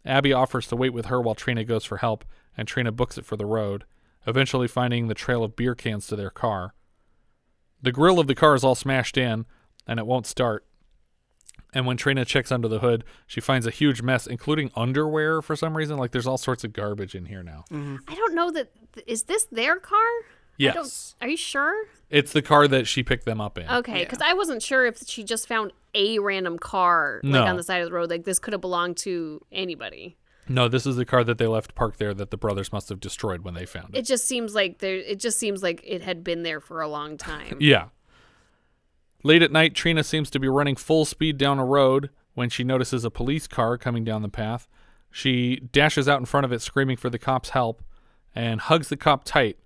Abby 0.05 0.33
offers 0.33 0.67
to 0.67 0.75
wait 0.75 0.93
with 0.93 1.07
her 1.07 1.19
while 1.19 1.35
Trina 1.35 1.63
goes 1.63 1.83
for 1.83 1.97
help, 1.97 2.23
and 2.57 2.67
Trina 2.67 2.91
books 2.91 3.17
it 3.17 3.25
for 3.25 3.35
the 3.35 3.45
road, 3.45 3.85
eventually 4.27 4.67
finding 4.67 5.07
the 5.07 5.13
trail 5.13 5.43
of 5.43 5.55
beer 5.55 5.75
cans 5.75 6.07
to 6.07 6.15
their 6.15 6.29
car. 6.29 6.73
The 7.81 7.91
grill 7.91 8.19
of 8.19 8.27
the 8.27 8.35
car 8.35 8.55
is 8.55 8.63
all 8.63 8.75
smashed 8.75 9.17
in, 9.17 9.45
and 9.87 9.99
it 9.99 10.05
won't 10.05 10.25
start. 10.25 10.65
And 11.73 11.85
when 11.85 11.97
Trina 11.97 12.23
checks 12.23 12.51
under 12.51 12.67
the 12.67 12.79
hood, 12.79 13.03
she 13.27 13.41
finds 13.41 13.67
a 13.67 13.71
huge 13.71 14.01
mess, 14.01 14.27
including 14.27 14.71
underwear 14.75 15.41
for 15.41 15.55
some 15.55 15.75
reason. 15.75 15.97
Like 15.97 16.11
there's 16.11 16.27
all 16.27 16.37
sorts 16.37 16.63
of 16.63 16.73
garbage 16.73 17.15
in 17.15 17.25
here 17.25 17.43
now. 17.43 17.65
Mm-hmm. 17.69 17.97
I 18.07 18.15
don't 18.15 18.33
know 18.33 18.51
that. 18.51 18.71
Is 19.05 19.23
this 19.23 19.45
their 19.51 19.77
car? 19.77 19.99
I 20.59 20.63
don't- 20.71 20.75
Yes. 20.85 21.15
Are 21.21 21.27
you 21.27 21.37
sure? 21.37 21.85
It's 22.09 22.31
the 22.33 22.41
car 22.41 22.67
that 22.67 22.87
she 22.87 23.03
picked 23.03 23.25
them 23.25 23.41
up 23.41 23.57
in. 23.57 23.67
Okay, 23.69 24.03
because 24.03 24.19
I 24.21 24.33
wasn't 24.33 24.61
sure 24.61 24.85
if 24.85 24.99
she 25.07 25.23
just 25.23 25.47
found 25.47 25.73
a 25.93 26.19
random 26.19 26.57
car 26.59 27.19
like 27.23 27.31
No. 27.31 27.45
on 27.45 27.57
the 27.57 27.63
side 27.63 27.81
of 27.81 27.89
the 27.89 27.93
road. 27.93 28.09
Like 28.09 28.23
this 28.25 28.39
could 28.39 28.53
have 28.53 28.61
belonged 28.61 28.97
to 28.97 29.41
anybody. 29.51 30.17
No, 30.47 30.67
this 30.67 30.85
is 30.85 30.95
the 30.95 31.05
car 31.05 31.23
that 31.23 31.39
they 31.39 31.47
left 31.47 31.73
parked 31.73 31.97
there 31.97 32.13
that 32.13 32.29
the 32.29 32.37
brothers 32.37 32.71
must 32.71 32.89
have 32.89 32.99
destroyed 32.99 33.41
when 33.41 33.55
they 33.55 33.65
found 33.65 33.95
it. 33.95 33.99
It 33.99 34.05
just 34.05 34.27
seems 34.27 34.53
like 34.53 34.77
there. 34.77 34.95
It 34.95 35.19
just 35.19 35.39
seems 35.39 35.63
like 35.63 35.81
it 35.83 36.03
had 36.03 36.23
been 36.23 36.43
there 36.43 36.59
for 36.59 36.81
a 36.81 36.87
long 36.87 37.17
time. 37.17 37.57
Yeah. 37.59 37.85
Late 39.23 39.41
at 39.41 39.51
night, 39.51 39.73
Trina 39.73 40.03
seems 40.03 40.29
to 40.29 40.39
be 40.39 40.47
running 40.47 40.75
full 40.75 41.03
speed 41.03 41.39
down 41.39 41.57
a 41.57 41.65
road 41.65 42.11
when 42.35 42.47
she 42.49 42.63
notices 42.63 43.03
a 43.03 43.09
police 43.09 43.47
car 43.47 43.75
coming 43.75 44.03
down 44.03 44.21
the 44.21 44.29
path. 44.29 44.67
She 45.09 45.55
dashes 45.71 46.07
out 46.07 46.19
in 46.19 46.25
front 46.25 46.45
of 46.45 46.51
it, 46.51 46.61
screaming 46.61 46.97
for 46.97 47.09
the 47.09 47.17
cop's 47.17 47.49
help, 47.49 47.81
and 48.35 48.61
hugs 48.61 48.89
the 48.89 48.97
cop 48.97 49.23
tight. 49.23 49.57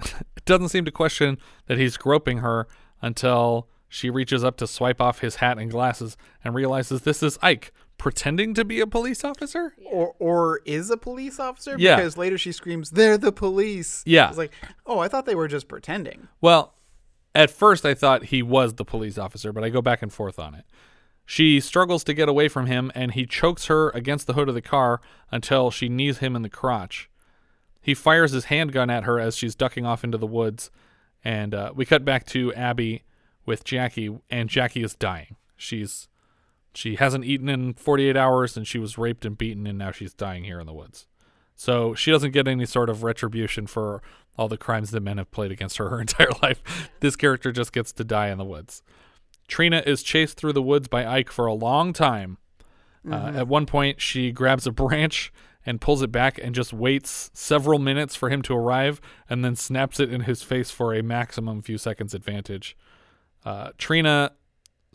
doesn't 0.44 0.68
seem 0.68 0.84
to 0.84 0.90
question 0.90 1.38
that 1.66 1.78
he's 1.78 1.96
groping 1.96 2.38
her 2.38 2.66
until 3.00 3.68
she 3.88 4.08
reaches 4.08 4.42
up 4.42 4.56
to 4.56 4.66
swipe 4.66 5.00
off 5.00 5.20
his 5.20 5.36
hat 5.36 5.58
and 5.58 5.70
glasses 5.70 6.16
and 6.42 6.54
realizes 6.54 7.02
this 7.02 7.22
is 7.22 7.38
Ike 7.42 7.72
pretending 7.98 8.54
to 8.54 8.64
be 8.64 8.80
a 8.80 8.86
police 8.86 9.22
officer. 9.22 9.74
Or 9.84 10.14
or 10.18 10.60
is 10.64 10.90
a 10.90 10.96
police 10.96 11.38
officer? 11.38 11.76
Yeah. 11.78 11.96
Because 11.96 12.16
later 12.16 12.38
she 12.38 12.52
screams, 12.52 12.90
"They're 12.90 13.18
the 13.18 13.32
police." 13.32 14.02
Yeah. 14.06 14.28
It's 14.28 14.38
like, 14.38 14.52
oh, 14.86 14.98
I 14.98 15.08
thought 15.08 15.26
they 15.26 15.34
were 15.34 15.46
just 15.46 15.68
pretending. 15.68 16.28
Well, 16.40 16.74
at 17.34 17.50
first 17.50 17.84
I 17.84 17.94
thought 17.94 18.24
he 18.24 18.42
was 18.42 18.74
the 18.74 18.84
police 18.84 19.18
officer, 19.18 19.52
but 19.52 19.62
I 19.62 19.68
go 19.68 19.82
back 19.82 20.02
and 20.02 20.12
forth 20.12 20.38
on 20.38 20.54
it. 20.54 20.64
She 21.24 21.60
struggles 21.60 22.02
to 22.04 22.14
get 22.14 22.28
away 22.28 22.48
from 22.48 22.66
him, 22.66 22.90
and 22.94 23.12
he 23.12 23.26
chokes 23.26 23.66
her 23.66 23.90
against 23.90 24.26
the 24.26 24.32
hood 24.32 24.48
of 24.48 24.54
the 24.54 24.62
car 24.62 25.00
until 25.30 25.70
she 25.70 25.88
knees 25.88 26.18
him 26.18 26.34
in 26.34 26.42
the 26.42 26.50
crotch. 26.50 27.08
He 27.82 27.94
fires 27.94 28.30
his 28.32 28.44
handgun 28.46 28.88
at 28.90 29.04
her 29.04 29.18
as 29.20 29.36
she's 29.36 29.54
ducking 29.54 29.84
off 29.84 30.04
into 30.04 30.16
the 30.18 30.26
woods, 30.26 30.70
and 31.24 31.54
uh, 31.54 31.72
we 31.74 31.84
cut 31.84 32.04
back 32.04 32.24
to 32.26 32.54
Abby 32.54 33.02
with 33.44 33.64
Jackie, 33.64 34.16
and 34.30 34.48
Jackie 34.48 34.82
is 34.84 34.94
dying. 34.94 35.36
She's 35.56 36.08
she 36.74 36.94
hasn't 36.96 37.24
eaten 37.26 37.48
in 37.50 37.74
48 37.74 38.16
hours, 38.16 38.56
and 38.56 38.66
she 38.66 38.78
was 38.78 38.96
raped 38.96 39.24
and 39.26 39.36
beaten, 39.36 39.66
and 39.66 39.76
now 39.76 39.90
she's 39.90 40.14
dying 40.14 40.44
here 40.44 40.58
in 40.60 40.66
the 40.66 40.72
woods. 40.72 41.06
So 41.54 41.94
she 41.94 42.10
doesn't 42.10 42.30
get 42.30 42.48
any 42.48 42.64
sort 42.64 42.88
of 42.88 43.02
retribution 43.02 43.66
for 43.66 44.02
all 44.38 44.48
the 44.48 44.56
crimes 44.56 44.90
that 44.92 45.02
men 45.02 45.18
have 45.18 45.30
played 45.30 45.52
against 45.52 45.76
her 45.76 45.90
her 45.90 46.00
entire 46.06 46.30
life. 46.42 46.90
This 47.00 47.14
character 47.16 47.52
just 47.52 47.72
gets 47.72 47.92
to 47.92 48.04
die 48.04 48.28
in 48.28 48.38
the 48.38 48.44
woods. 48.44 48.82
Trina 49.48 49.82
is 49.84 50.02
chased 50.02 50.38
through 50.38 50.54
the 50.54 50.62
woods 50.62 50.88
by 50.88 51.04
Ike 51.06 51.30
for 51.30 51.46
a 51.46 51.52
long 51.54 51.92
time. 51.92 52.38
Uh, 53.04 53.16
Mhm. 53.32 53.36
at 53.36 53.48
one 53.48 53.66
point, 53.66 54.00
she 54.00 54.30
grabs 54.32 54.66
a 54.66 54.70
branch 54.72 55.32
and 55.64 55.80
pulls 55.80 56.02
it 56.02 56.10
back 56.10 56.38
and 56.42 56.54
just 56.54 56.72
waits 56.72 57.30
several 57.34 57.78
minutes 57.78 58.16
for 58.16 58.30
him 58.30 58.42
to 58.42 58.54
arrive 58.54 59.00
and 59.28 59.44
then 59.44 59.56
snaps 59.56 60.00
it 60.00 60.12
in 60.12 60.22
his 60.22 60.42
face 60.42 60.70
for 60.70 60.94
a 60.94 61.02
maximum 61.02 61.62
few 61.62 61.78
seconds 61.78 62.14
advantage. 62.14 62.76
Uh, 63.44 63.70
Trina 63.78 64.32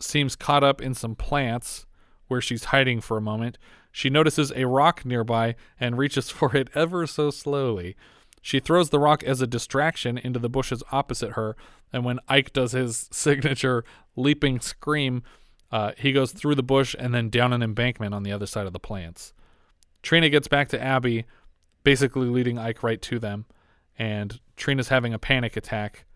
seems 0.00 0.36
caught 0.36 0.64
up 0.64 0.80
in 0.80 0.94
some 0.94 1.14
plants 1.14 1.86
where 2.28 2.40
she's 2.40 2.64
hiding 2.64 3.00
for 3.00 3.16
a 3.16 3.22
moment. 3.22 3.58
She 3.90 4.10
notices 4.10 4.52
a 4.54 4.66
rock 4.66 5.04
nearby 5.04 5.56
and 5.80 5.98
reaches 5.98 6.30
for 6.30 6.54
it 6.56 6.68
ever 6.74 7.06
so 7.06 7.30
slowly. 7.30 7.96
She 8.40 8.60
throws 8.60 8.90
the 8.90 9.00
rock 9.00 9.24
as 9.24 9.40
a 9.40 9.46
distraction 9.46 10.16
into 10.16 10.38
the 10.38 10.48
bushes 10.48 10.82
opposite 10.92 11.32
her, 11.32 11.56
and 11.92 12.04
when 12.04 12.20
Ike 12.28 12.52
does 12.52 12.72
his 12.72 13.08
signature 13.12 13.84
leaping 14.16 14.60
scream, 14.60 15.22
uh, 15.72 15.92
he 15.98 16.12
goes 16.12 16.32
through 16.32 16.54
the 16.54 16.62
bush 16.62 16.94
and 16.98 17.12
then 17.12 17.28
down 17.30 17.52
an 17.52 17.62
embankment 17.62 18.14
on 18.14 18.22
the 18.22 18.32
other 18.32 18.46
side 18.46 18.66
of 18.66 18.72
the 18.72 18.78
plants. 18.78 19.32
Trina 20.08 20.30
gets 20.30 20.48
back 20.48 20.70
to 20.70 20.82
Abby, 20.82 21.26
basically 21.84 22.28
leading 22.28 22.56
Ike 22.56 22.82
right 22.82 23.02
to 23.02 23.18
them, 23.18 23.44
and 23.98 24.40
Trina's 24.56 24.88
having 24.88 25.12
a 25.12 25.18
panic 25.18 25.54
attack 25.54 26.06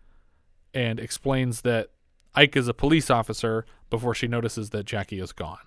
and 0.73 0.99
explains 0.99 1.61
that 1.61 1.91
Ike 2.33 2.55
is 2.55 2.67
a 2.67 2.73
police 2.73 3.11
officer 3.11 3.67
before 3.91 4.15
she 4.15 4.27
notices 4.27 4.71
that 4.71 4.87
Jackie 4.87 5.19
is 5.19 5.31
gone. 5.31 5.59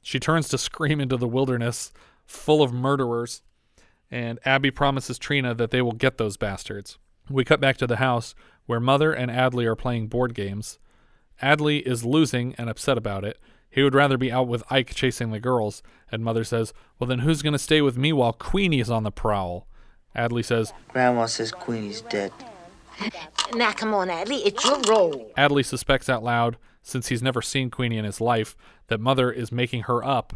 She 0.00 0.20
turns 0.20 0.48
to 0.50 0.58
scream 0.58 1.00
into 1.00 1.16
the 1.16 1.26
wilderness 1.26 1.92
full 2.24 2.62
of 2.62 2.72
murderers, 2.72 3.42
and 4.12 4.38
Abby 4.44 4.70
promises 4.70 5.18
Trina 5.18 5.52
that 5.52 5.72
they 5.72 5.82
will 5.82 5.90
get 5.90 6.18
those 6.18 6.36
bastards. 6.36 6.98
We 7.28 7.44
cut 7.44 7.60
back 7.60 7.78
to 7.78 7.86
the 7.88 7.96
house 7.96 8.36
where 8.66 8.78
Mother 8.78 9.12
and 9.12 9.28
Adley 9.28 9.64
are 9.64 9.74
playing 9.74 10.06
board 10.06 10.34
games. 10.34 10.78
Adley 11.42 11.82
is 11.82 12.04
losing 12.04 12.54
and 12.54 12.70
upset 12.70 12.96
about 12.96 13.24
it. 13.24 13.40
He 13.70 13.82
would 13.82 13.94
rather 13.94 14.18
be 14.18 14.32
out 14.32 14.48
with 14.48 14.64
Ike 14.70 14.94
chasing 14.94 15.30
the 15.30 15.40
girls, 15.40 15.82
and 16.10 16.24
Mother 16.24 16.44
says, 16.44 16.72
Well, 16.98 17.06
then 17.06 17.20
who's 17.20 17.42
going 17.42 17.52
to 17.52 17.58
stay 17.58 17.80
with 17.80 17.96
me 17.96 18.12
while 18.12 18.32
Queenie 18.32 18.80
is 18.80 18.90
on 18.90 19.04
the 19.04 19.12
prowl? 19.12 19.66
Adley 20.16 20.44
says, 20.44 20.72
Grandma 20.88 21.26
says 21.26 21.52
Queenie's 21.52 22.02
dead. 22.02 22.32
Now 23.54 23.72
come 23.72 23.94
on, 23.94 24.08
Adley, 24.08 24.42
it's 24.46 24.64
your 24.64 24.80
role. 24.82 25.32
Adley 25.36 25.64
suspects 25.64 26.08
out 26.08 26.22
loud, 26.22 26.56
since 26.82 27.08
he's 27.08 27.22
never 27.22 27.42
seen 27.42 27.68
Queenie 27.68 27.98
in 27.98 28.04
his 28.04 28.20
life, 28.20 28.56
that 28.86 29.00
Mother 29.00 29.32
is 29.32 29.50
making 29.50 29.82
her 29.82 30.04
up 30.04 30.34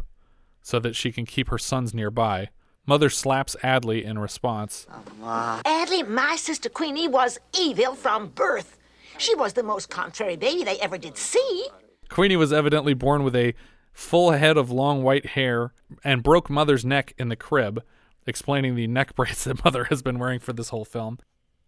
so 0.61 0.79
that 0.79 0.95
she 0.97 1.13
can 1.13 1.25
keep 1.25 1.47
her 1.49 1.57
sons 1.57 1.93
nearby. 1.93 2.49
Mother 2.85 3.09
slaps 3.09 3.55
Adley 3.63 4.03
in 4.03 4.19
response. 4.19 4.85
Adley, 5.21 6.07
my 6.07 6.35
sister 6.35 6.67
Queenie 6.67 7.07
was 7.07 7.39
evil 7.57 7.95
from 7.95 8.27
birth. 8.27 8.77
She 9.17 9.33
was 9.33 9.53
the 9.53 9.63
most 9.63 9.89
contrary 9.89 10.35
baby 10.35 10.63
they 10.63 10.79
ever 10.79 10.97
did 10.97 11.17
see. 11.17 11.67
Queenie 12.09 12.35
was 12.35 12.53
evidently 12.53 12.93
born 12.93 13.23
with 13.23 13.35
a 13.35 13.53
full 13.93 14.31
head 14.31 14.57
of 14.57 14.69
long 14.69 15.03
white 15.03 15.27
hair 15.27 15.73
and 16.03 16.21
broke 16.21 16.49
Mother's 16.49 16.85
neck 16.85 17.13
in 17.17 17.29
the 17.29 17.35
crib, 17.35 17.83
explaining 18.27 18.75
the 18.75 18.87
neck 18.87 19.15
brace 19.15 19.45
that 19.45 19.63
Mother 19.63 19.85
has 19.85 20.01
been 20.01 20.19
wearing 20.19 20.39
for 20.39 20.53
this 20.53 20.69
whole 20.69 20.85
film. 20.85 21.19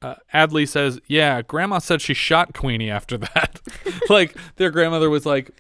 Uh, 0.02 0.16
Adley 0.34 0.68
says, 0.68 1.00
Yeah, 1.08 1.42
Grandma 1.42 1.80
said 1.80 2.02
she 2.02 2.14
shot 2.14 2.54
Queenie 2.54 2.92
after 2.92 3.18
that. 3.18 3.62
like, 4.10 4.36
their 4.58 4.70
grandmother 4.70 5.10
was 5.10 5.26
like, 5.26 5.52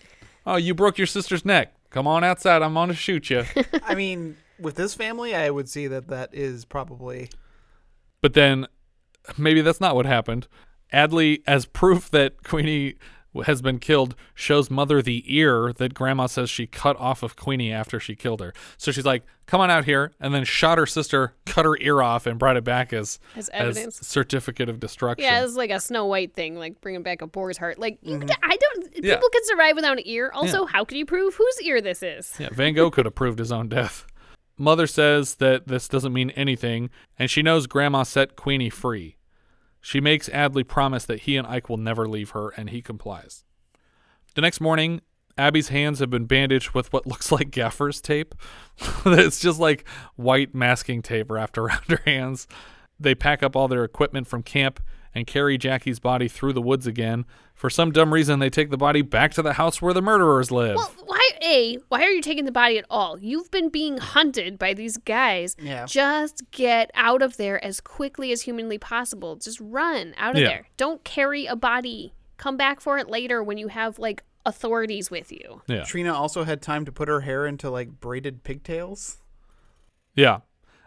Oh, 0.46 0.58
you 0.58 0.74
broke 0.74 0.98
your 0.98 1.08
sister's 1.08 1.44
neck. 1.44 1.74
Come 1.90 2.06
on 2.06 2.24
outside. 2.24 2.62
I'm 2.62 2.74
going 2.74 2.90
to 2.90 2.96
shoot 2.96 3.30
you. 3.30 3.44
I 3.84 3.96
mean, 3.96 4.38
with 4.60 4.76
this 4.76 4.94
family, 4.94 5.34
I 5.34 5.50
would 5.50 5.70
see 5.70 5.88
that 5.88 6.08
that 6.10 6.34
is 6.34 6.66
probably 6.66 7.30
But 8.22 8.34
then 8.34 8.68
maybe 9.38 9.62
that's 9.62 9.82
not 9.82 9.96
what 9.96 10.06
happened. 10.06 10.48
Adley, 10.94 11.42
as 11.48 11.66
proof 11.66 12.12
that 12.12 12.44
Queenie 12.44 12.96
has 13.42 13.62
been 13.62 13.80
killed, 13.80 14.16
shows 14.34 14.70
Mother 14.70 15.02
the 15.02 15.24
ear 15.26 15.74
that 15.74 15.94
Grandma 15.94 16.28
says 16.28 16.50
she 16.50 16.68
cut 16.68 16.98
off 16.98 17.24
of 17.24 17.36
Queenie 17.36 17.72
after 17.72 18.00
she 18.00 18.16
killed 18.16 18.40
her. 18.40 18.54
So 18.78 18.92
she's 18.92 19.06
like, 19.06 19.24
"Come 19.46 19.62
on 19.62 19.70
out 19.70 19.86
here," 19.86 20.12
and 20.20 20.34
then 20.34 20.44
shot 20.44 20.78
her 20.78 20.86
sister, 20.86 21.34
cut 21.46 21.66
her 21.66 21.78
ear 21.80 22.02
off, 22.02 22.26
and 22.26 22.40
brought 22.40 22.58
it 22.58 22.64
back 22.64 22.94
as 22.94 23.20
As 23.36 23.50
evidence. 23.54 24.00
certificate 24.06 24.70
of 24.70 24.80
destruction. 24.80 25.24
Yeah, 25.24 25.44
it's 25.44 25.56
like 25.56 25.70
a 25.70 25.80
Snow 25.80 26.06
White 26.06 26.34
thing, 26.34 26.58
like 26.58 26.82
bringing 26.82 27.04
back 27.04 27.22
a 27.22 27.28
boar's 27.28 27.58
heart. 27.58 27.80
Like 27.80 28.00
you 28.02 28.18
mm-hmm. 28.18 28.28
could, 28.28 28.38
I 28.44 28.58
don't. 28.58 29.04
Yeah. 29.04 29.16
People 29.16 29.30
can 29.30 29.46
survive 29.46 29.76
without 29.76 29.98
an 29.98 30.04
ear. 30.06 30.32
Also, 30.34 30.66
how 30.66 30.84
can 30.84 30.98
you 30.98 31.06
prove 31.06 31.36
whose 31.36 31.62
ear 31.62 31.82
this 31.82 32.02
is? 32.02 32.34
Yeah, 32.40 32.50
Van 32.52 32.74
Gogh 32.74 32.92
could 32.92 33.06
have 33.06 33.16
proved 33.16 33.40
his 33.40 33.52
own 33.52 33.70
death. 33.70 34.06
Mother 34.58 34.88
says 34.88 35.36
that 35.36 35.68
this 35.68 35.88
doesn't 35.88 36.14
mean 36.14 36.32
anything, 36.32 36.90
and 37.20 37.30
she 37.30 37.44
knows 37.44 37.68
Grandma 37.68 38.04
set 38.04 38.36
Queenie 38.36 38.72
free. 38.72 39.17
She 39.88 40.02
makes 40.02 40.28
Adley 40.28 40.68
promise 40.68 41.06
that 41.06 41.22
he 41.22 41.38
and 41.38 41.48
Ike 41.48 41.70
will 41.70 41.78
never 41.78 42.10
leave 42.10 42.32
her, 42.32 42.50
and 42.50 42.72
he 42.72 42.82
complies. 42.82 43.46
The 44.36 44.42
next 44.42 44.60
morning, 44.60 45.00
Abby's 45.38 45.70
hands 45.70 46.00
have 46.00 46.10
been 46.10 46.26
bandaged 46.26 46.72
with 46.72 46.92
what 46.92 47.08
looks 47.08 47.32
like 47.32 47.52
gaffer's 47.52 48.02
tape. 48.02 48.36
it's 49.06 49.40
just 49.40 49.62
like 49.62 49.88
white 50.18 50.54
masking 50.54 51.02
tape 51.02 51.32
wrapped 51.32 51.58
around 51.58 51.84
her 51.88 52.02
hands. 52.04 52.50
They 53.00 53.16
pack 53.16 53.42
up 53.42 53.56
all 53.56 53.70
their 53.70 53.86
equipment 53.86 54.28
from 54.28 54.44
camp 54.44 54.82
and 55.18 55.26
carry 55.28 55.58
Jackie's 55.58 56.00
body 56.00 56.28
through 56.28 56.54
the 56.54 56.62
woods 56.62 56.86
again. 56.88 57.26
For 57.56 57.70
some 57.72 57.92
dumb 57.92 58.14
reason, 58.14 58.38
they 58.40 58.52
take 58.52 58.70
the 58.70 58.78
body 58.78 59.02
back 59.02 59.34
to 59.34 59.42
the 59.42 59.54
house 59.54 59.82
where 59.82 59.94
the 59.94 60.02
murderers 60.02 60.52
live. 60.52 60.76
Well, 60.76 60.94
why 61.06 61.30
a? 61.42 61.78
Why 61.90 62.04
are 62.04 62.12
you 62.12 62.22
taking 62.22 62.46
the 62.46 62.52
body 62.52 62.78
at 62.78 62.86
all? 62.90 63.18
You've 63.20 63.50
been 63.50 63.70
being 63.70 63.98
hunted 63.98 64.60
by 64.60 64.76
these 64.76 64.98
guys. 64.98 65.56
Yeah. 65.60 65.86
Just 65.88 66.44
get 66.52 66.92
out 66.94 67.24
of 67.24 67.38
there 67.38 67.64
as 67.66 67.82
quickly 67.82 68.32
as 68.32 68.44
humanly 68.44 68.78
possible. 68.78 69.36
Just 69.38 69.60
run 69.60 70.14
out 70.18 70.36
of 70.36 70.42
Yeah. 70.42 70.48
there. 70.50 70.68
Don't 70.78 71.04
carry 71.04 71.48
a 71.48 71.56
body. 71.56 72.14
Come 72.38 72.58
back 72.58 72.80
for 72.80 73.00
it 73.00 73.10
later 73.10 73.42
when 73.42 73.58
you 73.58 73.70
have 73.70 73.98
like 73.98 74.24
authorities 74.46 75.10
with 75.10 75.32
you. 75.32 75.64
Yeah. 75.68 75.84
Trina 75.84 76.14
also 76.14 76.44
had 76.44 76.62
time 76.62 76.86
to 76.86 76.92
put 76.92 77.08
her 77.08 77.22
hair 77.22 77.48
into 77.48 77.72
like 77.72 78.00
braided 78.00 78.44
pigtails. 78.44 79.18
Yeah. 80.16 80.40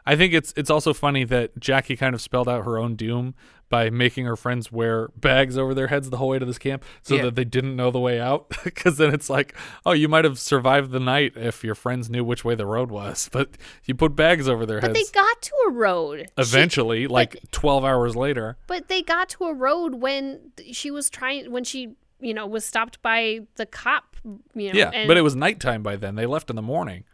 I 0.07 0.17
think 0.17 0.33
it's 0.33 0.53
it's 0.57 0.71
also 0.71 0.95
funny 0.95 1.25
that 1.25 1.59
Jackie 1.61 1.97
kind 1.97 2.15
of 2.15 2.21
spelled 2.23 2.49
out 2.49 2.65
her 2.65 2.79
own 2.79 2.97
doom 2.97 3.35
by 3.71 3.89
making 3.89 4.27
her 4.27 4.37
friends 4.37 4.71
wear 4.71 5.09
bags 5.17 5.57
over 5.57 5.73
their 5.73 5.87
heads 5.87 6.11
the 6.11 6.19
whole 6.19 6.29
way 6.29 6.39
to 6.39 6.45
this 6.45 6.59
camp 6.59 6.85
so 7.03 7.15
Yeah. 7.15 7.23
that 7.23 7.37
they 7.37 7.45
didn't 7.45 7.77
know 7.77 7.91
the 7.91 7.99
way 8.01 8.21
out 8.21 8.49
because 8.65 8.99
then 8.99 9.15
it's 9.15 9.31
like 9.31 9.55
oh 9.87 9.93
you 9.93 10.09
might 10.09 10.25
have 10.27 10.39
survived 10.39 10.91
the 10.91 11.01
night 11.01 11.33
if 11.37 11.65
your 11.65 11.75
friends 11.75 12.11
knew 12.11 12.23
which 12.23 12.45
way 12.45 12.55
the 12.55 12.67
road 12.67 12.91
was 12.91 13.31
but 13.33 13.57
you 13.85 13.95
put 13.95 14.15
bags 14.15 14.49
over 14.49 14.67
their 14.67 14.81
heads. 14.81 14.93
But 14.93 14.95
they 14.99 15.11
got 15.15 15.41
to 15.43 15.53
a 15.69 15.71
road. 15.71 16.19
She- 16.37 16.43
eventually 16.43 17.07
like 17.07 17.37
12 17.53 17.85
hours 17.85 18.15
later 18.17 18.59
but 18.67 18.89
they 18.89 19.01
got 19.03 19.29
to 19.31 19.45
a 19.45 19.55
road 19.55 19.95
when 19.95 20.53
she 20.73 20.91
was 20.91 21.09
trying 21.09 21.51
when 21.51 21.65
she, 21.65 21.95
you 22.21 22.35
know, 22.35 22.47
was 22.47 22.65
stopped 22.65 23.01
by 23.03 23.41
the 23.55 23.65
cop, 23.67 24.17
you 24.55 24.73
know. 24.73 24.79
yeah 24.79 25.07
but 25.07 25.17
it 25.17 25.23
was 25.23 25.35
nighttime 25.37 25.83
by 25.83 25.97
then 25.97 26.17
they 26.17 26.27
left 26.27 26.51
in 26.51 26.57
the 26.57 26.63
morning 26.63 27.05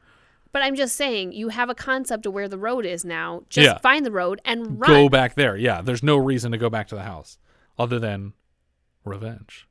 But 0.56 0.62
I'm 0.62 0.74
just 0.74 0.96
saying, 0.96 1.32
you 1.32 1.50
have 1.50 1.68
a 1.68 1.74
concept 1.74 2.24
of 2.24 2.32
where 2.32 2.48
the 2.48 2.56
road 2.56 2.86
is 2.86 3.04
now. 3.04 3.42
Just 3.50 3.66
Yeah. 3.66 3.76
find 3.80 4.06
the 4.06 4.10
road 4.10 4.40
and 4.42 4.80
run. 4.80 4.90
go 4.90 5.08
back 5.10 5.34
there. 5.34 5.54
Yeah 5.54 5.82
there's 5.82 6.02
no 6.02 6.16
reason 6.16 6.50
to 6.52 6.56
go 6.56 6.70
back 6.70 6.88
to 6.88 6.94
the 6.94 7.02
house 7.02 7.36
other 7.78 7.98
than 7.98 8.32
revenge. 9.04 9.68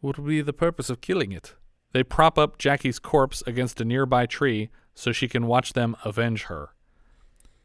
What 0.00 0.16
would 0.18 0.26
be 0.26 0.40
the 0.40 0.54
purpose 0.54 0.88
of 0.88 1.02
killing 1.02 1.32
it? 1.32 1.54
They 1.92 2.02
prop 2.02 2.38
up 2.38 2.56
jackie's 2.56 2.98
corpse 2.98 3.42
against 3.46 3.78
a 3.82 3.84
nearby 3.84 4.24
tree 4.24 4.70
so 4.94 5.12
she 5.12 5.28
can 5.28 5.46
watch 5.46 5.74
them 5.74 5.96
avenge 6.02 6.44
her. 6.44 6.70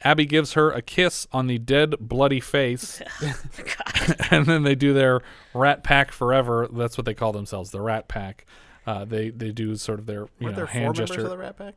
Abby 0.01 0.25
gives 0.25 0.51
her 0.53 0.69
a 0.69 0.81
kiss 0.81 1.25
on 1.31 1.47
the 1.47 1.59
dead 1.59 1.95
bloody 2.01 2.41
face. 2.41 3.01
And 4.29 4.45
then 4.45 4.63
they 4.63 4.75
do 4.75 4.93
their 4.93 5.21
rat 5.53 5.85
pack 5.85 6.11
forever. 6.11 6.67
That's 6.69 6.97
what 6.97 7.05
they 7.05 7.13
call 7.13 7.31
themselves 7.31 7.71
the 7.71 7.79
rat 7.79 8.09
pack. 8.09 8.45
Uh, 8.85 9.05
they 9.05 9.29
they 9.29 9.53
do 9.53 9.77
sort 9.77 9.99
of 9.99 10.05
their 10.05 10.23
you 10.39 10.47
Weren't 10.47 10.51
know 10.51 10.55
there 10.57 10.67
four 10.67 10.73
hand 10.73 10.83
members 10.85 11.09
gesture. 11.09 11.23
of 11.23 11.29
the 11.29 11.37
Rat 11.37 11.57
Pack? 11.57 11.75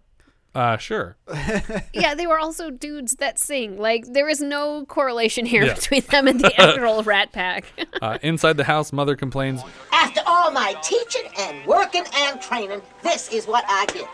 Uh 0.55 0.76
sure 0.76 1.16
yeah, 1.94 2.14
they 2.14 2.26
were 2.26 2.38
also 2.38 2.70
dudes 2.70 3.16
that 3.16 3.38
sing. 3.38 3.78
Like 3.78 4.05
there 4.12 4.28
is 4.28 4.40
no 4.40 4.84
correlation 4.86 5.46
here 5.46 5.64
Yeah. 5.64 5.74
between 5.74 6.03
them 6.03 6.26
and 6.26 6.40
the 6.40 6.53
actual 6.61 7.03
Rat 7.05 7.30
Pack. 7.32 7.66
uh, 8.03 8.18
inside 8.22 8.57
the 8.57 8.64
house 8.64 8.92
mother 8.92 9.14
complains 9.14 9.62
After 9.92 10.20
all 10.26 10.51
my 10.51 10.74
teaching 10.82 11.30
and 11.38 11.64
working 11.66 12.05
and 12.16 12.40
training, 12.40 12.82
this 13.03 13.32
is 13.32 13.46
what 13.46 13.64
I 13.68 13.86
get. 13.86 14.09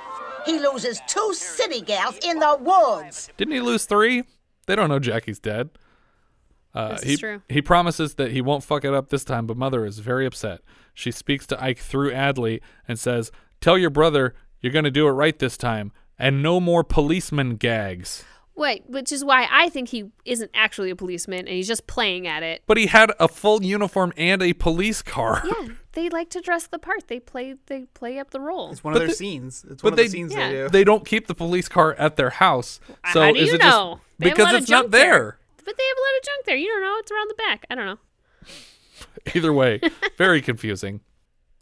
He 0.44 0.58
loses 0.60 1.00
two 1.08 1.32
city 1.34 1.80
gals 1.80 2.18
in 2.22 2.38
the 2.38 2.56
woods. 2.60 3.30
Didn't 3.36 3.54
he 3.54 3.60
lose 3.60 3.84
three? 3.86 4.24
They 4.66 4.76
don't 4.76 4.88
know 4.88 4.98
Jackie's 4.98 5.38
dead. 5.40 5.70
Uh, 6.74 6.90
This 6.90 7.02
is 7.02 7.08
he, 7.08 7.16
true. 7.16 7.42
He 7.48 7.62
promises 7.62 8.14
that 8.16 8.32
he 8.32 8.42
won't 8.42 8.62
fuck 8.62 8.84
it 8.84 8.92
up 8.92 9.08
this 9.08 9.24
time, 9.24 9.46
but 9.46 9.56
Mother 9.56 9.86
is 9.86 9.98
very 10.00 10.26
upset. 10.26 10.60
She 10.92 11.10
speaks 11.10 11.46
to 11.48 11.62
Ike 11.62 11.78
through 11.78 12.10
Adley 12.12 12.60
and 12.86 12.98
says, 12.98 13.32
Tell 13.60 13.78
your 13.78 13.90
brother 13.90 14.34
you're 14.60 14.72
going 14.72 14.84
to 14.84 14.90
do 14.90 15.06
it 15.08 15.12
right 15.12 15.38
this 15.38 15.56
time, 15.56 15.92
and 16.18 16.42
no 16.42 16.60
more 16.60 16.82
policeman 16.84 17.56
gags. 17.56 18.24
Wait, 18.54 18.84
which 18.88 19.12
is 19.12 19.22
why 19.22 19.46
I 19.50 19.68
think 19.68 19.90
he 19.90 20.10
isn't 20.24 20.50
actually 20.54 20.88
a 20.88 20.96
policeman 20.96 21.40
and 21.40 21.48
he's 21.50 21.68
just 21.68 21.86
playing 21.86 22.26
at 22.26 22.42
it. 22.42 22.62
But 22.66 22.78
he 22.78 22.86
had 22.86 23.12
a 23.20 23.28
full 23.28 23.62
uniform 23.62 24.14
and 24.16 24.42
a 24.42 24.54
police 24.54 25.02
car. 25.02 25.42
Yeah, 25.44 25.68
they 25.92 26.08
like 26.08 26.30
to 26.30 26.40
dress 26.40 26.66
the 26.66 26.78
part. 26.78 27.08
They 27.08 27.20
play 27.20 27.56
they 27.66 27.82
play 27.92 28.18
up 28.18 28.30
the 28.30 28.40
role. 28.40 28.70
It's 28.72 28.82
one 28.82 28.94
But 28.94 29.02
of 29.02 29.08
their 29.08 29.08
they- 29.08 29.14
scenes. 29.14 29.64
It's 29.70 29.82
but 29.82 29.84
one 29.84 29.92
of 29.92 29.96
they, 29.98 30.04
the 30.04 30.08
scenes 30.08 30.32
Yeah. 30.34 30.48
they 30.48 30.54
do. 30.54 30.68
they 30.70 30.84
don't 30.84 31.04
keep 31.04 31.26
the 31.26 31.34
police 31.34 31.68
car 31.68 31.94
at 31.98 32.16
their 32.16 32.30
house. 32.30 32.80
So 33.12 33.20
How 33.20 33.32
do 33.32 33.38
is 33.38 33.48
you 33.48 33.54
it 33.56 33.60
just 33.60 33.70
know? 33.70 34.00
They 34.18 34.30
because 34.30 34.54
it's 34.54 34.70
not 34.70 34.90
there. 34.90 35.02
there? 35.10 35.38
But 35.66 35.76
they 35.76 35.82
have 35.82 35.96
a 35.98 36.00
lot 36.00 36.18
of 36.18 36.24
junk 36.24 36.44
there. 36.46 36.56
You 36.56 36.68
don't 36.68 36.80
know. 36.80 36.94
It's 37.00 37.10
around 37.12 37.28
the 37.28 37.34
back. 37.34 37.66
I 37.70 37.74
don't 37.74 37.86
know. 37.86 37.98
Either 39.34 39.52
way, 39.52 39.80
very 40.16 40.40
confusing. 40.40 41.00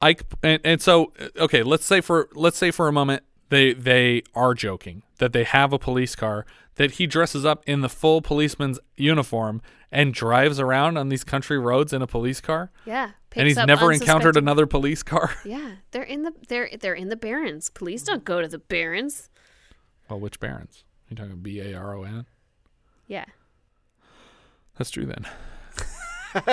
Ike 0.01 0.23
and, 0.45 0.61
and 0.65 0.81
so 0.83 1.13
okay, 1.39 1.65
let's 1.65 1.87
say 1.87 2.01
for 2.01 2.29
let's 2.35 2.57
say 2.59 2.71
for 2.71 2.87
a 2.87 2.93
moment 2.93 3.25
they 3.55 3.73
they 3.73 4.23
are 4.35 4.55
joking 4.55 5.03
that 5.19 5.33
they 5.33 5.45
have 5.45 5.73
a 5.73 5.79
police 5.79 6.15
car 6.17 6.45
that 6.77 6.93
he 6.93 7.07
dresses 7.07 7.45
up 7.45 7.63
in 7.67 7.81
the 7.83 7.89
full 7.89 8.21
policeman's 8.21 8.81
uniform 8.97 9.63
and 9.93 10.13
drives 10.13 10.59
around 10.59 10.97
on 10.97 11.09
these 11.09 11.23
country 11.23 11.57
roads 11.59 11.93
in 11.93 12.03
a 12.03 12.07
police 12.07 12.41
car. 12.41 12.73
Yeah. 12.85 13.11
and 13.37 13.47
he's 13.47 13.57
up 13.57 13.69
never 13.69 13.93
encountered 13.93 14.37
another 14.37 14.67
police 14.67 15.03
car. 15.05 15.31
Yeah, 15.45 15.77
they're 15.93 16.03
in 16.03 16.23
the 16.23 16.33
they're 16.49 16.69
they're 16.81 16.95
in 16.95 17.09
the 17.11 17.17
Barrens. 17.17 17.71
Police 17.71 18.03
don't 18.03 18.25
go 18.25 18.41
to 18.41 18.49
the 18.49 18.59
Barrens. 18.59 19.31
Well, 20.11 20.19
which 20.21 20.41
Barons? 20.41 20.85
You 21.09 21.17
talking 21.17 21.37
B 21.37 21.61
A 21.61 21.75
R 21.75 21.95
O 21.97 22.03
N? 22.03 22.27
Yeah. 23.07 23.25
That's 24.77 24.91
true 24.91 25.07
then. 25.07 25.27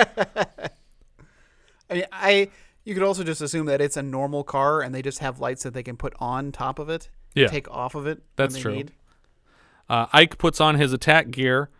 I 1.90 1.94
mean, 1.94 2.04
I 2.12 2.48
you 2.84 2.94
could 2.94 3.02
also 3.02 3.22
just 3.24 3.40
assume 3.40 3.66
that 3.66 3.80
it's 3.80 3.96
a 3.96 4.02
normal 4.02 4.44
car 4.44 4.80
and 4.82 4.94
they 4.94 5.02
just 5.02 5.20
have 5.20 5.40
lights 5.40 5.62
that 5.62 5.74
they 5.74 5.82
can 5.82 5.96
put 5.96 6.12
on 6.18 6.52
top 6.52 6.78
of 6.78 6.88
it. 6.88 7.08
Yeah. 7.34 7.46
Take 7.48 7.70
off 7.70 7.94
of 7.94 8.06
it. 8.06 8.18
when 8.18 8.24
That's 8.36 8.54
they 8.54 8.60
true. 8.60 8.74
need. 8.74 8.92
Uh, 9.88 10.06
Ike 10.12 10.38
puts 10.38 10.60
on 10.60 10.76
his 10.76 10.92
attack 10.92 11.30
gear, 11.30 11.70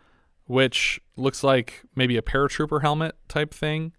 which 0.47 1.01
looks 1.17 1.43
like 1.43 1.83
maybe 1.95 2.17
a 2.17 2.23
paratrooper 2.23 2.83
helmet 2.83 3.15
type 3.29 3.55
thing, 3.55 3.93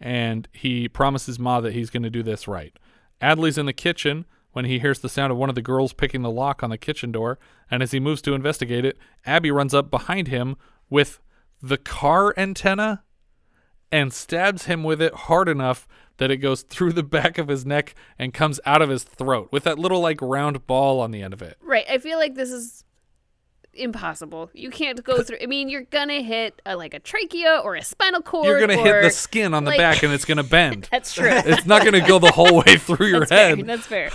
and 0.00 0.48
he 0.52 0.88
promises 0.88 1.38
Ma 1.38 1.60
that 1.60 1.72
he's 1.72 1.90
going 1.90 2.02
to 2.02 2.10
do 2.10 2.22
this 2.22 2.46
right. 2.48 2.76
Adley's 3.20 3.58
in 3.58 3.66
the 3.66 3.72
kitchen 3.72 4.26
when 4.52 4.64
he 4.64 4.78
hears 4.78 5.00
the 5.00 5.08
sound 5.08 5.32
of 5.32 5.38
one 5.38 5.48
of 5.48 5.54
the 5.54 5.62
girls 5.62 5.92
picking 5.92 6.22
the 6.22 6.30
lock 6.30 6.62
on 6.62 6.70
the 6.70 6.78
kitchen 6.78 7.10
door, 7.12 7.38
and 7.70 7.82
as 7.82 7.92
he 7.92 8.00
moves 8.00 8.22
to 8.22 8.34
investigate 8.34 8.84
it, 8.84 8.98
Abby 9.24 9.50
runs 9.50 9.74
up 9.74 9.90
behind 9.90 10.28
him 10.28 10.56
with 10.90 11.20
the 11.62 11.78
car 11.78 12.34
antenna 12.36 13.02
and 13.94 14.12
stabs 14.12 14.64
him 14.64 14.82
with 14.82 15.00
it 15.00 15.14
hard 15.14 15.48
enough 15.48 15.86
that 16.16 16.30
it 16.30 16.38
goes 16.38 16.62
through 16.62 16.92
the 16.92 17.02
back 17.18 17.38
of 17.38 17.46
his 17.48 17.64
neck 17.64 17.94
and 18.18 18.34
comes 18.34 18.58
out 18.66 18.82
of 18.82 18.88
his 18.88 19.04
throat 19.04 19.48
with 19.52 19.62
that 19.64 19.78
little 19.78 20.00
like 20.00 20.20
round 20.20 20.66
ball 20.66 21.00
on 21.00 21.12
the 21.12 21.22
end 21.22 21.32
of 21.32 21.40
it. 21.42 21.56
Right. 21.62 21.84
I 21.88 21.98
feel 21.98 22.18
like 22.18 22.34
this 22.34 22.50
is 22.50 22.84
impossible. 23.72 24.50
You 24.52 24.70
can't 24.70 25.02
go 25.04 25.22
through. 25.22 25.38
I 25.42 25.46
mean, 25.46 25.68
you're 25.68 25.82
gonna 25.82 26.22
hit 26.22 26.60
a, 26.66 26.76
like 26.76 26.94
a 26.94 26.98
trachea 26.98 27.60
or 27.64 27.74
a 27.76 27.82
spinal 27.84 28.20
cord. 28.22 28.46
You're 28.46 28.60
gonna 28.60 28.76
hit 28.76 29.02
the 29.02 29.10
skin 29.10 29.54
on 29.54 29.64
the 29.64 29.70
like- 29.70 29.78
back 29.78 30.02
and 30.02 30.12
it's 30.12 30.24
gonna 30.24 30.42
bend. 30.58 30.88
That's 30.90 31.14
true. 31.14 31.28
It's 31.30 31.66
not 31.66 31.84
gonna 31.84 32.06
go 32.06 32.18
the 32.18 32.32
whole 32.32 32.62
way 32.66 32.76
through 32.76 33.06
your 33.14 33.20
That's 33.26 33.30
head. 33.30 33.56
Fair. 33.56 33.64
That's 33.64 33.86
fair. 33.86 34.10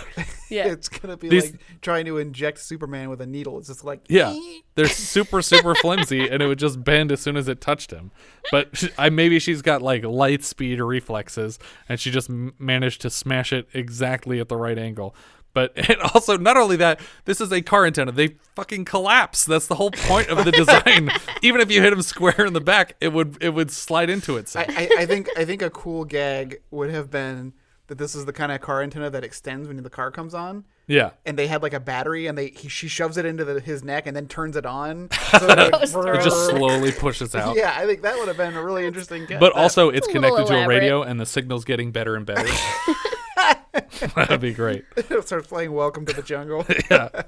Yeah. 0.49 0.67
It's 0.67 0.89
gonna 0.89 1.17
be 1.17 1.29
These- 1.29 1.51
like 1.51 1.61
trying 1.81 2.05
to 2.05 2.17
inject 2.17 2.59
Superman 2.59 3.09
with 3.09 3.21
a 3.21 3.25
needle. 3.25 3.57
It's 3.57 3.67
just 3.67 3.83
like 3.83 4.01
Yeah, 4.09 4.35
they're 4.75 4.87
super 4.87 5.41
super 5.41 5.75
flimsy, 5.75 6.27
and 6.27 6.41
it 6.41 6.47
would 6.47 6.59
just 6.59 6.83
bend 6.83 7.11
as 7.11 7.19
soon 7.21 7.37
as 7.37 7.47
it 7.47 7.61
touched 7.61 7.91
him. 7.91 8.11
But 8.51 8.75
she, 8.75 8.89
I 8.97 9.09
maybe 9.09 9.39
she's 9.39 9.61
got 9.61 9.81
like 9.81 10.03
light 10.03 10.43
speed 10.43 10.79
reflexes, 10.79 11.59
and 11.87 11.99
she 11.99 12.11
just 12.11 12.29
m- 12.29 12.53
managed 12.59 13.01
to 13.01 13.09
smash 13.09 13.53
it 13.53 13.67
exactly 13.73 14.39
at 14.39 14.49
the 14.49 14.57
right 14.57 14.77
angle. 14.77 15.15
But 15.51 15.71
and 15.89 15.97
also, 16.13 16.37
not 16.37 16.57
only 16.57 16.75
that, 16.77 16.99
this 17.25 17.41
is 17.41 17.51
a 17.51 17.61
car 17.61 17.85
antenna. 17.85 18.11
They 18.11 18.35
fucking 18.55 18.85
collapse. 18.85 19.45
That's 19.45 19.65
the 19.67 19.75
whole 19.75 19.89
point 19.91 20.29
of 20.29 20.45
the 20.45 20.51
design. 20.51 21.09
Even 21.41 21.59
if 21.59 21.71
you 21.71 21.81
hit 21.81 21.91
him 21.91 22.03
square 22.03 22.45
in 22.45 22.53
the 22.53 22.61
back, 22.61 22.95
it 23.01 23.13
would 23.13 23.37
it 23.41 23.49
would 23.49 23.71
slide 23.71 24.09
into 24.11 24.37
itself. 24.37 24.67
I, 24.69 24.73
I, 24.83 25.01
I 25.01 25.05
think 25.07 25.27
I 25.37 25.45
think 25.45 25.61
a 25.63 25.69
cool 25.71 26.05
gag 26.05 26.61
would 26.69 26.91
have 26.91 27.09
been 27.09 27.53
that 27.89 27.97
this 27.97 28.15
is 28.15 28.25
the 28.25 28.33
kind 28.33 28.51
of 28.51 28.61
car 28.61 28.81
antenna 28.81 29.09
that 29.09 29.23
extends 29.23 29.67
when 29.67 29.81
the 29.83 29.89
car 29.89 30.09
comes 30.11 30.33
on. 30.33 30.63
Yeah. 30.87 31.11
And 31.25 31.37
they 31.37 31.47
had 31.47 31.61
like 31.61 31.73
a 31.73 31.79
battery, 31.79 32.27
and 32.27 32.37
they 32.37 32.47
he, 32.49 32.69
she 32.69 32.87
shoves 32.87 33.17
it 33.17 33.25
into 33.25 33.43
the, 33.43 33.59
his 33.59 33.83
neck 33.83 34.07
and 34.07 34.15
then 34.15 34.27
turns 34.27 34.55
it 34.55 34.65
on. 34.65 35.09
So 35.39 35.45
that 35.47 35.59
it, 35.59 36.23
just 36.23 36.47
slowly 36.49 36.91
pushes 36.91 37.35
out. 37.35 37.55
Yeah, 37.55 37.73
I 37.75 37.85
think 37.85 38.01
that 38.01 38.17
would 38.17 38.27
have 38.27 38.37
been 38.37 38.55
a 38.55 38.63
really 38.63 38.85
interesting. 38.85 39.25
Gag. 39.25 39.39
But 39.39 39.53
also, 39.53 39.89
it's 39.89 40.07
a 40.07 40.11
connected 40.11 40.47
to 40.47 40.63
a 40.63 40.67
radio, 40.67 41.03
and 41.03 41.19
the 41.19 41.25
signal's 41.25 41.65
getting 41.65 41.91
better 41.91 42.15
and 42.15 42.25
better. 42.25 42.47
That'd 44.15 44.41
be 44.41 44.53
great. 44.53 44.85
it 44.97 45.27
starts 45.27 45.47
playing 45.47 45.71
"Welcome 45.73 46.05
to 46.07 46.13
the 46.13 46.21
Jungle." 46.23 46.65
Yeah. 46.89 47.09
I 47.13 47.21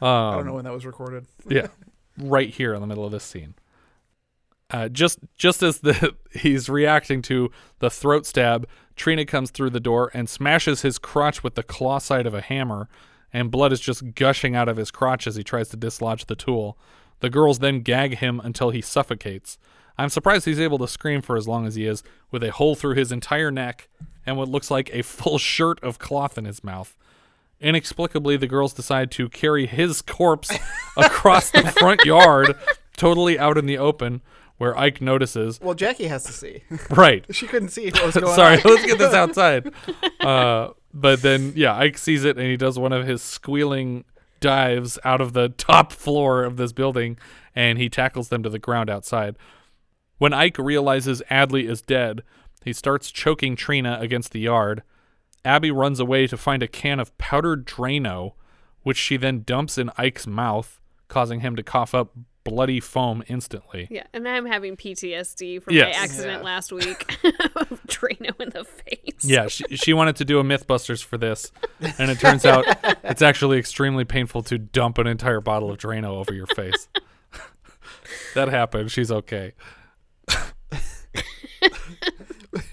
don't 0.00 0.38
Um, 0.40 0.46
know 0.46 0.54
when 0.54 0.64
that 0.64 0.72
was 0.72 0.86
recorded. 0.86 1.26
yeah, 1.48 1.68
right 2.18 2.50
here 2.50 2.74
in 2.74 2.80
the 2.80 2.86
middle 2.86 3.04
of 3.04 3.12
this 3.12 3.24
scene. 3.24 3.54
Uh, 4.70 4.88
just 4.88 5.18
just 5.36 5.62
as 5.62 5.78
the 5.78 6.14
he's 6.32 6.68
reacting 6.68 7.22
to 7.22 7.50
the 7.78 7.88
throat 7.90 8.26
stab, 8.26 8.66
Trina 8.98 9.24
comes 9.24 9.50
through 9.50 9.70
the 9.70 9.80
door 9.80 10.10
and 10.12 10.28
smashes 10.28 10.82
his 10.82 10.98
crotch 10.98 11.42
with 11.42 11.54
the 11.54 11.62
claw 11.62 11.98
side 11.98 12.26
of 12.26 12.34
a 12.34 12.42
hammer, 12.42 12.88
and 13.32 13.50
blood 13.50 13.72
is 13.72 13.80
just 13.80 14.14
gushing 14.14 14.54
out 14.54 14.68
of 14.68 14.76
his 14.76 14.90
crotch 14.90 15.26
as 15.26 15.36
he 15.36 15.44
tries 15.44 15.68
to 15.70 15.76
dislodge 15.76 16.26
the 16.26 16.36
tool. 16.36 16.76
The 17.20 17.30
girls 17.30 17.60
then 17.60 17.80
gag 17.80 18.18
him 18.18 18.40
until 18.44 18.70
he 18.70 18.80
suffocates. 18.80 19.58
I'm 19.96 20.08
surprised 20.08 20.44
he's 20.44 20.60
able 20.60 20.78
to 20.78 20.88
scream 20.88 21.22
for 21.22 21.36
as 21.36 21.48
long 21.48 21.66
as 21.66 21.74
he 21.74 21.86
is, 21.86 22.02
with 22.30 22.42
a 22.42 22.52
hole 22.52 22.74
through 22.74 22.94
his 22.94 23.10
entire 23.10 23.50
neck 23.50 23.88
and 24.24 24.36
what 24.36 24.48
looks 24.48 24.70
like 24.70 24.90
a 24.92 25.02
full 25.02 25.38
shirt 25.38 25.82
of 25.82 25.98
cloth 25.98 26.36
in 26.36 26.44
his 26.44 26.62
mouth. 26.62 26.96
Inexplicably, 27.60 28.36
the 28.36 28.46
girls 28.46 28.72
decide 28.72 29.10
to 29.12 29.28
carry 29.28 29.66
his 29.66 30.02
corpse 30.02 30.56
across 30.96 31.50
the 31.50 31.62
front 31.62 32.04
yard, 32.04 32.56
totally 32.96 33.38
out 33.38 33.58
in 33.58 33.66
the 33.66 33.78
open, 33.78 34.22
where 34.58 34.76
Ike 34.76 35.00
notices. 35.00 35.60
Well, 35.60 35.74
Jackie 35.74 36.08
has 36.08 36.24
to 36.24 36.32
see. 36.32 36.62
Right. 36.90 37.24
she 37.34 37.46
couldn't 37.46 37.70
see 37.70 37.90
what 37.90 38.04
was 38.06 38.14
going 38.20 38.34
Sorry, 38.34 38.56
on. 38.56 38.62
let's 38.64 38.84
get 38.84 38.98
this 38.98 39.14
outside. 39.22 39.72
Uh, 40.20 40.70
but 40.92 41.22
then, 41.22 41.52
yeah, 41.56 41.74
Ike 41.76 41.96
sees 41.98 42.24
it 42.24 42.36
and 42.36 42.46
he 42.46 42.56
does 42.56 42.78
one 42.78 42.92
of 42.92 43.06
his 43.06 43.22
squealing 43.22 44.04
dives 44.40 44.98
out 45.04 45.20
of 45.20 45.32
the 45.32 45.48
top 45.48 45.92
floor 45.92 46.44
of 46.44 46.56
this 46.56 46.72
building 46.72 47.18
and 47.54 47.78
he 47.78 47.88
tackles 47.88 48.28
them 48.28 48.42
to 48.42 48.50
the 48.50 48.58
ground 48.58 48.88
outside. 48.90 49.36
When 50.18 50.32
Ike 50.32 50.58
realizes 50.58 51.22
Adley 51.30 51.68
is 51.68 51.80
dead, 51.82 52.22
he 52.64 52.72
starts 52.72 53.10
choking 53.10 53.54
Trina 53.56 53.98
against 54.00 54.32
the 54.32 54.40
yard. 54.40 54.82
Abby 55.44 55.70
runs 55.70 56.00
away 56.00 56.26
to 56.26 56.36
find 56.36 56.62
a 56.62 56.68
can 56.68 56.98
of 56.98 57.16
powdered 57.18 57.66
Drano, 57.66 58.32
which 58.82 58.96
she 58.96 59.16
then 59.16 59.42
dumps 59.44 59.78
in 59.78 59.90
Ike's 59.96 60.26
mouth, 60.26 60.80
causing 61.06 61.40
him 61.40 61.54
to 61.56 61.62
cough 61.62 61.94
up 61.94 62.12
bloody 62.48 62.80
foam 62.80 63.22
instantly. 63.28 63.86
Yeah, 63.90 64.04
and 64.12 64.26
I'm 64.28 64.46
having 64.46 64.76
PTSD 64.76 65.62
from 65.62 65.74
Yes. 65.74 65.94
my 65.96 66.02
accident 66.02 66.38
Yeah. 66.38 66.44
last 66.44 66.72
week. 66.72 67.06
Drano 67.86 68.40
in 68.40 68.50
the 68.50 68.64
face. 68.64 69.24
Yeah, 69.24 69.48
she, 69.48 69.64
she 69.76 69.92
wanted 69.92 70.16
to 70.16 70.24
do 70.24 70.38
a 70.38 70.44
Mythbusters 70.44 71.02
for 71.04 71.18
this, 71.18 71.50
and 71.98 72.10
it 72.10 72.18
turns 72.20 72.44
out 72.46 72.64
it's 73.04 73.22
actually 73.22 73.58
extremely 73.58 74.04
painful 74.04 74.42
to 74.44 74.58
dump 74.58 74.98
an 74.98 75.06
entire 75.06 75.40
bottle 75.40 75.70
of 75.70 75.78
Drano 75.78 76.16
over 76.18 76.32
your 76.34 76.46
face. 76.48 76.88
that 78.34 78.48
happened. 78.48 78.90
She's 78.90 79.10
okay. 79.10 79.52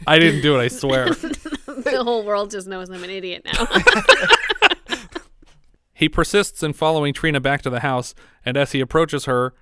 I 0.07 0.19
didn't 0.19 0.41
do 0.41 0.57
it, 0.57 0.63
I 0.63 0.67
swear. 0.67 1.09
the 1.09 2.01
whole 2.03 2.23
world 2.23 2.51
just 2.51 2.67
knows 2.67 2.89
I'm 2.89 3.03
an 3.03 3.09
idiot 3.09 3.45
now. 3.45 3.67
He 5.97 6.09
persists 6.09 6.61
in 6.61 6.73
following 6.73 7.13
Trina 7.13 7.39
back 7.39 7.61
to 7.61 7.69
the 7.69 7.79
house, 7.79 8.13
and 8.45 8.57
as 8.57 8.73
he 8.73 8.81
approaches 8.81 9.25
her, 9.25 9.53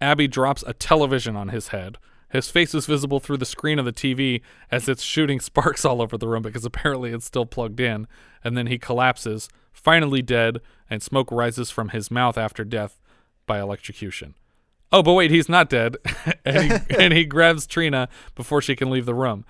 Abby 0.00 0.28
drops 0.28 0.64
a 0.66 0.72
television 0.72 1.36
on 1.36 1.48
his 1.48 1.68
head. 1.68 1.98
His 2.30 2.48
face 2.48 2.74
is 2.74 2.86
visible 2.86 3.18
through 3.20 3.38
the 3.38 3.44
screen 3.44 3.78
of 3.78 3.84
the 3.84 3.92
TV 3.92 4.40
as 4.70 4.88
it's 4.88 5.02
shooting 5.02 5.40
sparks 5.40 5.84
all 5.84 6.00
over 6.00 6.16
the 6.16 6.28
room 6.28 6.42
because 6.42 6.64
apparently 6.64 7.12
it's 7.12 7.26
still 7.26 7.46
plugged 7.46 7.80
in. 7.80 8.06
And 8.42 8.56
then 8.56 8.68
he 8.68 8.78
collapses, 8.78 9.48
finally 9.72 10.22
dead, 10.22 10.60
and 10.88 11.02
smoke 11.02 11.30
rises 11.30 11.70
from 11.70 11.90
his 11.90 12.10
mouth 12.10 12.38
after 12.38 12.64
death 12.64 13.00
by 13.46 13.60
electrocution. 13.60 14.34
Oh, 14.92 15.02
but 15.02 15.12
wait, 15.12 15.30
he's 15.30 15.48
not 15.48 15.68
dead. 15.68 15.96
and, 16.44 16.72
he, 16.72 16.96
and 16.98 17.12
he 17.12 17.24
grabs 17.26 17.66
Trina 17.66 18.08
before 18.34 18.62
she 18.62 18.76
can 18.76 18.90
leave 18.90 19.06
the 19.06 19.14
room. 19.14 19.44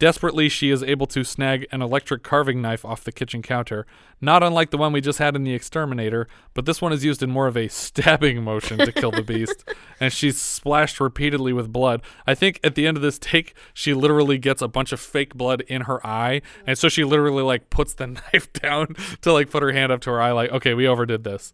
Desperately, 0.00 0.48
she 0.48 0.70
is 0.70 0.82
able 0.82 1.06
to 1.08 1.22
snag 1.22 1.66
an 1.70 1.82
electric 1.82 2.22
carving 2.22 2.62
knife 2.62 2.86
off 2.86 3.04
the 3.04 3.12
kitchen 3.12 3.42
counter, 3.42 3.86
not 4.18 4.42
unlike 4.42 4.70
the 4.70 4.78
one 4.78 4.94
we 4.94 5.02
just 5.02 5.18
had 5.18 5.36
in 5.36 5.44
The 5.44 5.52
Exterminator, 5.52 6.26
but 6.54 6.64
this 6.64 6.80
one 6.80 6.90
is 6.90 7.04
used 7.04 7.22
in 7.22 7.28
more 7.28 7.46
of 7.46 7.54
a 7.54 7.68
stabbing 7.68 8.42
motion 8.42 8.78
to 8.78 8.92
kill 8.92 9.10
the 9.10 9.22
beast, 9.22 9.62
and 10.00 10.10
she's 10.10 10.40
splashed 10.40 11.00
repeatedly 11.00 11.52
with 11.52 11.70
blood. 11.70 12.00
I 12.26 12.34
think 12.34 12.58
at 12.64 12.76
the 12.76 12.86
end 12.86 12.96
of 12.96 13.02
this 13.02 13.18
take, 13.18 13.54
she 13.74 13.92
literally 13.92 14.38
gets 14.38 14.62
a 14.62 14.68
bunch 14.68 14.92
of 14.92 15.00
fake 15.00 15.34
blood 15.34 15.60
in 15.68 15.82
her 15.82 16.04
eye, 16.04 16.40
and 16.66 16.78
so 16.78 16.88
she 16.88 17.04
literally 17.04 17.42
like 17.42 17.68
puts 17.68 17.92
the 17.92 18.06
knife 18.32 18.50
down 18.54 18.96
to 19.20 19.34
like 19.34 19.50
put 19.50 19.62
her 19.62 19.72
hand 19.72 19.92
up 19.92 20.00
to 20.00 20.10
her 20.12 20.22
eye, 20.22 20.32
like, 20.32 20.50
okay, 20.50 20.72
we 20.72 20.88
overdid 20.88 21.24
this. 21.24 21.52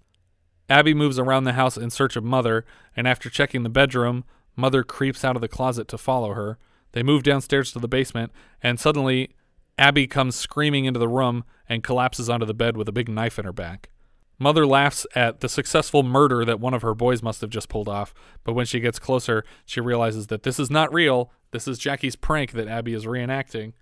Abby 0.70 0.94
moves 0.94 1.18
around 1.18 1.42
the 1.42 1.54
house 1.54 1.76
in 1.76 1.90
search 1.90 2.14
of 2.14 2.22
Mother, 2.22 2.64
and 2.96 3.08
after 3.08 3.28
checking 3.28 3.64
the 3.64 3.68
bedroom, 3.68 4.22
Mother 4.54 4.84
creeps 4.84 5.24
out 5.24 5.34
of 5.34 5.42
the 5.42 5.48
closet 5.48 5.88
to 5.88 5.98
follow 5.98 6.34
her. 6.34 6.58
They 6.96 7.02
move 7.02 7.24
downstairs 7.24 7.72
to 7.72 7.78
the 7.78 7.88
basement, 7.88 8.32
and 8.62 8.80
suddenly, 8.80 9.34
Abby 9.76 10.06
comes 10.06 10.34
screaming 10.34 10.86
into 10.86 10.98
the 10.98 11.06
room 11.06 11.44
and 11.68 11.84
collapses 11.84 12.30
onto 12.30 12.46
the 12.46 12.54
bed 12.54 12.74
with 12.74 12.88
a 12.88 12.92
big 12.92 13.06
knife 13.06 13.38
in 13.38 13.44
her 13.44 13.52
back. 13.52 13.90
Mother 14.38 14.66
laughs 14.66 15.06
at 15.14 15.40
the 15.40 15.48
successful 15.50 16.02
murder 16.02 16.42
that 16.46 16.58
one 16.58 16.72
of 16.72 16.80
her 16.80 16.94
boys 16.94 17.22
must 17.22 17.42
have 17.42 17.50
just 17.50 17.68
pulled 17.68 17.86
off, 17.86 18.14
but 18.44 18.54
when 18.54 18.64
she 18.64 18.80
gets 18.80 18.98
closer, 18.98 19.44
she 19.66 19.78
realizes 19.78 20.28
that 20.28 20.42
this 20.42 20.58
is 20.58 20.70
not 20.70 20.90
real. 20.90 21.30
This 21.50 21.68
is 21.68 21.78
Jackie's 21.78 22.16
prank 22.16 22.52
that 22.52 22.66
Abby 22.66 22.94
is 22.94 23.04
reenacting. 23.04 23.74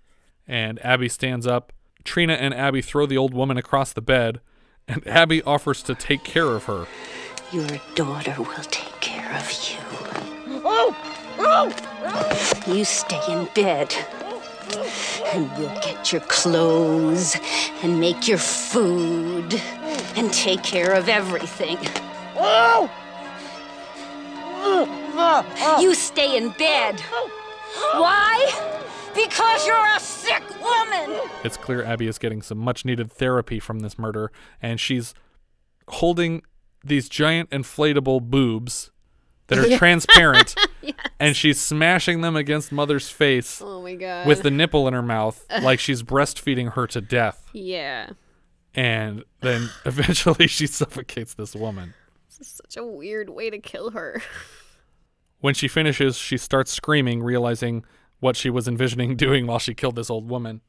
And 0.45 0.85
Abby 0.85 1.07
stands 1.07 1.47
up. 1.47 1.71
Trina 2.03 2.33
and 2.33 2.53
Abby 2.53 2.81
throw 2.81 3.05
the 3.05 3.17
old 3.17 3.33
woman 3.33 3.55
across 3.55 3.93
the 3.93 4.01
bed, 4.01 4.41
and 4.89 5.07
Abby 5.07 5.41
offers 5.43 5.81
to 5.83 5.95
take 5.95 6.25
care 6.25 6.49
of 6.49 6.65
her. 6.65 6.85
Your 7.53 7.79
daughter 7.95 8.35
will 8.37 8.63
take 8.65 8.99
care 8.99 9.33
of 9.37 9.49
you. 9.69 10.61
Oh! 10.65 11.14
Oh! 11.37 12.63
You 12.67 12.85
stay 12.85 13.21
in 13.31 13.47
bed. 13.53 13.93
And 15.33 15.49
we'll 15.57 15.73
get 15.81 16.11
your 16.11 16.21
clothes 16.21 17.35
and 17.83 17.99
make 17.99 18.27
your 18.27 18.37
food 18.37 19.53
and 20.15 20.31
take 20.33 20.63
care 20.63 20.93
of 20.93 21.07
everything. 21.09 21.77
Oh! 22.37 22.89
You 25.79 25.93
stay 25.93 26.37
in 26.37 26.49
bed. 26.51 26.99
Why? 27.93 28.51
Because 29.13 29.65
you're 29.65 29.95
a 29.95 29.99
sick 29.99 30.43
woman. 30.61 31.19
It's 31.43 31.57
clear 31.57 31.83
Abby 31.83 32.07
is 32.07 32.17
getting 32.17 32.41
some 32.41 32.57
much 32.57 32.83
needed 32.85 33.11
therapy 33.11 33.59
from 33.59 33.79
this 33.79 33.97
murder, 33.97 34.31
and 34.61 34.79
she's 34.79 35.13
holding 35.87 36.41
these 36.83 37.07
giant 37.07 37.49
inflatable 37.51 38.23
boobs 38.23 38.91
that 39.47 39.59
are 39.59 39.67
Yeah. 39.67 39.77
And 41.19 41.35
she's 41.35 41.59
smashing 41.59 42.21
them 42.21 42.35
against 42.35 42.71
Mother's 42.71 43.09
face 43.09 43.61
Oh 43.63 43.81
my 43.81 43.95
god. 43.95 44.27
with 44.27 44.43
the 44.43 44.51
nipple 44.51 44.87
in 44.87 44.93
her 44.93 45.01
mouth, 45.01 45.45
like 45.61 45.79
she's 45.79 46.03
breastfeeding 46.03 46.73
her 46.73 46.87
to 46.87 47.01
death. 47.01 47.45
yeah. 47.53 48.09
And 48.73 49.23
then 49.41 49.69
eventually 49.85 50.47
she 50.47 50.67
suffocates 50.67 51.33
this 51.33 51.55
woman. 51.55 51.93
This 52.27 52.47
is 52.47 52.53
such 52.53 52.75
a 52.77 52.85
weird 52.85 53.29
way 53.29 53.49
to 53.49 53.57
kill 53.59 53.91
her. 53.91 54.21
When 55.39 55.53
she 55.53 55.67
finishes, 55.67 56.17
she 56.17 56.37
starts 56.37 56.71
screaming, 56.71 57.21
realizing 57.23 57.85
what 58.19 58.35
she 58.35 58.49
was 58.49 58.67
envisioning 58.67 59.15
doing 59.17 59.47
while 59.47 59.59
she 59.59 59.73
killed 59.73 59.95
this 59.95 60.09
old 60.09 60.29
woman. 60.29 60.61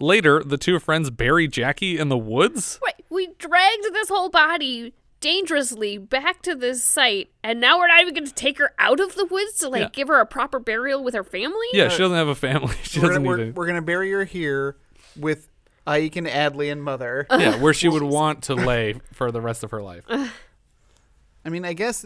Later, 0.00 0.42
the 0.44 0.58
two 0.58 0.78
friends 0.80 1.10
bury 1.10 1.46
Jackie 1.48 1.98
in 1.98 2.08
the 2.08 2.18
woods. 2.18 2.80
Wait, 2.82 2.94
we 3.08 3.28
dragged 3.38 3.84
this 3.92 4.08
whole 4.08 4.28
body 4.28 4.92
dangerously 5.24 5.96
back 5.96 6.42
to 6.42 6.54
this 6.54 6.84
site, 6.84 7.30
and 7.42 7.58
now 7.58 7.78
we're 7.78 7.88
not 7.88 8.02
even 8.02 8.12
going 8.12 8.26
to 8.26 8.34
take 8.34 8.58
her 8.58 8.72
out 8.78 9.00
of 9.00 9.14
the 9.14 9.24
woods 9.24 9.54
to 9.60 9.70
like 9.70 9.80
Yeah. 9.80 9.88
give 9.90 10.08
her 10.08 10.20
a 10.20 10.26
proper 10.26 10.58
burial 10.58 11.02
with 11.02 11.14
her 11.14 11.24
family. 11.24 11.66
Yeah, 11.72 11.88
she 11.88 11.98
doesn't 11.98 12.16
have 12.16 12.28
a 12.28 12.34
family. 12.34 12.74
She 12.82 13.00
we're, 13.00 13.08
doesn't 13.08 13.24
gonna, 13.24 13.36
need 13.38 13.56
we're, 13.56 13.62
we're 13.62 13.66
gonna 13.66 13.80
bury 13.82 14.12
her 14.12 14.24
here 14.24 14.76
with 15.16 15.48
Ike 15.86 16.16
and 16.16 16.26
Adley 16.26 16.70
and 16.70 16.82
Mother. 16.84 17.26
yeah, 17.30 17.56
where 17.58 17.72
she 17.72 17.88
would 17.88 18.02
want 18.18 18.42
to 18.44 18.54
lay 18.54 18.94
for 19.14 19.32
the 19.32 19.40
rest 19.40 19.64
of 19.64 19.70
her 19.70 19.82
life. 19.82 20.04
I 20.10 21.48
mean, 21.48 21.64
I 21.64 21.72
guess. 21.72 22.04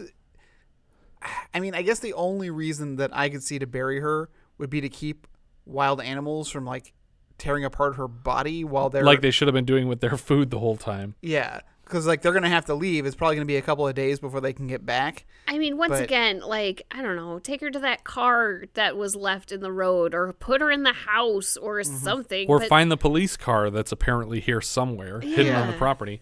I 1.53 1.59
mean, 1.59 1.75
I 1.75 1.81
guess 1.81 1.99
the 1.99 2.13
only 2.13 2.49
reason 2.49 2.95
that 2.95 3.09
I 3.13 3.27
could 3.27 3.43
see 3.43 3.59
to 3.59 3.67
bury 3.67 3.99
her 3.99 4.29
would 4.57 4.69
be 4.69 4.79
to 4.79 4.87
keep 4.89 5.27
wild 5.65 5.99
animals 6.01 6.49
from 6.49 6.65
like 6.65 6.93
tearing 7.37 7.65
apart 7.65 7.95
her 7.97 8.07
body 8.07 8.63
while 8.63 8.89
they're 8.89 9.03
Like 9.03 9.21
they 9.21 9.31
should 9.31 9.47
have 9.49 9.53
been 9.55 9.65
doing 9.65 9.87
with 9.89 9.99
their 9.99 10.15
food 10.17 10.49
the 10.51 10.59
whole 10.59 10.77
time. 10.77 11.15
Yeah, 11.21 11.59
because 11.89 12.05
like 12.05 12.21
they're 12.21 12.33
gonna 12.33 12.49
have 12.49 12.65
to 12.65 12.75
leave. 12.75 13.05
It's 13.05 13.15
probably 13.15 13.35
gonna 13.35 13.45
be 13.45 13.57
a 13.57 13.61
couple 13.61 13.87
of 13.87 13.95
days 13.95 14.19
before 14.19 14.39
they 14.39 14.53
can 14.53 14.67
get 14.67 14.85
back. 14.85 15.25
I 15.47 15.57
mean, 15.57 15.75
once 15.77 15.93
But- 15.93 16.03
again, 16.03 16.39
like, 16.41 16.83
I 16.91 17.01
don't 17.01 17.15
know, 17.15 17.39
take 17.39 17.61
her 17.61 17.71
to 17.71 17.79
that 17.79 18.03
car 18.03 18.65
that 18.75 18.95
was 18.95 19.15
left 19.15 19.51
in 19.51 19.61
the 19.61 19.71
road 19.71 20.13
or 20.13 20.31
put 20.33 20.61
her 20.61 20.69
in 20.69 20.83
the 20.83 20.93
house 20.93 21.57
or 21.57 21.83
something. 21.83 22.47
Or 22.47 22.59
but- 22.59 22.69
find 22.69 22.91
the 22.91 22.97
police 22.97 23.35
car 23.35 23.69
that's 23.71 23.91
apparently 23.91 24.39
here 24.39 24.61
somewhere, 24.61 25.19
hidden 25.19 25.55
on 25.55 25.67
the 25.67 25.73
property. 25.73 26.21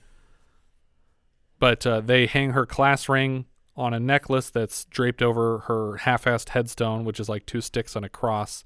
But 1.59 1.85
uh, 1.85 2.01
they 2.01 2.27
hang 2.27 2.51
her 2.51 2.65
class 2.65 3.09
ring 3.09 3.45
on 3.75 3.93
a 3.93 3.99
necklace 3.99 4.49
that's 4.49 4.85
draped 4.85 5.21
over 5.21 5.59
her 5.67 5.97
half 5.97 6.25
assed 6.25 6.49
headstone, 6.49 7.03
which 7.03 7.19
is 7.19 7.29
like 7.29 7.45
two 7.45 7.61
sticks 7.61 7.95
on 7.95 8.03
a 8.03 8.09
cross. 8.09 8.63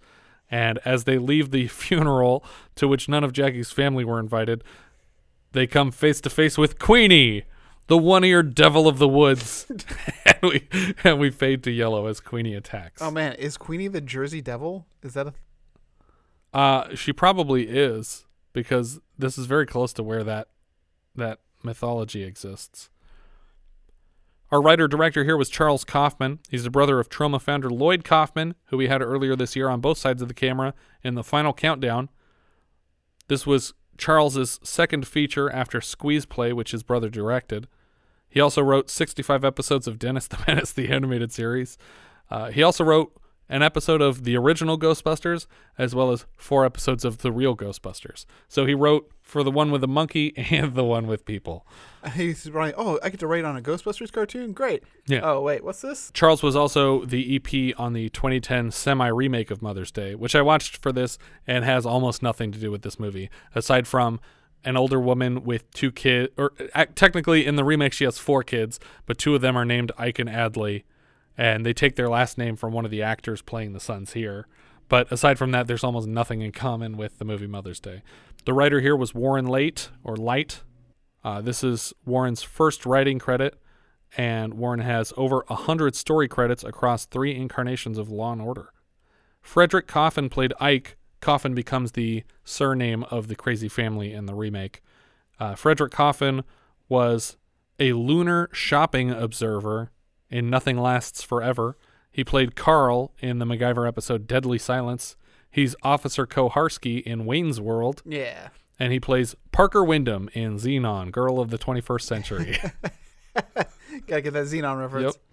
And 0.50 0.80
as 0.84 1.06
they 1.06 1.18
leave 1.18 1.52
the 1.52 1.68
funeral, 1.70 2.44
to 2.76 2.88
which 2.88 3.10
none 3.10 3.24
of 3.24 3.34
Jackie's 3.34 3.72
family 3.72 4.04
were 4.04 4.20
invited, 4.20 4.64
they 5.52 5.68
come 5.68 5.92
face 5.92 6.22
to 6.22 6.30
face 6.30 6.58
with 6.58 6.80
Queenie, 6.80 7.44
the 7.88 7.98
one 7.98 8.24
eared 8.24 8.56
devil 8.56 8.88
of 8.88 8.98
the 8.98 9.08
woods. 9.08 9.66
and, 10.26 10.38
we, 10.42 10.68
and 11.04 11.20
we 11.20 11.30
fade 11.30 11.64
to 11.64 11.72
yellow 11.72 12.08
as 12.08 12.20
Queenie 12.20 12.56
attacks. 12.56 13.02
Oh 13.02 13.12
man, 13.12 13.34
is 13.34 13.58
Queenie 13.58 13.90
the 13.90 14.02
Jersey 14.02 14.42
Devil? 14.42 14.86
Is 15.04 15.14
that 15.14 15.28
a 15.28 15.34
Uh, 16.54 16.96
she 16.96 17.14
probably 17.14 17.68
is 17.68 18.26
because 18.54 19.00
this 19.18 19.38
is 19.38 19.46
very 19.46 19.66
close 19.66 19.94
to 19.94 20.04
where 20.04 20.24
that 20.24 20.48
that 21.16 21.40
mythology 21.64 22.24
exists. 22.24 22.90
Our 24.52 24.62
writer 24.62 24.88
director 24.88 25.24
here 25.24 25.38
was 25.38 25.50
Charles 25.50 25.86
Kaufman. 25.86 26.40
He's 26.50 26.66
the 26.66 26.70
brother 26.70 27.00
of 27.00 27.10
Troma 27.10 27.40
founder 27.40 27.70
Lloyd 27.70 28.04
Kaufman, 28.04 28.56
who 28.66 28.78
we 28.78 28.88
had 28.88 29.02
earlier 29.02 29.36
this 29.36 29.56
year 29.56 29.70
on 29.70 29.80
both 29.80 29.98
sides 29.98 30.22
of 30.22 30.28
the 30.28 30.34
camera 30.34 30.74
in 31.04 31.16
the 31.16 31.24
final 31.24 31.54
countdown. 31.54 32.10
This 33.30 33.48
was 33.48 33.74
Charles's 33.98 34.60
second 34.64 35.08
feature 35.08 35.50
after 35.50 35.82
Squeeze 35.82 36.26
Play, 36.26 36.54
which 36.54 36.72
his 36.72 36.84
brother 36.84 37.10
directed. 37.10 37.68
He 38.30 38.40
also 38.40 38.62
wrote 38.62 38.90
65 38.90 39.44
episodes 39.44 39.88
of 39.88 40.00
Dennis 40.00 40.28
the 40.28 40.40
Menace, 40.48 40.72
the 40.72 40.90
animated 40.90 41.32
series. 41.32 41.78
Uh, 42.30 42.50
he 42.50 42.64
also 42.64 42.84
wrote 42.84 43.14
an 43.50 43.62
episode 43.62 44.02
of 44.02 44.24
the 44.24 44.38
original 44.38 44.80
Ghostbusters, 44.80 45.46
as 45.78 45.94
well 45.94 46.12
as 46.12 46.26
four 46.38 46.66
episodes 46.66 47.04
of 47.04 47.18
the 47.18 47.32
real 47.32 47.56
Ghostbusters. 47.56 48.26
So 48.48 48.66
he 48.66 48.74
wrote 48.74 49.12
for 49.32 49.44
the 49.44 49.52
one 49.52 49.72
with 49.72 49.80
the 49.80 49.88
monkey 49.88 50.34
and 50.52 50.76
the 50.76 50.84
one 50.84 51.08
with 51.08 51.24
people. 51.26 51.66
He's 52.16 52.52
writing. 52.52 52.76
Oh, 52.78 53.00
I 53.02 53.10
get 53.10 53.22
to 53.22 53.28
write 53.28 53.46
on 53.46 53.56
a 53.56 53.62
Ghostbusters 53.62 54.12
cartoon. 54.12 54.52
Great. 54.52 54.84
Yeah. 55.08 55.22
Oh 55.24 55.42
wait, 55.42 55.64
what's 55.64 55.82
this? 55.82 56.12
Charles 56.14 56.44
was 56.44 56.56
also 56.56 57.06
the 57.06 57.36
EP 57.38 57.74
on 57.80 57.94
the 57.94 58.10
2010 58.10 58.72
semi 58.72 59.08
remake 59.08 59.50
of 59.50 59.62
Mother's 59.62 59.90
Day, 59.90 60.16
which 60.16 60.36
I 60.36 60.42
watched 60.42 60.78
for 60.78 60.92
this 60.92 61.18
and 61.48 61.64
has 61.64 61.86
almost 61.86 62.22
nothing 62.22 62.52
to 62.52 62.60
do 62.60 62.72
with 62.72 62.82
this 62.82 63.00
movie, 63.00 63.30
aside 63.56 63.88
from 63.88 64.20
an 64.66 64.76
older 64.76 65.00
woman 65.00 65.46
with 65.46 65.72
two 65.72 65.92
kids. 65.92 66.34
Or 66.38 66.52
uh, 66.76 66.86
technically, 66.94 67.46
in 67.46 67.56
the 67.56 67.64
remake, 67.64 67.94
she 67.94 68.04
has 68.04 68.18
four 68.18 68.44
kids, 68.44 68.82
but 69.06 69.18
two 69.18 69.34
of 69.34 69.42
them 69.42 69.56
are 69.56 69.66
named 69.66 69.94
Ike 69.98 70.20
and 70.20 70.30
Adley, 70.30 70.84
and 71.38 71.66
they 71.66 71.74
take 71.74 71.96
their 71.96 72.10
last 72.10 72.38
name 72.38 72.58
from 72.58 72.74
one 72.74 72.84
of 72.84 72.92
the 72.92 73.02
actors 73.02 73.42
playing 73.42 73.72
the 73.72 73.80
sons 73.80 74.12
here. 74.12 74.48
But 74.92 75.10
aside 75.10 75.38
from 75.38 75.52
that, 75.52 75.68
there's 75.68 75.86
almost 75.86 76.06
nothing 76.06 76.42
in 76.42 76.52
common 76.52 76.98
with 76.98 77.18
the 77.18 77.24
movie 77.24 77.48
Mother's 77.48 77.80
Day. 77.80 78.02
The 78.44 78.54
writer 78.54 78.80
here 78.80 78.96
was 78.96 79.14
Warren 79.14 79.46
Late 79.46 79.90
or 80.04 80.16
Light. 80.16 80.64
Uh, 81.24 81.42
this 81.42 81.64
is 81.64 81.94
Warren's 82.08 82.42
first 82.42 82.88
writing 82.88 83.20
credit, 83.20 83.56
and 84.18 84.56
Warren 84.56 84.80
has 84.80 85.14
over 85.16 85.46
a 85.48 85.54
hundred 85.54 85.96
story 85.96 86.28
credits 86.28 86.64
across 86.64 87.06
three 87.06 87.36
incarnations 87.36 88.00
of 88.00 88.10
Law 88.10 88.34
and 88.34 88.42
Order. 88.42 88.74
Frederick 89.44 89.86
Coffin 89.86 90.28
played 90.28 90.54
Ike. 90.60 90.98
Coffin 91.20 91.54
becomes 91.54 91.92
the 91.92 92.24
surname 92.44 93.04
of 93.12 93.28
the 93.28 93.36
crazy 93.36 93.70
family 93.70 94.12
in 94.12 94.26
the 94.26 94.34
remake. 94.34 94.82
Uh, 95.40 95.54
Frederick 95.54 95.92
Coffin 95.92 96.44
was 96.90 97.38
a 97.80 97.94
lunar 97.94 98.50
shopping 98.52 99.12
observer 99.12 99.92
in 100.32 100.50
Nothing 100.50 100.80
Lasts 100.80 101.22
Forever. 101.22 101.78
He 102.12 102.24
played 102.24 102.56
Carl 102.56 103.14
in 103.20 103.38
the 103.38 103.46
MacGyver 103.46 103.88
episode 103.88 104.26
Deadly 104.26 104.58
Silence. 104.58 105.16
He's 105.52 105.76
Officer 105.84 106.26
Koharski 106.26 107.04
in 107.04 107.26
Wayne's 107.26 107.60
World. 107.60 108.02
Yeah. 108.06 108.50
And 108.80 108.92
he 108.92 109.00
plays 109.00 109.36
Parker 109.52 109.84
Wyndham 109.84 110.30
in 110.34 110.58
Zenon, 110.58 111.12
Girl 111.12 111.40
of 111.40 111.50
the 111.52 111.58
21st 111.58 112.02
Century. 112.02 112.58
Gotta 114.08 114.22
get 114.22 114.34
that 114.34 114.46
Zenon 114.46 114.80
reference. 114.80 115.16
Yep. 115.16 115.24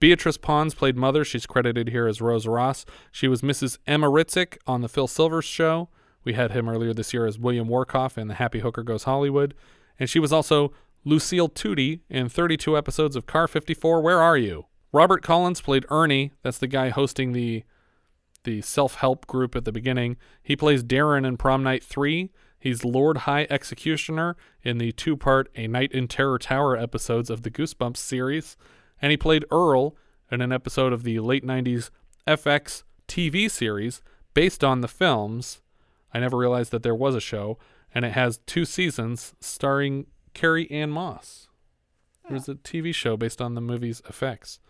Beatrice 0.00 0.36
Pons 0.38 0.74
played 0.74 0.96
Mother. 0.96 1.24
She's 1.24 1.46
credited 1.46 1.88
here 1.88 2.06
as 2.06 2.20
Rose 2.20 2.46
Ross. 2.46 2.84
She 3.12 3.28
was 3.28 3.42
Mrs. 3.42 3.78
Emma 3.86 4.08
Ritzik 4.08 4.56
on 4.66 4.80
the 4.80 4.88
Phil 4.88 5.06
Silvers 5.06 5.44
show. 5.44 5.88
We 6.24 6.32
had 6.32 6.50
him 6.52 6.68
earlier 6.68 6.92
this 6.92 7.12
year 7.14 7.26
as 7.26 7.38
William 7.38 7.68
Warkoff 7.68 8.18
in 8.18 8.28
The 8.28 8.34
Happy 8.34 8.60
Hooker 8.60 8.82
Goes 8.82 9.04
Hollywood. 9.04 9.54
And 9.98 10.08
she 10.08 10.18
was 10.18 10.32
also 10.32 10.72
Lucille 11.04 11.48
Toody 11.48 12.00
in 12.08 12.28
32 12.28 12.76
episodes 12.76 13.14
of 13.16 13.26
Car 13.26 13.46
54. 13.46 14.00
Where 14.00 14.20
Are 14.20 14.36
You? 14.36 14.66
Robert 14.92 15.22
Collins 15.22 15.60
played 15.60 15.86
Ernie. 15.90 16.32
That's 16.42 16.58
the 16.58 16.66
guy 16.66 16.88
hosting 16.88 17.32
the 17.32 17.64
the 18.44 18.60
self-help 18.62 19.26
group 19.26 19.54
at 19.54 19.64
the 19.64 19.72
beginning. 19.72 20.16
He 20.42 20.56
plays 20.56 20.82
Darren 20.82 21.26
in 21.26 21.36
Prom 21.36 21.62
Night 21.62 21.82
3. 21.82 22.30
He's 22.58 22.84
Lord 22.84 23.18
High 23.18 23.46
Executioner 23.48 24.36
in 24.62 24.78
the 24.78 24.92
two-part 24.92 25.50
A 25.56 25.66
Night 25.66 25.92
in 25.92 26.08
Terror 26.08 26.38
Tower 26.38 26.76
episodes 26.76 27.30
of 27.30 27.42
the 27.42 27.50
Goosebumps 27.50 27.96
series. 27.96 28.56
And 29.00 29.10
he 29.10 29.16
played 29.16 29.44
Earl 29.50 29.96
in 30.30 30.40
an 30.40 30.52
episode 30.52 30.92
of 30.92 31.02
the 31.02 31.20
late 31.20 31.44
90s 31.44 31.90
FX 32.26 32.82
TV 33.08 33.50
series 33.50 34.02
based 34.34 34.62
on 34.62 34.80
the 34.80 34.88
films. 34.88 35.60
I 36.12 36.20
never 36.20 36.36
realized 36.36 36.70
that 36.72 36.82
there 36.82 36.94
was 36.94 37.14
a 37.14 37.20
show, 37.20 37.58
and 37.94 38.04
it 38.04 38.12
has 38.12 38.40
two 38.46 38.64
seasons 38.64 39.34
starring 39.40 40.06
Carrie-Anne 40.34 40.90
Moss. 40.90 41.48
It 42.28 42.34
was 42.34 42.48
a 42.48 42.54
TV 42.54 42.94
show 42.94 43.16
based 43.16 43.40
on 43.40 43.54
the 43.54 43.60
movie's 43.60 44.02
effects. 44.08 44.60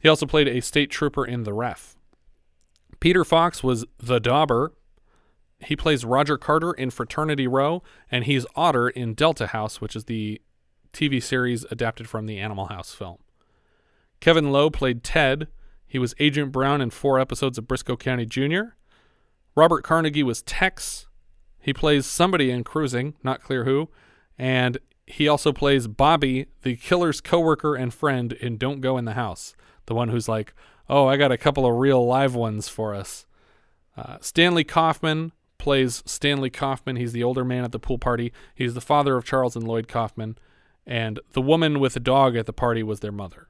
He 0.00 0.08
also 0.08 0.26
played 0.26 0.48
a 0.48 0.60
state 0.60 0.90
trooper 0.90 1.24
in 1.24 1.44
The 1.44 1.52
Ref. 1.52 1.97
Peter 3.00 3.24
Fox 3.24 3.62
was 3.62 3.84
the 3.98 4.20
Dauber. 4.20 4.72
He 5.60 5.76
plays 5.76 6.04
Roger 6.04 6.38
Carter 6.38 6.72
in 6.72 6.90
Fraternity 6.90 7.46
Row, 7.46 7.82
and 8.10 8.24
he's 8.24 8.46
Otter 8.54 8.88
in 8.88 9.14
Delta 9.14 9.48
House, 9.48 9.80
which 9.80 9.96
is 9.96 10.04
the 10.04 10.40
TV 10.92 11.22
series 11.22 11.64
adapted 11.70 12.08
from 12.08 12.26
the 12.26 12.38
Animal 12.38 12.66
House 12.66 12.94
film. 12.94 13.18
Kevin 14.20 14.50
Lowe 14.50 14.70
played 14.70 15.04
Ted. 15.04 15.48
He 15.86 15.98
was 15.98 16.14
Agent 16.18 16.52
Brown 16.52 16.80
in 16.80 16.90
four 16.90 17.18
episodes 17.18 17.58
of 17.58 17.66
Brisco 17.66 17.98
County 17.98 18.26
Jr. 18.26 18.74
Robert 19.54 19.82
Carnegie 19.82 20.22
was 20.22 20.42
Tex. 20.42 21.06
He 21.60 21.72
plays 21.72 22.06
somebody 22.06 22.50
in 22.50 22.64
Cruising, 22.64 23.14
not 23.22 23.42
clear 23.42 23.64
who. 23.64 23.88
And 24.38 24.78
he 25.06 25.26
also 25.26 25.52
plays 25.52 25.88
Bobby, 25.88 26.46
the 26.62 26.76
killer's 26.76 27.20
coworker 27.20 27.74
and 27.74 27.92
friend 27.92 28.32
in 28.32 28.56
Don't 28.56 28.80
Go 28.80 28.98
in 28.98 29.04
the 29.04 29.14
House. 29.14 29.54
The 29.86 29.94
one 29.94 30.10
who's 30.10 30.28
like, 30.28 30.54
oh, 30.88 31.06
I 31.06 31.16
got 31.16 31.32
a 31.32 31.38
couple 31.38 31.66
of 31.66 31.76
real 31.76 32.04
live 32.04 32.34
ones 32.34 32.68
for 32.68 32.94
us. 32.94 33.26
Uh, 33.96 34.18
Stanley 34.20 34.64
Kaufman 34.64 35.32
plays 35.58 36.02
Stanley 36.06 36.50
Kaufman. 36.50 36.96
He's 36.96 37.12
the 37.12 37.24
older 37.24 37.44
man 37.44 37.64
at 37.64 37.72
the 37.72 37.78
pool 37.78 37.98
party. 37.98 38.32
He's 38.54 38.74
the 38.74 38.80
father 38.80 39.16
of 39.16 39.24
Charles 39.24 39.56
and 39.56 39.66
Lloyd 39.66 39.88
Kaufman. 39.88 40.38
And 40.86 41.20
the 41.32 41.42
woman 41.42 41.80
with 41.80 41.94
the 41.94 42.00
dog 42.00 42.36
at 42.36 42.46
the 42.46 42.52
party 42.52 42.82
was 42.82 43.00
their 43.00 43.12
mother. 43.12 43.48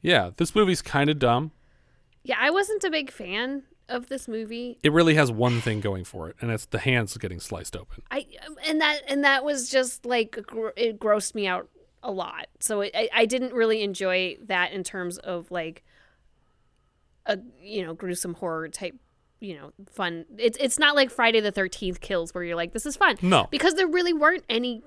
Yeah, 0.00 0.30
this 0.36 0.54
movie's 0.54 0.82
kind 0.82 1.10
of 1.10 1.18
dumb. 1.18 1.52
Yeah, 2.22 2.36
I 2.40 2.50
wasn't 2.50 2.84
a 2.84 2.90
big 2.90 3.10
fan 3.10 3.64
of 3.88 4.08
this 4.08 4.28
movie. 4.28 4.78
It 4.82 4.92
really 4.92 5.14
has 5.14 5.30
one 5.30 5.60
thing 5.60 5.80
going 5.80 6.04
for 6.04 6.28
it, 6.28 6.36
and 6.40 6.50
it's 6.50 6.66
the 6.66 6.78
hands 6.78 7.16
getting 7.18 7.40
sliced 7.40 7.76
open. 7.76 8.02
I 8.10 8.26
and 8.66 8.80
that 8.80 9.00
and 9.08 9.24
that 9.24 9.44
was 9.44 9.68
just 9.68 10.06
like 10.06 10.38
gr- 10.46 10.68
it 10.76 10.98
grossed 10.98 11.34
me 11.34 11.46
out 11.46 11.68
a 12.04 12.12
lot. 12.12 12.46
So 12.60 12.82
it, 12.82 12.92
I 12.94 13.08
I 13.12 13.26
didn't 13.26 13.52
really 13.52 13.82
enjoy 13.82 14.36
that 14.44 14.72
in 14.72 14.84
terms 14.84 15.18
of 15.18 15.50
like 15.50 15.82
a 17.26 17.38
you 17.60 17.84
know 17.84 17.94
gruesome 17.94 18.34
horror 18.34 18.68
type 18.68 18.94
you 19.40 19.56
know 19.56 19.72
fun. 19.90 20.26
It's 20.38 20.58
it's 20.60 20.78
not 20.78 20.94
like 20.94 21.10
Friday 21.10 21.40
the 21.40 21.50
Thirteenth 21.50 22.00
kills 22.00 22.32
where 22.34 22.44
you're 22.44 22.56
like 22.56 22.72
this 22.72 22.86
is 22.86 22.96
fun. 22.96 23.16
No. 23.22 23.48
because 23.50 23.74
there 23.74 23.88
really 23.88 24.12
weren't 24.12 24.44
any 24.48 24.82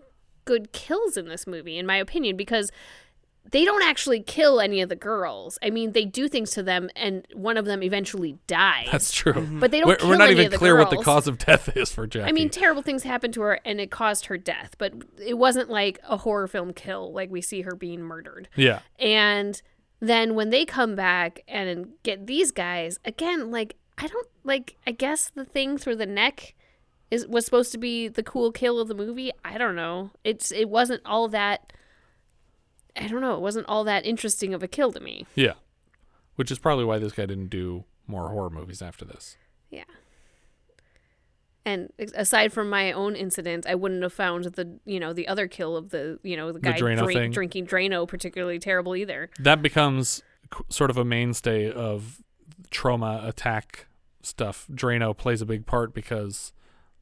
good 0.45 0.71
kills 0.71 1.17
in 1.17 1.27
this 1.27 1.45
movie, 1.45 1.77
in 1.77 1.85
my 1.85 1.97
opinion, 1.97 2.37
because 2.37 2.71
they 3.51 3.65
don't 3.65 3.83
actually 3.83 4.21
kill 4.21 4.59
any 4.59 4.81
of 4.81 4.89
the 4.89 4.95
girls. 4.95 5.57
I 5.61 5.69
mean, 5.69 5.93
they 5.93 6.05
do 6.05 6.27
things 6.27 6.51
to 6.51 6.63
them, 6.63 6.89
and 6.95 7.25
one 7.33 7.57
of 7.57 7.65
them 7.65 7.81
eventually 7.83 8.37
dies. 8.47 8.89
That's 8.91 9.11
true. 9.11 9.33
Mm-hmm. 9.33 9.59
But 9.59 9.71
they 9.71 9.79
don't. 9.79 9.87
We're, 9.87 9.95
kill 9.95 10.09
we're 10.09 10.17
not 10.17 10.29
any 10.29 10.33
even 10.33 10.45
of 10.47 10.51
the 10.51 10.57
clear 10.57 10.77
what 10.77 10.89
the 10.89 10.97
cause 10.97 11.27
of 11.27 11.37
death 11.37 11.75
is 11.75 11.91
for 11.91 12.07
Jackie. 12.07 12.29
I 12.29 12.31
mean, 12.31 12.49
terrible 12.49 12.81
things 12.81 13.03
happened 13.03 13.33
to 13.35 13.41
her, 13.41 13.59
and 13.65 13.79
it 13.79 13.91
caused 13.91 14.25
her 14.25 14.37
death. 14.37 14.75
But 14.77 14.93
it 15.23 15.35
wasn't 15.37 15.69
like 15.69 15.99
a 16.07 16.17
horror 16.17 16.47
film 16.47 16.73
kill, 16.73 17.11
like 17.13 17.29
we 17.29 17.41
see 17.41 17.61
her 17.61 17.75
being 17.75 18.01
murdered. 18.01 18.49
yeah. 18.55 18.79
And 18.99 19.61
then 19.99 20.35
when 20.35 20.49
they 20.49 20.65
come 20.65 20.95
back 20.95 21.41
and 21.47 21.89
get 22.03 22.27
these 22.27 22.51
guys 22.51 22.99
again, 23.05 23.51
like 23.51 23.75
I 23.97 24.07
don't 24.07 24.27
like. 24.43 24.77
I 24.85 24.91
guess 24.91 25.31
the 25.33 25.45
thing 25.45 25.77
through 25.77 25.95
the 25.95 26.05
neck 26.05 26.53
is 27.09 27.25
was 27.27 27.45
supposed 27.45 27.71
to 27.71 27.77
be 27.77 28.07
the 28.07 28.23
cool 28.23 28.51
kill 28.51 28.79
of 28.79 28.87
the 28.87 28.95
movie. 28.95 29.31
I 29.43 29.57
don't 29.57 29.75
know. 29.75 30.11
It's 30.23 30.51
it 30.51 30.69
wasn't 30.69 31.01
all 31.05 31.27
that. 31.29 31.73
I 32.97 33.07
don't 33.07 33.21
know. 33.21 33.35
It 33.35 33.41
wasn't 33.41 33.67
all 33.67 33.83
that 33.83 34.05
interesting 34.05 34.53
of 34.53 34.63
a 34.63 34.67
kill 34.67 34.91
to 34.91 34.99
me. 34.99 35.25
Yeah. 35.35 35.53
Which 36.35 36.51
is 36.51 36.59
probably 36.59 36.85
why 36.85 36.99
this 36.99 37.13
guy 37.13 37.25
didn't 37.25 37.49
do 37.49 37.85
more 38.07 38.29
horror 38.29 38.49
movies 38.49 38.81
after 38.81 39.05
this. 39.05 39.37
Yeah. 39.69 39.83
And 41.65 41.91
aside 42.15 42.53
from 42.53 42.69
my 42.69 42.93
own 42.93 43.15
incident, 43.15 43.65
I 43.67 43.75
wouldn't 43.75 44.01
have 44.01 44.13
found 44.13 44.45
the 44.45 44.79
you 44.85 45.01
know 45.01 45.11
the 45.11 45.27
other 45.27 45.47
kill 45.47 45.75
of 45.75 45.89
the 45.89 46.17
you 46.23 46.37
know 46.37 46.53
the 46.53 46.59
The 46.59 46.71
guy 46.71 46.79
Drano 46.79 47.03
drink, 47.03 47.33
drinking 47.33 47.67
Drano 47.67 48.07
particularly 48.07 48.57
terrible 48.57 48.95
either. 48.95 49.29
That 49.39 49.61
becomes 49.61 50.23
sort 50.69 50.89
of 50.89 50.97
a 50.97 51.03
mainstay 51.03 51.69
of 51.69 52.21
Troma 52.71 53.27
attack 53.27 53.87
stuff. 54.21 54.65
Drano 54.71 55.15
plays 55.15 55.41
a 55.41 55.45
big 55.45 55.65
part 55.65 55.93
because 55.93 56.53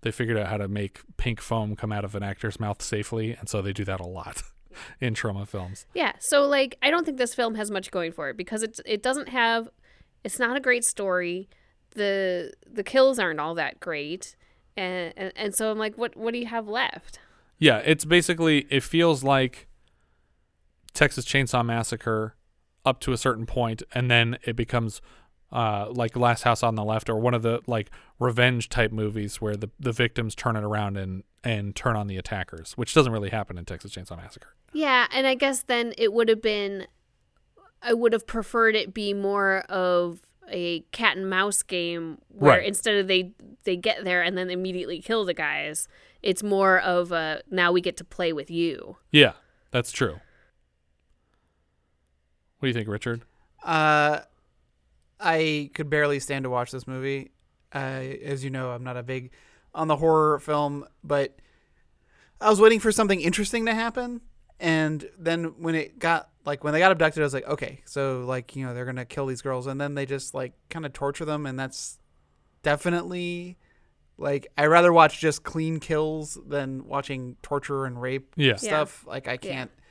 they 0.02 0.12
figured 0.12 0.38
out 0.38 0.48
how 0.48 0.58
to 0.58 0.68
make 0.68 1.02
pink 1.18 1.42
foam 1.42 1.76
come 1.76 1.92
out 1.92 2.04
of 2.04 2.16
an 2.16 2.24
actor's 2.24 2.60
mouth 2.60 2.82
safely, 2.82 3.36
and 3.40 3.48
so 3.48 3.62
they 3.62 3.74
do 3.74 3.86
that 3.86 4.00
a 4.00 4.08
lot 4.08 4.42
in 5.02 5.14
Troma 5.14 5.48
films. 5.48 5.86
Yeah, 5.94 6.14
so 6.20 6.46
like 6.46 6.78
I 6.82 6.90
don't 6.90 7.06
think 7.06 7.18
this 7.18 7.34
film 7.34 7.56
has 7.56 7.72
much 7.72 7.92
going 7.92 8.12
for 8.12 8.30
it 8.30 8.38
because 8.38 8.64
it's 8.64 8.82
it 8.86 9.02
doesn't 9.02 9.30
have 9.30 9.70
it's 10.24 10.40
not 10.40 10.58
a 10.58 10.60
great 10.60 10.86
story. 10.86 11.50
The 11.92 12.54
the 12.66 12.84
kills 12.84 13.20
aren't 13.20 13.40
all 13.40 13.56
that 13.56 13.80
great. 13.80 14.36
And, 14.78 15.14
and 15.16 15.34
and 15.36 15.56
so 15.56 15.72
I'm 15.72 15.78
like 15.78 15.98
what 15.98 16.16
what 16.16 16.34
do 16.34 16.40
you 16.40 16.48
have 16.48 16.68
left? 16.68 17.20
Yeah, 17.58 17.78
it's 17.86 18.06
basically 18.06 18.68
it 18.70 18.84
feels 18.84 19.24
like 19.24 19.68
Texas 20.94 21.26
Chainsaw 21.26 21.66
Massacre 21.66 22.36
up 22.86 23.00
to 23.02 23.12
a 23.12 23.18
certain 23.18 23.46
point, 23.46 23.82
and 23.94 24.10
then 24.12 24.38
it 24.44 24.56
becomes 24.56 25.02
uh, 25.56 25.88
like 25.92 26.16
Last 26.18 26.44
House 26.44 26.62
on 26.64 26.76
the 26.76 26.84
Left 26.84 27.10
or 27.10 27.16
one 27.18 27.34
of 27.34 27.42
the 27.42 27.62
like 27.66 27.90
revenge 28.20 28.68
type 28.70 28.92
movies 28.92 29.40
where 29.40 29.56
the, 29.56 29.70
the 29.80 29.92
victims 29.94 30.36
turn 30.36 30.56
it 30.56 30.64
around 30.64 30.98
and 30.98 31.24
and 31.44 31.76
turn 31.76 31.96
on 31.96 32.08
the 32.08 32.18
attackers, 32.18 32.74
which 32.74 32.94
doesn't 32.94 33.14
really 33.14 33.30
happen 33.30 33.58
in 33.58 33.66
Texas 33.66 33.92
Chainsaw 33.94 34.18
Massacre. 34.18 34.50
Yeah, 34.74 35.08
and 35.14 35.26
I 35.26 35.36
guess 35.36 35.64
then 35.64 35.94
it 35.98 36.12
would 36.12 36.28
have 36.30 36.42
been 36.42 36.88
I 37.82 37.94
would 37.94 38.14
have 38.14 38.28
preferred 38.28 38.76
it 38.76 38.94
be 38.94 39.14
more 39.14 39.60
of 39.70 40.20
a 40.50 40.82
cat 40.92 41.18
and 41.18 41.30
mouse 41.30 41.64
game 41.64 42.18
where 42.28 42.58
Right. 42.58 42.68
instead 42.68 42.96
of 42.98 43.08
they 43.08 43.32
they 43.64 43.76
get 43.78 44.04
there 44.04 44.22
and 44.22 44.38
then 44.38 44.50
immediately 44.50 45.00
kill 45.02 45.24
the 45.26 45.34
guys, 45.34 45.88
it's 46.22 46.44
more 46.44 46.80
of 46.82 47.12
a 47.12 47.42
now 47.50 47.72
we 47.72 47.80
get 47.82 47.96
to 47.98 48.04
play 48.04 48.34
with 48.34 48.52
you. 48.52 48.98
Yeah, 49.12 49.34
that's 49.72 49.92
true. 49.92 50.20
What 52.60 52.62
do 52.62 52.68
you 52.68 52.74
think, 52.74 52.88
Richard? 52.90 53.22
Uh, 53.64 54.22
I 55.20 55.70
could 55.74 55.90
barely 55.90 56.20
stand 56.20 56.44
to 56.44 56.50
watch 56.50 56.72
this 56.72 56.88
movie. 56.88 57.32
Uh, 57.74 57.78
as 58.24 58.44
you 58.44 58.50
know, 58.50 58.72
I'm 58.72 58.84
not 58.84 58.98
a 58.98 59.04
big 59.04 59.32
on 59.74 59.88
the 59.88 59.96
horror 59.98 60.40
film, 60.40 60.86
but 61.04 61.38
I 62.40 62.50
was 62.50 62.62
waiting 62.62 62.80
for 62.80 62.92
something 62.92 63.20
interesting 63.22 63.66
to 63.66 63.74
happen. 63.74 64.22
And 64.60 65.10
then 65.18 65.56
when 65.62 65.76
it 65.76 66.00
got 66.00 66.30
like 66.46 66.64
when 66.64 66.74
they 66.74 66.80
got 66.80 66.92
abducted, 66.92 67.22
I 67.22 67.26
was 67.26 67.34
like, 67.34 67.48
okay, 67.48 67.82
so 67.86 68.24
like 68.26 68.56
you 68.56 68.66
know 68.66 68.74
they're 68.74 68.86
gonna 68.86 69.04
kill 69.06 69.26
these 69.26 69.42
girls, 69.42 69.68
and 69.68 69.80
then 69.82 69.96
they 69.96 70.06
just 70.06 70.34
like 70.34 70.54
kind 70.70 70.86
of 70.86 70.94
torture 70.94 71.26
them, 71.26 71.46
and 71.46 71.60
that's 71.60 72.00
definitely 72.64 73.58
like 74.18 74.48
I 74.58 74.68
rather 74.68 74.94
watch 74.94 75.20
just 75.20 75.44
clean 75.44 75.80
kills 75.80 76.38
than 76.48 76.86
watching 76.88 77.36
torture 77.42 77.86
and 77.86 78.02
rape 78.02 78.34
Yeah. 78.38 78.48
Yeah. 78.52 78.56
stuff. 78.56 79.06
Like 79.06 79.28
I 79.28 79.38
can't. 79.38 79.72
Yeah. 79.76 79.82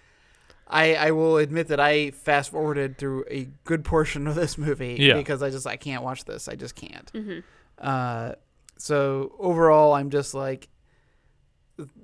Can't. 0.68 0.76
I, 1.00 1.08
I 1.08 1.10
will 1.12 1.36
admit 1.38 1.68
that 1.68 1.80
I 1.80 2.10
fast 2.10 2.50
forwarded 2.50 2.98
through 2.98 3.24
a 3.30 3.48
good 3.64 3.84
portion 3.84 4.26
of 4.26 4.34
this 4.34 4.56
movie 4.58 4.96
Yeah. 4.98 5.14
because 5.14 5.42
I 5.42 5.50
just 5.50 5.66
I 5.66 5.76
can't 5.76 6.02
watch 6.02 6.24
this. 6.24 6.48
I 6.48 6.54
just 6.54 6.74
can't. 6.74 7.12
Mhm. 7.12 7.42
Uh, 7.78 8.34
so 8.78 9.34
overall, 9.38 9.92
I'm 9.94 10.10
just 10.10 10.34
like 10.34 10.68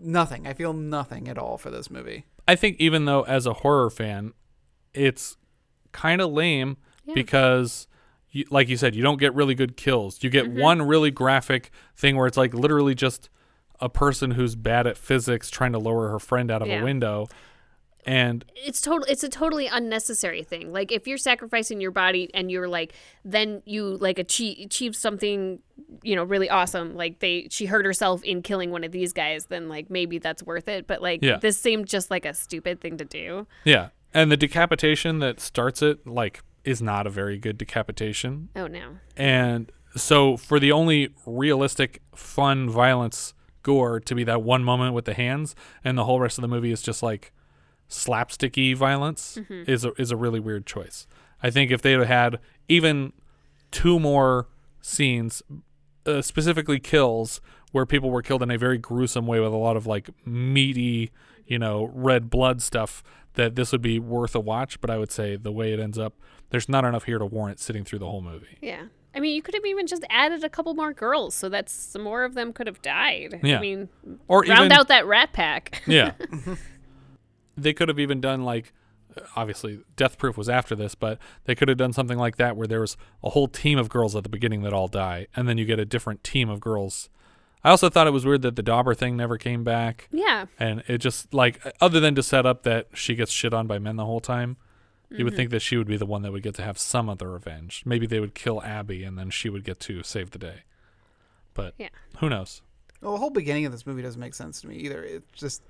nothing. 0.00 0.46
I 0.46 0.52
feel 0.52 0.72
nothing 0.72 1.28
at 1.28 1.38
all 1.38 1.56
for 1.58 1.70
this 1.70 1.90
movie. 1.90 2.24
I 2.48 2.56
think 2.56 2.76
even 2.80 3.04
though 3.04 3.22
as 3.22 3.46
a 3.46 3.52
horror 3.54 3.90
fan, 3.90 4.32
it's 4.94 5.36
kind 5.92 6.20
of 6.20 6.32
lame 6.32 6.76
Yeah. 7.06 7.14
because, 7.14 7.86
you, 8.30 8.44
like 8.50 8.68
you 8.68 8.76
said, 8.76 8.94
you 8.94 9.02
don't 9.02 9.18
get 9.20 9.34
really 9.34 9.54
good 9.54 9.76
kills. 9.76 10.22
You 10.22 10.30
get 10.30 10.46
Mm-hmm. 10.46 10.60
one 10.60 10.82
really 10.82 11.10
graphic 11.10 11.70
thing 11.96 12.16
where 12.16 12.26
it's 12.26 12.36
like 12.36 12.54
literally 12.54 12.94
just 12.94 13.28
a 13.80 13.88
person 13.88 14.32
who's 14.32 14.56
bad 14.56 14.86
at 14.86 14.96
physics 14.96 15.50
trying 15.50 15.72
to 15.72 15.78
lower 15.78 16.08
her 16.10 16.18
friend 16.18 16.50
out 16.50 16.62
of 16.62 16.68
Yeah. 16.68 16.80
a 16.80 16.84
window, 16.84 17.28
and 18.06 18.44
it's 18.56 18.80
total 18.80 19.04
it's 19.08 19.22
a 19.24 19.28
totally 19.28 19.66
unnecessary 19.66 20.42
thing. 20.42 20.72
Like 20.72 20.90
if 20.92 21.06
you're 21.06 21.18
sacrificing 21.18 21.80
your 21.80 21.90
body 21.90 22.30
and 22.34 22.50
you're 22.50 22.68
like 22.68 22.94
then 23.24 23.62
you 23.64 23.96
like 23.98 24.18
achieve 24.18 24.66
achieve 24.66 24.96
something 24.96 25.60
you 26.02 26.14
know 26.14 26.24
really 26.24 26.48
awesome 26.50 26.94
like 26.94 27.18
they 27.20 27.48
she 27.50 27.66
hurt 27.66 27.84
herself 27.84 28.22
in 28.22 28.42
killing 28.42 28.70
one 28.70 28.84
of 28.84 28.92
these 28.92 29.12
guys 29.12 29.46
then 29.46 29.68
like 29.68 29.90
maybe 29.90 30.18
that's 30.18 30.42
worth 30.42 30.68
it. 30.68 30.86
But 30.86 31.02
like 31.02 31.20
Yeah. 31.22 31.38
this 31.38 31.58
seemed 31.58 31.86
just 31.86 32.10
like 32.10 32.24
a 32.24 32.34
stupid 32.34 32.80
thing 32.80 32.96
to 32.98 33.04
do. 33.04 33.46
Yeah, 33.64 33.88
and 34.14 34.30
the 34.30 34.36
decapitation 34.36 35.18
that 35.20 35.40
starts 35.40 35.82
it 35.82 36.06
like 36.06 36.42
is 36.64 36.82
not 36.82 37.06
a 37.06 37.10
very 37.10 37.38
good 37.38 37.56
decapitation. 37.58 38.48
oh 38.56 38.66
no. 38.66 38.98
And 39.16 39.70
so 39.96 40.36
for 40.36 40.60
the 40.60 40.70
only 40.72 41.08
realistic, 41.26 42.00
fun 42.14 42.68
violence 42.68 43.34
gore 43.62 43.98
to 44.00 44.14
be 44.14 44.24
that 44.24 44.42
one 44.42 44.62
moment 44.64 44.94
with 44.94 45.04
the 45.04 45.14
hands, 45.14 45.54
and 45.84 45.98
the 45.98 46.04
whole 46.04 46.20
rest 46.20 46.38
of 46.38 46.42
the 46.42 46.48
movie 46.48 46.70
is 46.70 46.80
just 46.80 47.02
like 47.02 47.32
slapsticky 47.90 48.74
violence, 48.74 49.38
Mhm. 49.40 49.68
is 49.68 49.84
a, 49.84 49.92
is 50.00 50.10
a 50.10 50.16
really 50.16 50.40
weird 50.40 50.64
choice. 50.66 51.06
I 51.42 51.50
think 51.50 51.70
if 51.70 51.82
they 51.82 51.92
had 51.92 52.06
had 52.06 52.38
even 52.68 53.12
two 53.70 53.98
more 54.00 54.48
scenes, 54.80 55.42
uh, 56.06 56.22
specifically 56.22 56.78
kills, 56.78 57.40
where 57.72 57.84
people 57.86 58.10
were 58.10 58.22
killed 58.22 58.42
in 58.42 58.50
a 58.50 58.56
very 58.58 58.78
gruesome 58.78 59.26
way 59.26 59.38
with 59.40 59.52
a 59.52 59.56
lot 59.56 59.76
of 59.76 59.86
like 59.86 60.08
meaty, 60.26 61.10
you 61.46 61.58
know, 61.58 61.90
red 61.94 62.30
blood 62.30 62.62
stuff, 62.62 63.02
that 63.34 63.54
this 63.54 63.70
would 63.72 63.82
be 63.82 63.98
worth 63.98 64.34
a 64.34 64.40
watch. 64.40 64.80
But 64.80 64.90
I 64.90 64.98
would 64.98 65.12
say 65.12 65.36
the 65.36 65.52
way 65.52 65.72
it 65.72 65.78
ends 65.80 65.98
up, 65.98 66.14
there's 66.50 66.68
not 66.68 66.84
enough 66.84 67.04
here 67.04 67.18
to 67.18 67.26
warrant 67.26 67.60
sitting 67.60 67.84
through 67.84 68.00
the 68.00 68.06
whole 68.10 68.22
movie. 68.22 68.58
yeah 68.60 68.84
i 69.12 69.18
mean 69.18 69.34
you 69.34 69.42
could 69.42 69.54
have 69.56 69.64
even 69.66 69.88
just 69.88 70.04
added 70.08 70.44
a 70.44 70.48
couple 70.48 70.72
more 70.74 70.92
girls 70.92 71.34
so 71.34 71.48
that 71.48 71.68
some 71.68 72.00
more 72.02 72.22
of 72.22 72.34
them 72.34 72.52
could 72.52 72.68
have 72.68 72.80
died 72.80 73.40
Yeah. 73.42 73.58
i 73.58 73.60
mean 73.60 73.88
Or 74.28 74.42
round 74.42 74.66
even- 74.66 74.72
out 74.72 74.86
that 74.86 75.04
rat 75.04 75.32
pack 75.32 75.82
Yeah. 75.84 76.12
they 77.62 77.72
could 77.72 77.88
have 77.88 77.98
even 77.98 78.20
done 78.20 78.44
like 78.44 78.72
obviously 79.34 79.80
Death 79.96 80.18
Proof 80.18 80.36
was 80.36 80.48
after 80.48 80.76
this, 80.76 80.94
but 80.94 81.18
they 81.44 81.54
could 81.56 81.68
have 81.68 81.78
done 81.78 81.92
something 81.92 82.18
like 82.18 82.36
that 82.36 82.56
where 82.56 82.66
there 82.68 82.80
was 82.80 82.96
a 83.24 83.30
whole 83.30 83.48
team 83.48 83.76
of 83.78 83.88
girls 83.88 84.14
at 84.14 84.22
the 84.22 84.28
beginning 84.28 84.62
that 84.62 84.72
all 84.72 84.86
die 84.88 85.26
and 85.34 85.48
then 85.48 85.58
you 85.58 85.64
get 85.64 85.78
a 85.80 85.84
different 85.84 86.22
team 86.22 86.48
of 86.48 86.60
girls. 86.60 87.08
I 87.64 87.70
also 87.70 87.90
thought 87.90 88.06
it 88.06 88.12
was 88.12 88.24
weird 88.24 88.42
that 88.42 88.56
the 88.56 88.62
Dauber 88.62 88.94
thing 88.94 89.16
never 89.16 89.36
came 89.36 89.64
back. 89.64 90.08
Yeah. 90.12 90.46
And 90.58 90.82
it 90.86 90.98
just 90.98 91.34
like 91.34 91.60
other 91.80 91.98
than 92.00 92.14
to 92.14 92.22
set 92.22 92.46
up 92.46 92.62
that 92.62 92.86
she 92.94 93.14
gets 93.16 93.32
shit 93.32 93.52
on 93.52 93.66
by 93.66 93.78
men 93.78 93.96
the 93.96 94.06
whole 94.06 94.20
time, 94.20 94.56
you 95.10 95.24
would 95.24 95.34
Mhm. 95.34 95.36
think 95.36 95.50
that 95.50 95.60
she 95.60 95.76
would 95.76 95.88
be 95.88 95.96
the 95.96 96.06
one 96.06 96.22
that 96.22 96.30
would 96.30 96.44
get 96.44 96.54
to 96.54 96.62
have 96.62 96.78
some 96.78 97.08
of 97.08 97.18
the 97.18 97.26
revenge. 97.26 97.82
Maybe 97.84 98.06
they 98.06 98.20
would 98.20 98.34
kill 98.36 98.62
Abby 98.62 99.02
and 99.02 99.18
then 99.18 99.28
she 99.30 99.50
would 99.50 99.64
get 99.64 99.80
to 99.80 100.02
save 100.04 100.30
the 100.30 100.38
day. 100.38 100.60
But 101.52 101.74
Yeah. 101.78 101.88
who 102.18 102.28
knows? 102.28 102.62
Well, 103.02 103.12
the 103.12 103.18
whole 103.18 103.30
beginning 103.30 103.66
of 103.66 103.72
this 103.72 103.86
movie 103.86 104.02
doesn't 104.02 104.20
make 104.20 104.34
sense 104.34 104.60
to 104.60 104.68
me 104.68 104.76
either. 104.76 105.02
It's 105.02 105.26
just 105.38 105.62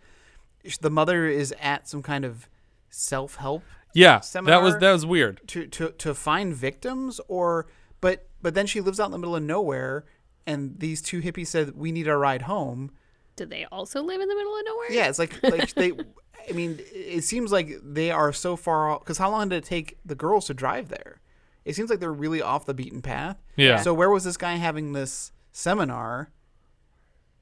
the 0.81 0.91
mother 0.91 1.27
is 1.27 1.55
at 1.61 1.89
some 1.89 2.03
kind 2.03 2.25
of 2.25 2.49
self 2.89 3.37
help. 3.37 3.63
Yeah, 3.95 4.21
that 4.45 4.63
was 4.63 4.77
that 4.79 4.93
was 4.93 5.05
weird. 5.05 5.41
To 5.49 5.67
to 5.67 5.91
to 5.91 6.15
find 6.15 6.55
victims, 6.55 7.21
or 7.29 7.67
but 8.01 8.29
but 8.41 8.55
then 8.55 8.67
she 8.67 8.81
lives 8.81 9.01
out 9.01 9.07
in 9.07 9.13
the 9.13 9.19
middle 9.19 9.37
of 9.37 9.43
nowhere, 9.43 10.05
and 10.47 10.79
these 10.79 11.03
two 11.03 11.21
hippies 11.21 11.49
said 11.49 11.77
we 11.77 11.91
need 11.93 12.07
a 12.09 12.17
ride 12.17 12.43
home. 12.43 12.93
did 13.37 13.51
they 13.51 13.65
also 13.73 14.03
live 14.03 14.21
in 14.21 14.29
the 14.29 14.35
middle 14.35 14.57
of 14.57 14.63
nowhere 14.67 14.93
Yeah, 14.93 15.09
it's 15.09 15.19
like 15.19 15.43
like 15.43 15.75
they. 15.75 15.93
I 16.49 16.53
mean, 16.53 16.79
it 16.93 17.23
seems 17.25 17.53
like 17.53 17.71
they 17.83 18.11
are 18.11 18.33
so 18.33 18.57
far 18.57 18.91
off. 18.91 19.01
Because 19.01 19.19
how 19.19 19.31
long 19.31 19.49
did 19.51 19.57
it 19.57 19.65
take 19.65 19.99
the 20.05 20.15
girls 20.15 20.47
to 20.47 20.55
drive 20.55 20.89
there? 20.89 21.21
It 21.67 21.75
seems 21.77 21.91
like 21.91 22.01
they're 22.01 22.13
really 22.13 22.41
off 22.41 22.65
the 22.65 22.73
beaten 22.75 23.03
path. 23.03 23.37
Yeah. 23.57 23.77
So 23.83 23.93
where 23.93 24.09
was 24.09 24.25
this 24.25 24.39
guy 24.39 24.55
having 24.55 24.93
this 24.95 25.33
seminar? 25.53 26.31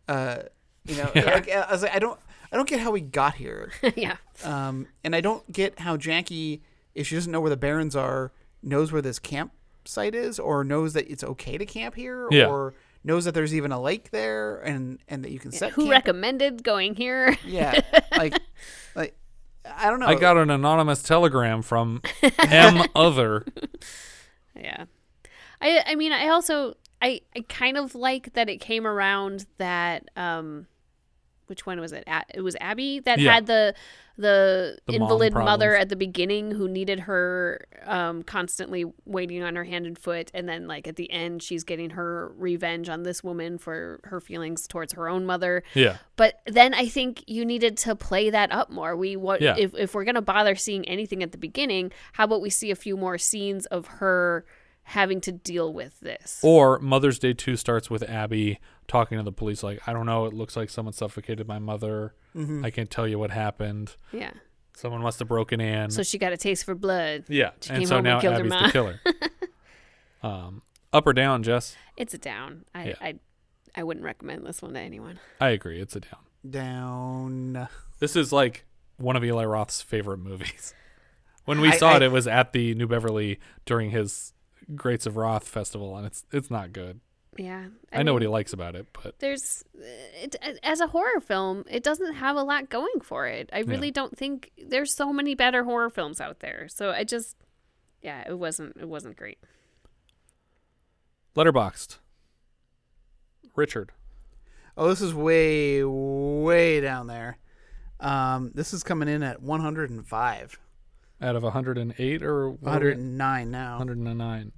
Uh, 0.08 0.38
you 0.84 0.96
know, 0.96 1.10
Yeah. 1.14 1.24
like, 1.24 1.48
I 1.50 1.70
was 1.70 1.82
like, 1.82 1.94
I 1.94 1.98
don't, 2.00 2.18
I 2.52 2.56
don't 2.56 2.68
get 2.68 2.80
how 2.80 2.90
we 2.90 3.00
got 3.00 3.34
here. 3.34 3.72
yeah. 3.96 4.16
Um, 4.44 4.86
and 5.04 5.14
I 5.14 5.20
don't 5.20 5.50
get 5.52 5.80
how 5.80 5.96
Jackie, 5.96 6.62
if 6.94 7.06
she 7.06 7.14
doesn't 7.14 7.30
know 7.30 7.40
where 7.40 7.50
the 7.50 7.56
Barons 7.56 7.94
are, 7.96 8.32
knows 8.62 8.90
where 8.92 9.02
this 9.02 9.18
campsite 9.18 10.14
is, 10.14 10.38
or 10.38 10.64
knows 10.64 10.92
that 10.94 11.10
it's 11.10 11.22
okay 11.24 11.58
to 11.58 11.66
camp 11.66 11.94
here, 11.94 12.26
Yeah. 12.30 12.46
or 12.46 12.74
knows 13.04 13.24
that 13.26 13.32
there's 13.34 13.54
even 13.54 13.70
a 13.72 13.80
lake 13.80 14.10
there, 14.10 14.58
and 14.60 14.98
and 15.08 15.24
that 15.24 15.30
you 15.30 15.38
can 15.38 15.52
set. 15.52 15.68
Up. 15.68 15.74
Who 15.74 15.82
camp. 15.84 15.92
recommended 15.92 16.62
going 16.64 16.94
here 16.94 17.36
Yeah, 17.46 17.80
like, 18.16 18.38
like 18.94 19.14
I 19.64 19.90
don't 19.90 20.00
know. 20.00 20.06
I 20.06 20.14
got 20.14 20.36
an 20.36 20.50
anonymous 20.50 21.02
telegram 21.02 21.62
from 21.62 22.00
M 22.38 22.86
other. 22.94 23.44
Yeah. 24.56 24.84
I 25.60 25.82
I 25.86 25.94
mean 25.94 26.12
I 26.12 26.28
also 26.28 26.74
I 27.02 27.20
I 27.36 27.44
kind 27.48 27.76
of 27.76 27.94
like 27.94 28.32
that 28.34 28.48
it 28.48 28.58
came 28.60 28.86
around 28.86 29.46
that 29.58 30.08
um 30.16 30.66
which 31.48 31.66
one 31.66 31.80
was 31.80 31.92
it? 31.92 32.04
It 32.34 32.40
was 32.42 32.56
Abby 32.60 33.00
that 33.00 33.18
Yeah. 33.18 33.34
had 33.34 33.46
the 33.46 33.74
the, 34.20 34.76
The 34.86 34.94
invalid 34.94 35.32
mother 35.32 35.76
at 35.76 35.90
the 35.90 35.94
beginning 35.96 36.50
who 36.50 36.66
needed 36.66 36.98
her 37.00 37.66
um 37.86 38.24
constantly 38.24 38.84
waiting 39.04 39.44
on 39.44 39.54
her 39.54 39.62
hand 39.62 39.86
and 39.86 39.96
foot 39.96 40.30
and 40.34 40.48
then 40.48 40.66
like 40.66 40.88
at 40.88 40.96
the 40.96 41.08
end 41.12 41.40
she's 41.40 41.62
getting 41.62 41.90
her 41.90 42.32
revenge 42.36 42.88
on 42.88 43.04
this 43.04 43.22
woman 43.22 43.58
for 43.58 44.00
her 44.04 44.20
feelings 44.20 44.66
towards 44.66 44.94
her 44.94 45.08
own 45.08 45.24
mother. 45.24 45.62
Yeah. 45.74 45.98
But 46.16 46.40
then 46.46 46.74
I 46.74 46.88
think 46.88 47.22
you 47.28 47.44
needed 47.44 47.76
to 47.78 47.94
play 47.94 48.28
that 48.30 48.50
up 48.50 48.70
more. 48.70 48.96
We 48.96 49.14
what 49.14 49.40
Yeah. 49.40 49.54
if 49.56 49.72
if 49.76 49.94
we're 49.94 50.04
gonna 50.04 50.20
bother 50.20 50.56
seeing 50.56 50.84
anything 50.88 51.22
at 51.22 51.30
the 51.30 51.38
beginning, 51.38 51.92
how 52.14 52.24
about 52.24 52.40
we 52.40 52.50
see 52.50 52.72
a 52.72 52.76
few 52.76 52.96
more 52.96 53.18
scenes 53.18 53.66
of 53.66 53.86
her 53.86 54.44
having 54.82 55.20
to 55.20 55.30
deal 55.30 55.72
with 55.72 56.00
this? 56.00 56.40
Or 56.42 56.78
Mother's 56.80 57.18
Day 57.20 57.34
2 57.34 57.54
starts 57.56 57.88
with 57.90 58.02
Abby 58.02 58.58
talking 58.88 59.18
to 59.18 59.22
the 59.24 59.30
police, 59.32 59.62
like, 59.62 59.80
I 59.86 59.92
don't 59.92 60.06
know, 60.06 60.24
it 60.24 60.32
looks 60.32 60.56
like 60.56 60.70
someone 60.70 60.92
suffocated 60.94 61.46
my 61.46 61.58
mother. 61.60 62.14
Mhm. 62.34 62.64
I 62.64 62.70
can't 62.70 62.90
tell 62.90 63.06
you 63.06 63.18
what 63.18 63.30
happened. 63.30 63.94
Yeah. 64.12 64.32
Someone 64.76 65.02
must 65.02 65.18
have 65.20 65.28
broken 65.28 65.60
in. 65.60 65.90
So 65.90 66.02
she 66.02 66.18
got 66.18 66.32
a 66.32 66.36
taste 66.36 66.64
for 66.64 66.74
blood. 66.74 67.24
yeah. 67.28 67.50
She 67.60 67.70
and 67.70 67.78
came 67.80 67.86
so 67.88 67.94
home 67.96 68.04
now 68.04 68.12
and 68.14 68.20
killed 68.22 68.34
Abby's 68.36 68.52
her 68.54 68.66
the 68.66 68.72
killer. 68.72 69.00
um, 70.22 70.62
up 70.92 71.06
or 71.06 71.12
down, 71.12 71.42
Jess? 71.42 71.76
it's 71.96 72.14
a 72.14 72.18
down. 72.18 72.64
I, 72.74 72.84
Yeah. 72.88 72.94
I 73.00 73.14
I 73.74 73.82
wouldn't 73.84 74.04
recommend 74.04 74.44
this 74.46 74.62
one 74.62 74.72
to 74.74 74.80
anyone. 74.80 75.20
I 75.40 75.50
agree. 75.50 75.80
It's 75.80 75.94
a 75.94 76.00
down. 76.00 76.20
down. 76.48 77.68
This 78.00 78.16
is 78.16 78.32
like 78.32 78.64
one 78.96 79.14
of 79.16 79.22
Eli 79.24 79.44
Roth's 79.44 79.82
favorite 79.82 80.18
movies. 80.18 80.74
When 81.44 81.62
we 81.62 81.68
I- 81.70 81.76
saw 81.78 81.96
it, 81.96 82.02
I- 82.02 82.06
it 82.06 82.12
was 82.12 82.26
at 82.26 82.52
the 82.52 82.74
New 82.74 82.86
Beverly 82.86 83.38
during 83.64 83.90
his 83.90 84.34
Greats 84.74 85.06
of 85.06 85.16
Roth 85.16 85.48
festival, 85.48 85.96
and 85.96 86.04
it's 86.06 86.24
it's 86.30 86.50
not 86.50 86.72
good. 86.74 87.00
Yeah. 87.38 87.66
I, 87.92 88.02
know 88.02 88.12
what 88.12 88.22
he 88.22 88.28
likes 88.28 88.52
about 88.52 88.74
it, 88.74 88.86
but 88.92 89.18
There's 89.20 89.64
it, 89.74 90.34
as 90.62 90.80
a 90.80 90.88
horror 90.88 91.20
film, 91.20 91.64
it 91.70 91.84
doesn't 91.84 92.14
have 92.14 92.36
a 92.36 92.42
lot 92.42 92.68
going 92.68 93.00
for 93.00 93.26
it. 93.26 93.48
I 93.52 93.60
really 93.60 93.92
don't 93.92 94.18
think 94.18 94.50
there's 94.66 94.92
so 94.92 95.12
many 95.12 95.36
better 95.36 95.62
horror 95.62 95.88
films 95.88 96.20
out 96.20 96.40
there. 96.40 96.66
So 96.68 96.90
I 96.90 97.04
just 97.04 97.36
yeah, 98.02 98.24
it 98.28 98.36
wasn't 98.38 98.76
it 98.76 98.88
wasn't 98.88 99.16
great. 99.16 99.38
Letterboxd. 101.36 101.98
Richard. 103.54 103.92
Oh, 104.76 104.88
this 104.88 105.00
is 105.00 105.14
way, 105.14 105.82
way 105.84 106.80
down 106.80 107.08
there. 107.08 107.38
Um, 108.00 108.52
this 108.54 108.72
is 108.72 108.84
coming 108.84 109.08
in 109.08 109.22
at 109.22 109.42
105. 109.42 110.58
Out 111.20 111.36
of 111.36 111.42
108 111.42 112.22
or 112.22 112.50
what 112.50 112.82
are 112.82 112.86
we- 112.86 112.90
109 112.92 113.50
now. 113.50 113.78
109. 113.78 114.52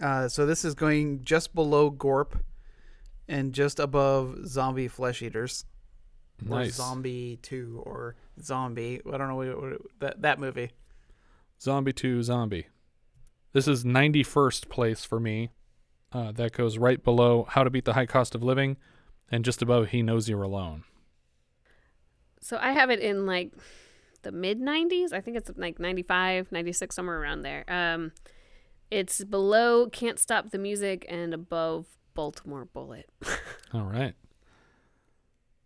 Uh, 0.00 0.28
so 0.28 0.46
this 0.46 0.64
is 0.64 0.74
going 0.74 1.24
just 1.24 1.54
below 1.54 1.90
Gorp 1.90 2.38
and 3.26 3.52
just 3.52 3.78
above 3.78 4.46
Zombie 4.46 4.88
Flesh 4.88 5.22
Eaters. 5.22 5.64
Or 6.48 6.64
Zombie 6.66 7.38
2 7.42 7.82
or 7.84 8.14
Zombie. 8.40 9.00
I 9.12 9.16
don't 9.18 9.28
know 9.28 9.34
what, 9.34 9.60
what 9.60 9.80
that, 9.98 10.22
that 10.22 10.38
movie. 10.38 10.70
Zombie 11.60 11.92
2 11.92 12.22
Zombie. 12.22 12.68
This 13.52 13.66
is 13.66 13.84
91st 13.84 14.68
place 14.68 15.04
for 15.04 15.18
me. 15.18 15.50
Uh, 16.12 16.32
that 16.32 16.52
goes 16.52 16.78
right 16.78 17.02
below 17.02 17.46
How 17.50 17.64
to 17.64 17.70
Beat 17.70 17.84
the 17.84 17.94
High 17.94 18.06
Cost 18.06 18.34
of 18.34 18.42
Living 18.42 18.76
and 19.30 19.44
just 19.44 19.60
above 19.60 19.88
He 19.88 20.00
Knows 20.00 20.28
You're 20.28 20.42
Alone. 20.42 20.84
So 22.40 22.56
I 22.60 22.72
have 22.72 22.88
it 22.88 23.00
in 23.00 23.26
like 23.26 23.52
the 24.22 24.32
mid 24.32 24.60
90s. 24.60 25.12
I 25.12 25.20
think 25.20 25.36
it's 25.36 25.50
like 25.56 25.80
95, 25.80 26.52
96 26.52 26.94
somewhere 26.94 27.20
around 27.20 27.42
there. 27.42 27.64
Um 27.68 28.12
it's 28.90 29.22
below 29.24 29.88
Can't 29.88 30.18
Stop 30.18 30.50
the 30.50 30.58
Music 30.58 31.04
and 31.08 31.34
above 31.34 31.86
Baltimore 32.14 32.64
Bullet. 32.64 33.08
All 33.72 33.84
right. 33.84 34.14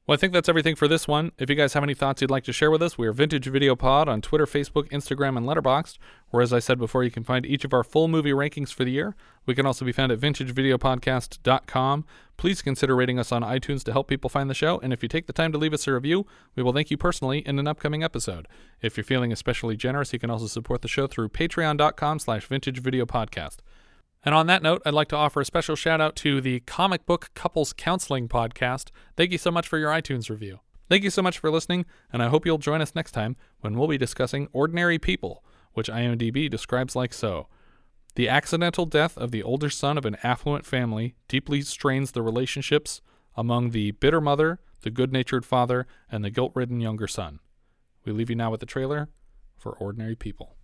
Well, 0.04 0.14
I 0.14 0.18
think 0.18 0.32
that's 0.32 0.48
everything 0.48 0.74
for 0.74 0.88
this 0.88 1.06
one. 1.06 1.30
If 1.38 1.48
you 1.48 1.54
guys 1.54 1.74
have 1.74 1.84
any 1.84 1.94
thoughts 1.94 2.20
you'd 2.20 2.30
like 2.30 2.42
to 2.44 2.52
share 2.52 2.72
with 2.72 2.82
us, 2.82 2.98
we 2.98 3.06
are 3.06 3.12
Vintage 3.12 3.46
Video 3.46 3.76
Pod 3.76 4.08
on 4.08 4.20
Twitter, 4.20 4.46
Facebook, 4.46 4.90
Instagram, 4.90 5.36
and 5.36 5.46
Letterboxd. 5.46 5.96
Where, 6.30 6.42
as 6.42 6.52
I 6.52 6.58
said 6.58 6.76
before, 6.76 7.04
you 7.04 7.10
can 7.12 7.22
find 7.22 7.46
each 7.46 7.64
of 7.64 7.72
our 7.72 7.84
full 7.84 8.08
movie 8.08 8.32
rankings 8.32 8.74
for 8.74 8.84
the 8.84 8.90
year. 8.90 9.14
We 9.46 9.54
can 9.54 9.64
also 9.64 9.84
be 9.84 9.92
found 9.92 10.10
at 10.10 10.18
vintagevideopodcast.com. 10.18 12.04
Please 12.36 12.62
consider 12.62 12.96
rating 12.96 13.20
us 13.20 13.30
on 13.30 13.42
iTunes 13.42 13.84
to 13.84 13.92
help 13.92 14.08
people 14.08 14.28
find 14.28 14.50
the 14.50 14.54
show, 14.54 14.80
and 14.80 14.92
if 14.92 15.04
you 15.04 15.08
take 15.08 15.28
the 15.28 15.32
time 15.32 15.52
to 15.52 15.58
leave 15.58 15.72
us 15.72 15.86
a 15.86 15.92
review, 15.92 16.26
we 16.56 16.64
will 16.64 16.72
thank 16.72 16.90
you 16.90 16.96
personally 16.96 17.38
in 17.46 17.60
an 17.60 17.68
upcoming 17.68 18.02
episode. 18.02 18.48
If 18.80 18.96
you're 18.96 19.04
feeling 19.04 19.30
especially 19.30 19.76
generous, 19.76 20.12
you 20.12 20.18
can 20.18 20.30
also 20.30 20.48
support 20.48 20.82
the 20.82 20.88
show 20.88 21.06
through 21.06 21.28
patreon.com 21.28 22.18
slash 22.18 22.48
vintagevideopodcast. 22.48 23.58
And 24.24 24.34
on 24.34 24.46
that 24.46 24.62
note, 24.62 24.82
I'd 24.86 24.94
like 24.94 25.08
to 25.08 25.16
offer 25.16 25.40
a 25.40 25.44
special 25.44 25.74
shout 25.74 26.00
out 26.00 26.14
to 26.16 26.40
the 26.40 26.60
Comic 26.60 27.06
Book 27.06 27.30
Couples 27.34 27.72
Counseling 27.72 28.28
Podcast. 28.28 28.90
Thank 29.16 29.32
you 29.32 29.38
so 29.38 29.50
much 29.50 29.66
for 29.66 29.78
your 29.78 29.90
iTunes 29.90 30.30
review. 30.30 30.60
Thank 30.88 31.02
you 31.02 31.10
so 31.10 31.22
much 31.22 31.38
for 31.38 31.50
listening, 31.50 31.86
and 32.12 32.22
I 32.22 32.28
hope 32.28 32.46
you'll 32.46 32.58
join 32.58 32.80
us 32.80 32.94
next 32.94 33.12
time 33.12 33.36
when 33.60 33.76
we'll 33.76 33.88
be 33.88 33.98
discussing 33.98 34.48
Ordinary 34.52 34.98
People, 34.98 35.42
which 35.72 35.88
IMDb 35.88 36.48
describes 36.48 36.94
like 36.94 37.12
so. 37.12 37.48
The 38.14 38.28
accidental 38.28 38.86
death 38.86 39.16
of 39.16 39.30
the 39.30 39.42
older 39.42 39.70
son 39.70 39.96
of 39.96 40.04
an 40.04 40.18
affluent 40.22 40.66
family 40.66 41.14
deeply 41.28 41.62
strains 41.62 42.12
the 42.12 42.22
relationships 42.22 43.00
among 43.36 43.70
the 43.70 43.92
bitter 43.92 44.20
mother, 44.20 44.60
the 44.82 44.90
good 44.90 45.12
natured 45.12 45.46
father, 45.46 45.86
and 46.10 46.22
the 46.22 46.30
guilt 46.30 46.52
ridden 46.54 46.80
younger 46.80 47.08
son. 47.08 47.40
We 48.04 48.12
leave 48.12 48.30
you 48.30 48.36
now 48.36 48.50
with 48.50 48.60
the 48.60 48.66
trailer 48.66 49.08
for 49.56 49.72
Ordinary 49.72 50.14
People. 50.14 50.56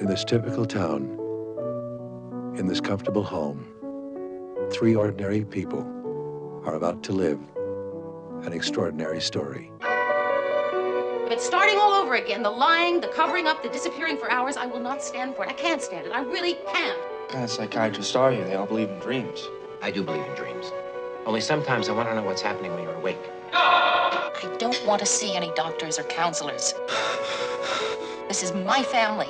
In 0.00 0.06
this 0.06 0.24
typical 0.24 0.64
town, 0.64 1.02
in 2.56 2.68
this 2.68 2.80
comfortable 2.80 3.24
home, 3.24 3.66
three 4.70 4.94
ordinary 4.94 5.44
people 5.44 5.80
are 6.64 6.76
about 6.76 7.02
to 7.02 7.12
live 7.12 7.40
an 8.44 8.52
extraordinary 8.52 9.20
story. 9.20 9.72
It's 11.32 11.44
starting 11.44 11.78
all 11.78 11.90
over 11.90 12.14
again. 12.14 12.44
The 12.44 12.50
lying, 12.50 13.00
the 13.00 13.08
covering 13.08 13.48
up, 13.48 13.60
the 13.64 13.70
disappearing 13.70 14.18
for 14.18 14.30
hours. 14.30 14.56
I 14.56 14.66
will 14.66 14.78
not 14.78 15.02
stand 15.02 15.34
for 15.34 15.44
it. 15.44 15.50
I 15.50 15.54
can't 15.54 15.82
stand 15.82 16.06
it. 16.06 16.12
I 16.12 16.22
really 16.22 16.54
can't. 16.72 16.98
What 16.98 17.28
kind 17.30 17.42
of 17.42 17.50
psychiatrists 17.50 18.14
are 18.14 18.32
you? 18.32 18.44
They 18.44 18.54
all 18.54 18.66
believe 18.66 18.90
in 18.90 19.00
dreams. 19.00 19.48
I 19.82 19.90
do 19.90 20.04
believe 20.04 20.24
in 20.24 20.34
dreams. 20.36 20.70
Only 21.26 21.40
sometimes 21.40 21.88
I 21.88 21.92
want 21.92 22.08
to 22.08 22.14
know 22.14 22.22
what's 22.22 22.40
happening 22.42 22.72
when 22.72 22.84
you're 22.84 22.94
awake. 22.94 23.18
I 23.52 24.56
don't 24.60 24.80
want 24.86 25.00
to 25.00 25.06
see 25.06 25.34
any 25.34 25.50
doctors 25.56 25.98
or 25.98 26.04
counselors. 26.04 26.72
This 28.28 28.44
is 28.44 28.52
my 28.52 28.84
family. 28.84 29.26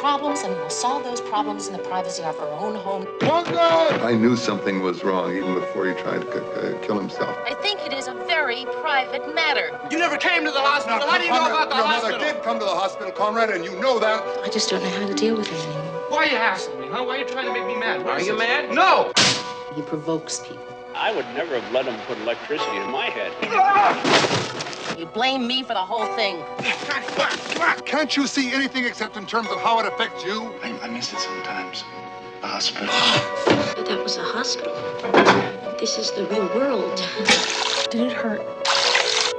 Problems, 0.00 0.42
then 0.42 0.52
we 0.52 0.58
will 0.58 0.70
solve 0.70 1.04
those 1.04 1.20
problems 1.20 1.68
in 1.68 1.74
the 1.74 1.78
privacy 1.80 2.22
of 2.22 2.38
our 2.40 2.48
own 2.48 2.74
home. 2.74 3.06
I 3.22 4.14
knew 4.14 4.34
something 4.34 4.80
was 4.80 5.04
wrong 5.04 5.36
even 5.36 5.54
before 5.54 5.86
he 5.86 5.92
tried 5.94 6.22
to 6.22 6.40
uh, 6.40 6.80
kill 6.80 6.98
himself. 6.98 7.36
I 7.46 7.54
think 7.54 7.80
it 7.80 7.92
is 7.92 8.08
a 8.08 8.14
very 8.14 8.64
private 8.80 9.34
matter. 9.34 9.78
You 9.90 9.98
never 9.98 10.16
came 10.16 10.44
to 10.46 10.50
the 10.50 10.58
hospital. 10.60 11.06
How 11.06 11.18
do 11.18 11.24
you 11.24 11.30
know 11.30 11.46
about 11.46 11.68
the 11.68 11.76
Your 11.76 11.84
hospital? 11.84 12.18
mother 12.18 12.32
did 12.32 12.42
come 12.42 12.58
to 12.58 12.64
the 12.64 12.70
hospital, 12.70 13.12
Conrad, 13.12 13.50
and 13.50 13.62
you 13.62 13.78
know 13.78 13.98
that. 14.00 14.24
I 14.42 14.48
just 14.48 14.70
don't 14.70 14.82
know 14.82 14.88
how 14.88 15.06
to 15.06 15.14
deal 15.14 15.36
with 15.36 15.52
it 15.52 15.58
anymore. 15.58 16.06
Why 16.08 16.24
are 16.24 16.26
you 16.26 16.36
hassling 16.36 16.80
me, 16.80 16.88
huh? 16.88 17.04
Why 17.04 17.16
are 17.16 17.18
you 17.18 17.26
trying 17.26 17.46
to 17.46 17.52
make 17.52 17.66
me 17.66 17.76
mad? 17.78 18.02
What 18.04 18.20
Are 18.20 18.22
you 18.22 18.36
mad? 18.36 18.74
No! 18.74 19.12
He 19.76 19.82
provokes 19.82 20.40
people. 20.40 20.79
I 21.00 21.16
would 21.16 21.24
never 21.34 21.58
have 21.58 21.72
let 21.72 21.86
him 21.86 21.98
put 22.06 22.18
electricity 22.18 22.76
in 22.76 22.90
my 22.90 23.06
head. 23.06 23.32
You 24.98 25.06
blame 25.06 25.46
me 25.46 25.62
for 25.62 25.72
the 25.72 25.80
whole 25.80 26.04
thing. 26.14 26.44
Can't 27.86 28.14
you 28.18 28.26
see 28.26 28.52
anything 28.52 28.84
except 28.84 29.16
in 29.16 29.24
terms 29.24 29.48
of 29.48 29.58
how 29.62 29.80
it 29.80 29.86
affects 29.86 30.22
you? 30.26 30.52
I, 30.62 30.78
I 30.82 30.88
miss 30.90 31.10
it 31.14 31.18
sometimes. 31.20 31.84
The 32.42 32.48
hospital. 32.48 32.88
But 33.76 33.86
that 33.86 34.02
was 34.02 34.18
a 34.18 34.22
hospital. 34.22 34.74
This 35.78 35.96
is 35.96 36.10
the 36.10 36.26
real 36.26 36.46
world. 36.54 36.98
Did 37.90 38.08
it 38.08 38.12
hurt? 38.12 38.42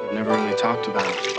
We've 0.02 0.14
never 0.14 0.32
really 0.34 0.58
talked 0.58 0.88
about 0.88 1.06
it. 1.06 1.38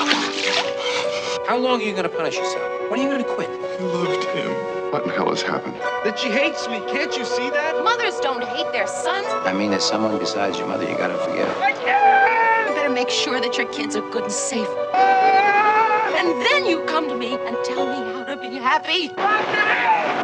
How 1.48 1.58
long 1.58 1.80
are 1.80 1.84
you 1.84 1.90
going 1.90 2.04
to 2.04 2.08
punish 2.08 2.36
yourself? 2.36 2.90
When 2.92 3.00
are 3.00 3.02
you 3.02 3.08
going 3.08 3.24
to 3.24 3.34
quit? 3.34 3.50
I 3.50 3.82
loved 3.82 4.24
him. 4.26 4.81
What 4.92 5.04
in 5.04 5.08
hell 5.08 5.30
has 5.30 5.40
happened? 5.40 5.74
That 6.04 6.18
she 6.18 6.28
hates 6.28 6.68
me. 6.68 6.78
Can't 6.80 7.16
you 7.16 7.24
see 7.24 7.48
that? 7.48 7.82
Mothers 7.82 8.20
don't 8.20 8.44
hate 8.44 8.70
their 8.72 8.86
sons. 8.86 9.26
I 9.26 9.54
mean, 9.54 9.70
there's 9.70 9.86
someone 9.86 10.18
besides 10.18 10.58
your 10.58 10.68
mother 10.68 10.84
you 10.84 10.94
got 10.98 11.06
to 11.08 11.16
forgive. 11.16 11.48
You 11.48 12.74
better 12.74 12.90
make 12.90 13.08
sure 13.08 13.40
that 13.40 13.56
your 13.56 13.72
kids 13.72 13.96
are 13.96 14.06
good 14.10 14.24
and 14.24 14.30
safe. 14.30 14.68
Ah! 14.92 16.14
And 16.18 16.38
then 16.44 16.66
you 16.66 16.84
come 16.84 17.08
to 17.08 17.16
me 17.16 17.32
and 17.32 17.56
tell 17.64 17.86
me 17.86 18.12
how 18.12 18.34
to 18.34 18.36
be 18.36 18.58
happy. 18.58 19.08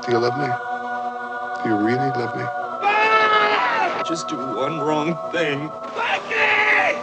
Do 0.04 0.12
you 0.12 0.18
love 0.18 0.36
me? 0.36 0.52
Do 1.64 1.70
you 1.70 1.76
really 1.76 2.10
love 2.20 2.36
me? 2.36 2.44
Ah! 2.44 4.02
Just 4.06 4.28
do 4.28 4.36
one 4.36 4.80
wrong 4.80 5.16
thing. 5.32 5.60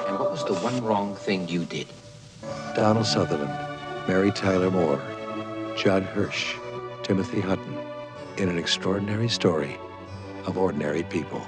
And 0.05 0.19
what 0.19 0.29
was 0.29 0.45
the 0.45 0.53
one 0.53 0.83
wrong 0.83 1.15
thing 1.15 1.47
you 1.47 1.65
did? 1.65 1.87
Donald 2.75 3.07
Sutherland, 3.07 3.57
Mary 4.07 4.29
Tyler 4.29 4.69
Moore, 4.69 5.01
Judd 5.75 6.03
Hirsch, 6.03 6.57
Timothy 7.05 7.39
Hutton 7.39 7.77
in 8.37 8.49
an 8.49 8.57
extraordinary 8.57 9.29
story 9.29 9.77
of 10.47 10.57
ordinary 10.57 11.03
people. 11.03 11.47